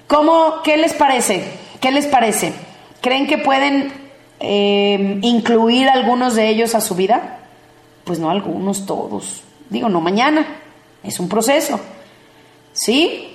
[0.06, 1.42] ¿Cómo, ¿Qué les parece?
[1.80, 2.52] ¿Qué les parece?
[3.00, 4.03] ¿Creen que pueden
[4.44, 7.38] eh, incluir algunos de ellos a su vida?
[8.04, 9.42] Pues no algunos, todos.
[9.70, 10.46] Digo, no mañana.
[11.02, 11.80] Es un proceso.
[12.72, 13.28] ¿Sí?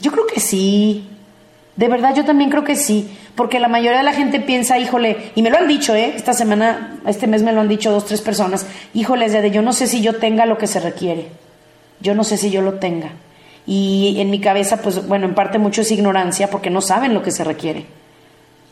[0.00, 1.08] Yo creo que sí.
[1.76, 3.08] De verdad, yo también creo que sí.
[3.34, 6.12] Porque la mayoría de la gente piensa, híjole, y me lo han dicho, ¿eh?
[6.14, 9.72] Esta semana, este mes me lo han dicho dos, tres personas, híjole, de yo no
[9.72, 11.28] sé si yo tenga lo que se requiere.
[12.00, 13.10] Yo no sé si yo lo tenga.
[13.66, 17.22] Y en mi cabeza, pues bueno, en parte mucho es ignorancia porque no saben lo
[17.22, 17.86] que se requiere.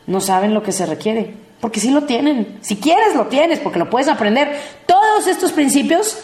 [0.07, 1.33] No saben lo que se requiere.
[1.63, 2.57] Porque sí lo tienen.
[2.59, 4.59] Si quieres, lo tienes, porque lo puedes aprender.
[4.85, 6.17] Todos estos principios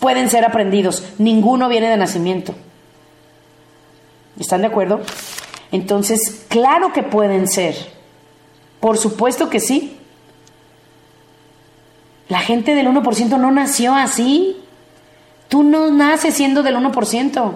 [0.00, 1.04] pueden ser aprendidos.
[1.18, 2.54] Ninguno viene de nacimiento.
[4.40, 5.02] ¿Están de acuerdo?
[5.72, 7.76] Entonces, claro que pueden ser.
[8.80, 9.98] Por supuesto que sí.
[12.30, 14.56] La gente del 1% no nació así.
[15.48, 17.52] Tú no naces siendo del 1%.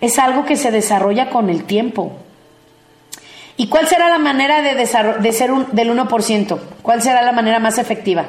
[0.00, 2.16] Es algo que se desarrolla con el tiempo.
[3.60, 6.58] ¿Y cuál será la manera de, de ser del 1%?
[6.80, 8.24] ¿Cuál será la manera más efectiva?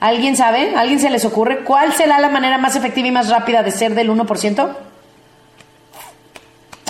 [0.00, 0.74] ¿Alguien sabe?
[0.76, 1.64] ¿Alguien se les ocurre?
[1.64, 4.76] ¿Cuál será la manera más efectiva y más rápida de ser del 1%?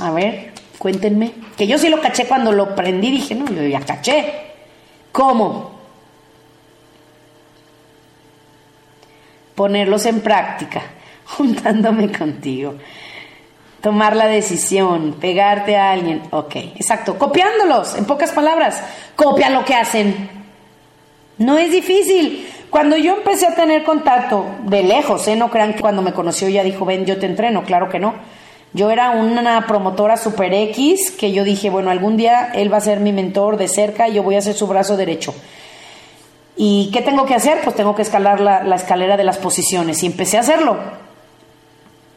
[0.03, 0.53] A ver.
[0.79, 1.33] Cuéntenme.
[1.57, 4.51] Que yo sí lo caché cuando lo prendí, dije, no, yo ya caché.
[5.13, 5.79] ¿Cómo?
[9.55, 10.83] Ponerlos en práctica,
[11.25, 12.75] juntándome contigo.
[13.81, 16.23] Tomar la decisión, pegarte a alguien.
[16.31, 17.19] Ok, exacto.
[17.19, 18.83] Copiándolos, en pocas palabras.
[19.17, 20.29] Copia lo que hacen.
[21.39, 22.47] No es difícil.
[22.69, 25.37] Cuando yo empecé a tener contacto de lejos, ¿eh?
[25.37, 27.65] no crean que cuando me conoció ya dijo, ven, yo te entreno.
[27.65, 28.15] Claro que no
[28.73, 32.81] yo era una promotora super X que yo dije, bueno, algún día él va a
[32.81, 35.35] ser mi mentor de cerca y yo voy a ser su brazo derecho.
[36.57, 37.63] ¿Y qué tengo que hacer?
[37.65, 40.79] Pues tengo que escalar la, la escalera de las posiciones y empecé a hacerlo.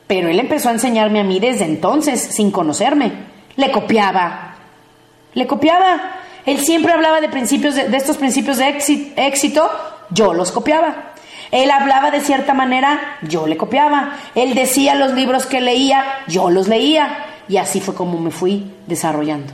[0.07, 3.11] Pero él empezó a enseñarme a mí desde entonces, sin conocerme.
[3.55, 4.55] Le copiaba.
[5.33, 6.19] Le copiaba.
[6.45, 8.77] Él siempre hablaba de principios de, estos principios de
[9.15, 9.69] éxito,
[10.09, 11.13] yo los copiaba.
[11.51, 14.17] Él hablaba de cierta manera, yo le copiaba.
[14.35, 17.25] Él decía los libros que leía, yo los leía.
[17.47, 19.53] Y así fue como me fui desarrollando.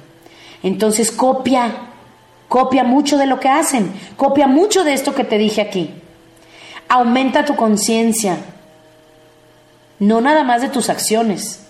[0.64, 1.72] Entonces copia,
[2.48, 5.92] copia mucho de lo que hacen, copia mucho de esto que te dije aquí.
[6.88, 8.38] Aumenta tu conciencia,
[10.00, 11.62] no nada más de tus acciones.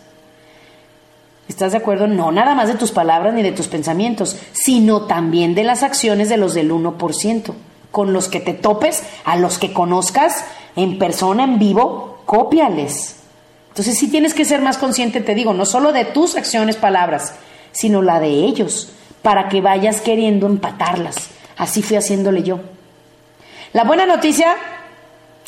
[1.48, 2.08] ¿Estás de acuerdo?
[2.08, 6.30] No nada más de tus palabras ni de tus pensamientos, sino también de las acciones
[6.30, 7.54] de los del 1%
[7.92, 10.46] con los que te topes, a los que conozcas
[10.76, 13.16] en persona, en vivo, cópiales.
[13.70, 17.34] Entonces sí tienes que ser más consciente, te digo, no solo de tus acciones, palabras,
[17.72, 18.92] sino la de ellos,
[19.22, 21.30] para que vayas queriendo empatarlas.
[21.58, 22.60] Así fui haciéndole yo.
[23.74, 24.56] La buena noticia,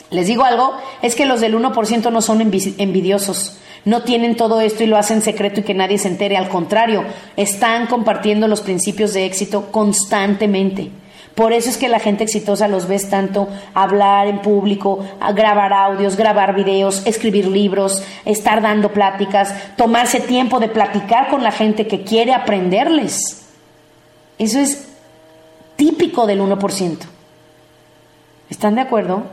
[0.09, 3.57] les digo algo, es que los del 1% no son envidiosos.
[3.83, 6.37] No tienen todo esto y lo hacen secreto y que nadie se entere.
[6.37, 7.03] Al contrario,
[7.35, 10.91] están compartiendo los principios de éxito constantemente.
[11.35, 16.17] Por eso es que la gente exitosa los ves tanto hablar en público, grabar audios,
[16.17, 22.03] grabar videos, escribir libros, estar dando pláticas, tomarse tiempo de platicar con la gente que
[22.03, 23.47] quiere aprenderles.
[24.37, 24.89] Eso es
[25.77, 26.97] típico del 1%.
[28.49, 29.23] ¿Están de acuerdo?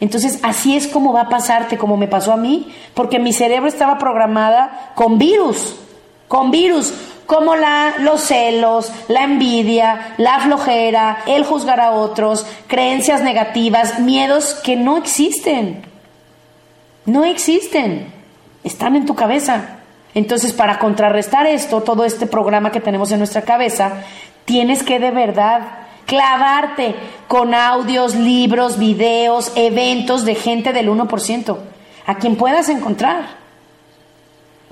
[0.00, 3.68] Entonces, así es como va a pasarte, como me pasó a mí, porque mi cerebro
[3.68, 5.76] estaba programada con virus,
[6.28, 6.92] con virus
[7.28, 14.54] como la, los celos, la envidia, la flojera, el juzgar a otros, creencias negativas, miedos
[14.64, 15.82] que no existen.
[17.04, 18.10] No existen.
[18.64, 19.76] Están en tu cabeza.
[20.14, 24.04] Entonces, para contrarrestar esto, todo este programa que tenemos en nuestra cabeza,
[24.46, 26.94] tienes que de verdad clavarte
[27.28, 31.58] con audios, libros, videos, eventos de gente del 1%,
[32.06, 33.36] a quien puedas encontrar.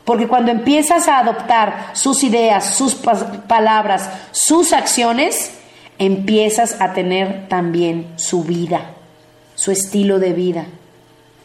[0.07, 5.53] Porque cuando empiezas a adoptar sus ideas, sus palabras, sus acciones,
[5.99, 8.93] empiezas a tener también su vida,
[9.57, 10.67] su estilo de vida,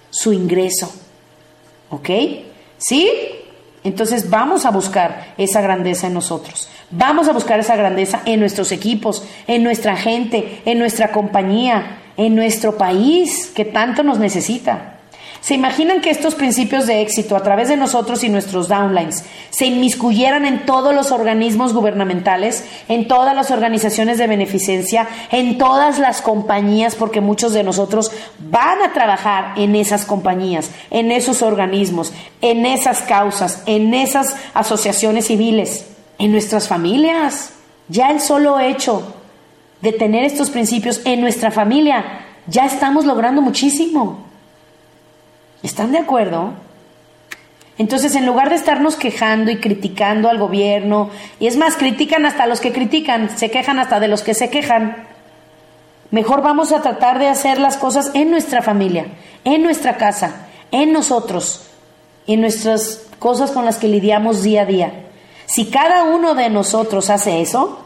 [0.09, 0.89] su ingreso.
[1.89, 2.09] ¿Ok?
[2.77, 3.11] ¿Sí?
[3.83, 6.69] Entonces vamos a buscar esa grandeza en nosotros.
[6.91, 12.35] Vamos a buscar esa grandeza en nuestros equipos, en nuestra gente, en nuestra compañía, en
[12.35, 14.97] nuestro país que tanto nos necesita.
[15.39, 19.65] ¿Se imaginan que estos principios de éxito a través de nosotros y nuestros downlines se
[19.65, 26.21] inmiscuyeran en todos los organismos gubernamentales, en todas las organizaciones de beneficencia, en todas las
[26.21, 32.67] compañías, porque muchos de nosotros van a trabajar en esas compañías, en esos organismos, en
[32.67, 35.87] esas causas, en esas asociaciones civiles,
[36.21, 37.53] en nuestras familias?
[37.87, 39.15] Ya el solo hecho
[39.81, 42.05] de tener estos principios en nuestra familia,
[42.45, 44.23] ya estamos logrando muchísimo.
[45.63, 46.53] ¿Están de acuerdo?
[47.79, 52.45] Entonces, en lugar de estarnos quejando y criticando al gobierno, y es más, critican hasta
[52.45, 55.07] los que critican, se quejan hasta de los que se quejan,
[56.11, 59.07] mejor vamos a tratar de hacer las cosas en nuestra familia,
[59.43, 61.67] en nuestra casa, en nosotros,
[62.27, 64.93] en nuestras cosas con las que lidiamos día a día.
[65.51, 67.79] Si cada uno de nosotros hace eso,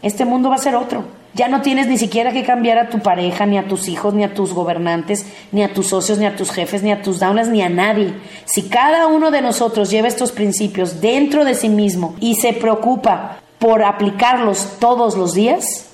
[0.00, 1.04] este mundo va a ser otro.
[1.34, 4.24] Ya no tienes ni siquiera que cambiar a tu pareja, ni a tus hijos, ni
[4.24, 7.50] a tus gobernantes, ni a tus socios, ni a tus jefes, ni a tus downlines,
[7.50, 8.14] ni a nadie.
[8.46, 13.36] Si cada uno de nosotros lleva estos principios dentro de sí mismo y se preocupa
[13.58, 15.90] por aplicarlos todos los días,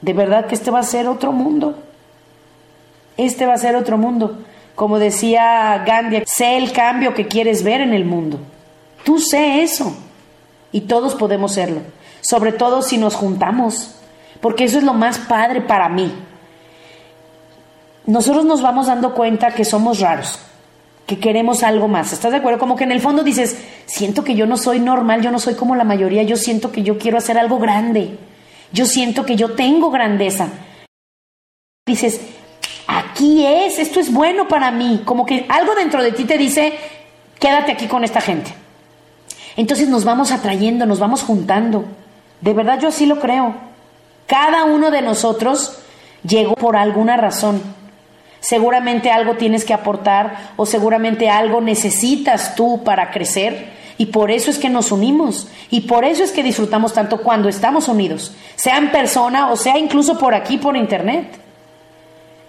[0.00, 1.78] de verdad que este va a ser otro mundo.
[3.16, 4.38] Este va a ser otro mundo.
[4.74, 8.40] Como decía Gandhi, sé el cambio que quieres ver en el mundo.
[9.04, 10.07] Tú sé eso.
[10.72, 11.80] Y todos podemos serlo.
[12.20, 13.94] Sobre todo si nos juntamos
[14.40, 16.12] porque eso es lo más padre para mí.
[18.06, 20.38] Nosotros nos vamos dando cuenta que somos raros,
[21.06, 22.12] que queremos algo más.
[22.12, 22.58] ¿Estás de acuerdo?
[22.58, 25.54] Como que en el fondo dices, siento que yo no soy normal, yo no soy
[25.54, 28.18] como la mayoría, yo siento que yo quiero hacer algo grande,
[28.72, 30.48] yo siento que yo tengo grandeza.
[31.86, 32.20] Dices,
[32.86, 36.72] aquí es, esto es bueno para mí, como que algo dentro de ti te dice,
[37.38, 38.54] quédate aquí con esta gente.
[39.58, 41.84] Entonces nos vamos atrayendo, nos vamos juntando.
[42.40, 43.56] De verdad yo así lo creo.
[44.28, 45.80] Cada uno de nosotros
[46.22, 47.60] llegó por alguna razón.
[48.38, 53.72] Seguramente algo tienes que aportar o seguramente algo necesitas tú para crecer.
[53.98, 55.48] Y por eso es que nos unimos.
[55.70, 58.36] Y por eso es que disfrutamos tanto cuando estamos unidos.
[58.54, 61.26] Sea en persona o sea incluso por aquí, por internet.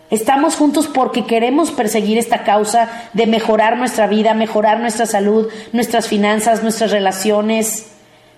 [0.09, 6.07] Estamos juntos porque queremos perseguir esta causa de mejorar nuestra vida, mejorar nuestra salud, nuestras
[6.07, 7.91] finanzas, nuestras relaciones,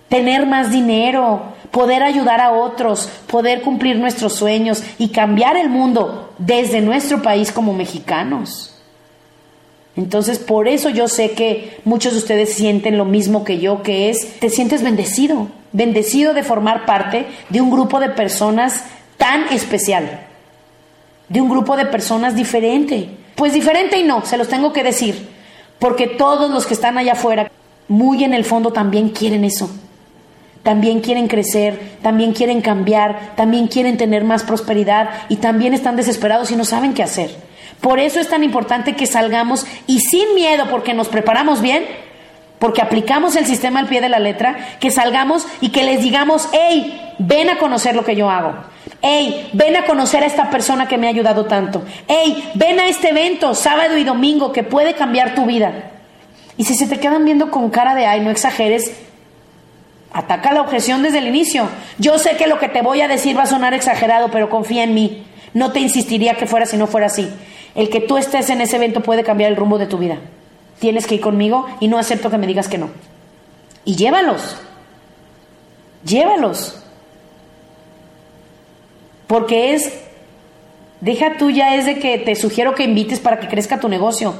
[0.10, 6.34] tener más dinero, poder ayudar a otros, poder cumplir nuestros sueños y cambiar el mundo
[6.38, 8.76] desde nuestro país como mexicanos.
[9.96, 14.10] Entonces, por eso yo sé que muchos de ustedes sienten lo mismo que yo, que
[14.10, 18.84] es, te sientes bendecido, bendecido de formar parte de un grupo de personas
[19.18, 20.28] tan especial,
[21.32, 23.10] de un grupo de personas diferente.
[23.36, 25.30] Pues diferente y no, se los tengo que decir,
[25.80, 27.52] porque todos los que están allá afuera,
[27.88, 29.70] muy en el fondo también quieren eso
[30.64, 36.52] también quieren crecer, también quieren cambiar, también quieren tener más prosperidad y también están desesperados
[36.52, 37.32] y no saben qué hacer.
[37.80, 41.84] Por eso es tan importante que salgamos y sin miedo, porque nos preparamos bien,
[42.62, 46.48] porque aplicamos el sistema al pie de la letra, que salgamos y que les digamos,
[46.54, 48.54] hey, ven a conocer lo que yo hago.
[49.02, 51.84] Hey, ven a conocer a esta persona que me ha ayudado tanto.
[52.08, 55.90] Hey, ven a este evento sábado y domingo que puede cambiar tu vida.
[56.56, 58.92] Y si se te quedan viendo con cara de ay, no exageres,
[60.14, 61.70] Ataca la objeción desde el inicio.
[61.98, 64.84] Yo sé que lo que te voy a decir va a sonar exagerado, pero confía
[64.84, 65.26] en mí.
[65.54, 67.32] No te insistiría que fuera si no fuera así.
[67.76, 70.18] El que tú estés en ese evento puede cambiar el rumbo de tu vida.
[70.82, 72.90] Tienes que ir conmigo y no acepto que me digas que no.
[73.86, 74.58] Y llévalos.
[76.04, 76.82] Llévalos.
[79.28, 79.94] Porque es,
[81.00, 84.34] deja tuya es de que te sugiero que invites para que crezca tu negocio.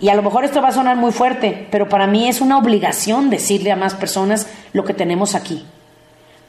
[0.00, 2.58] Y a lo mejor esto va a sonar muy fuerte, pero para mí es una
[2.58, 5.66] obligación decirle a más personas lo que tenemos aquí.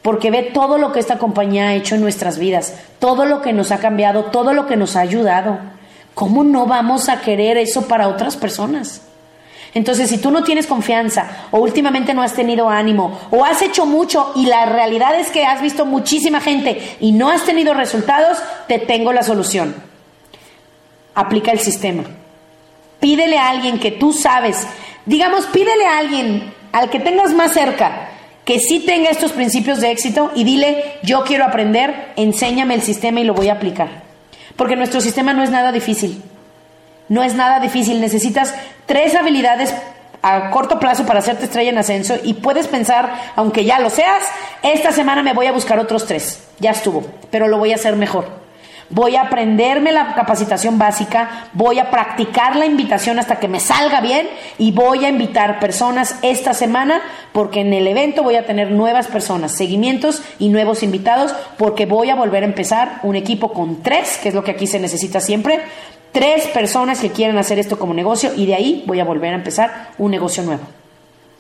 [0.03, 3.51] Porque ve todo lo que esta compañía ha hecho en nuestras vidas, todo lo que
[3.51, 5.57] nos ha cambiado, todo lo que nos ha ayudado.
[6.17, 9.03] ¿Cómo no vamos a querer eso para otras personas?
[9.75, 13.85] Entonces, si tú no tienes confianza o últimamente no has tenido ánimo o has hecho
[13.85, 18.39] mucho y la realidad es que has visto muchísima gente y no has tenido resultados,
[18.67, 19.75] te tengo la solución.
[21.13, 22.05] Aplica el sistema.
[22.99, 24.65] Pídele a alguien que tú sabes,
[25.05, 28.09] digamos, pídele a alguien al que tengas más cerca
[28.43, 33.19] que sí tenga estos principios de éxito y dile, yo quiero aprender, enséñame el sistema
[33.19, 34.06] y lo voy a aplicar.
[34.57, 36.21] Porque nuestro sistema no es nada difícil.
[37.07, 38.01] No es nada difícil.
[38.01, 38.53] Necesitas
[38.85, 39.73] tres habilidades
[40.21, 44.23] a corto plazo para hacerte estrella en ascenso y puedes pensar, aunque ya lo seas,
[44.63, 46.43] esta semana me voy a buscar otros tres.
[46.59, 48.36] Ya estuvo, pero lo voy a hacer mejor
[48.89, 54.01] voy a aprenderme la capacitación básica, voy a practicar la invitación hasta que me salga
[54.01, 54.27] bien
[54.57, 57.01] y voy a invitar personas esta semana
[57.33, 62.09] porque en el evento voy a tener nuevas personas, seguimientos y nuevos invitados porque voy
[62.09, 65.19] a volver a empezar un equipo con tres, que es lo que aquí se necesita
[65.19, 65.61] siempre,
[66.11, 69.35] Tres personas que quieran hacer esto como negocio y de ahí voy a volver a
[69.35, 70.63] empezar un negocio nuevo.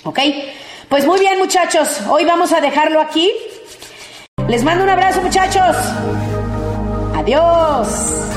[0.03, 0.19] ¿Ok?
[0.89, 3.31] Pues muy bien muchachos, hoy vamos a dejarlo aquí.
[4.47, 5.75] Les mando un abrazo muchachos.
[7.27, 8.36] Adiós.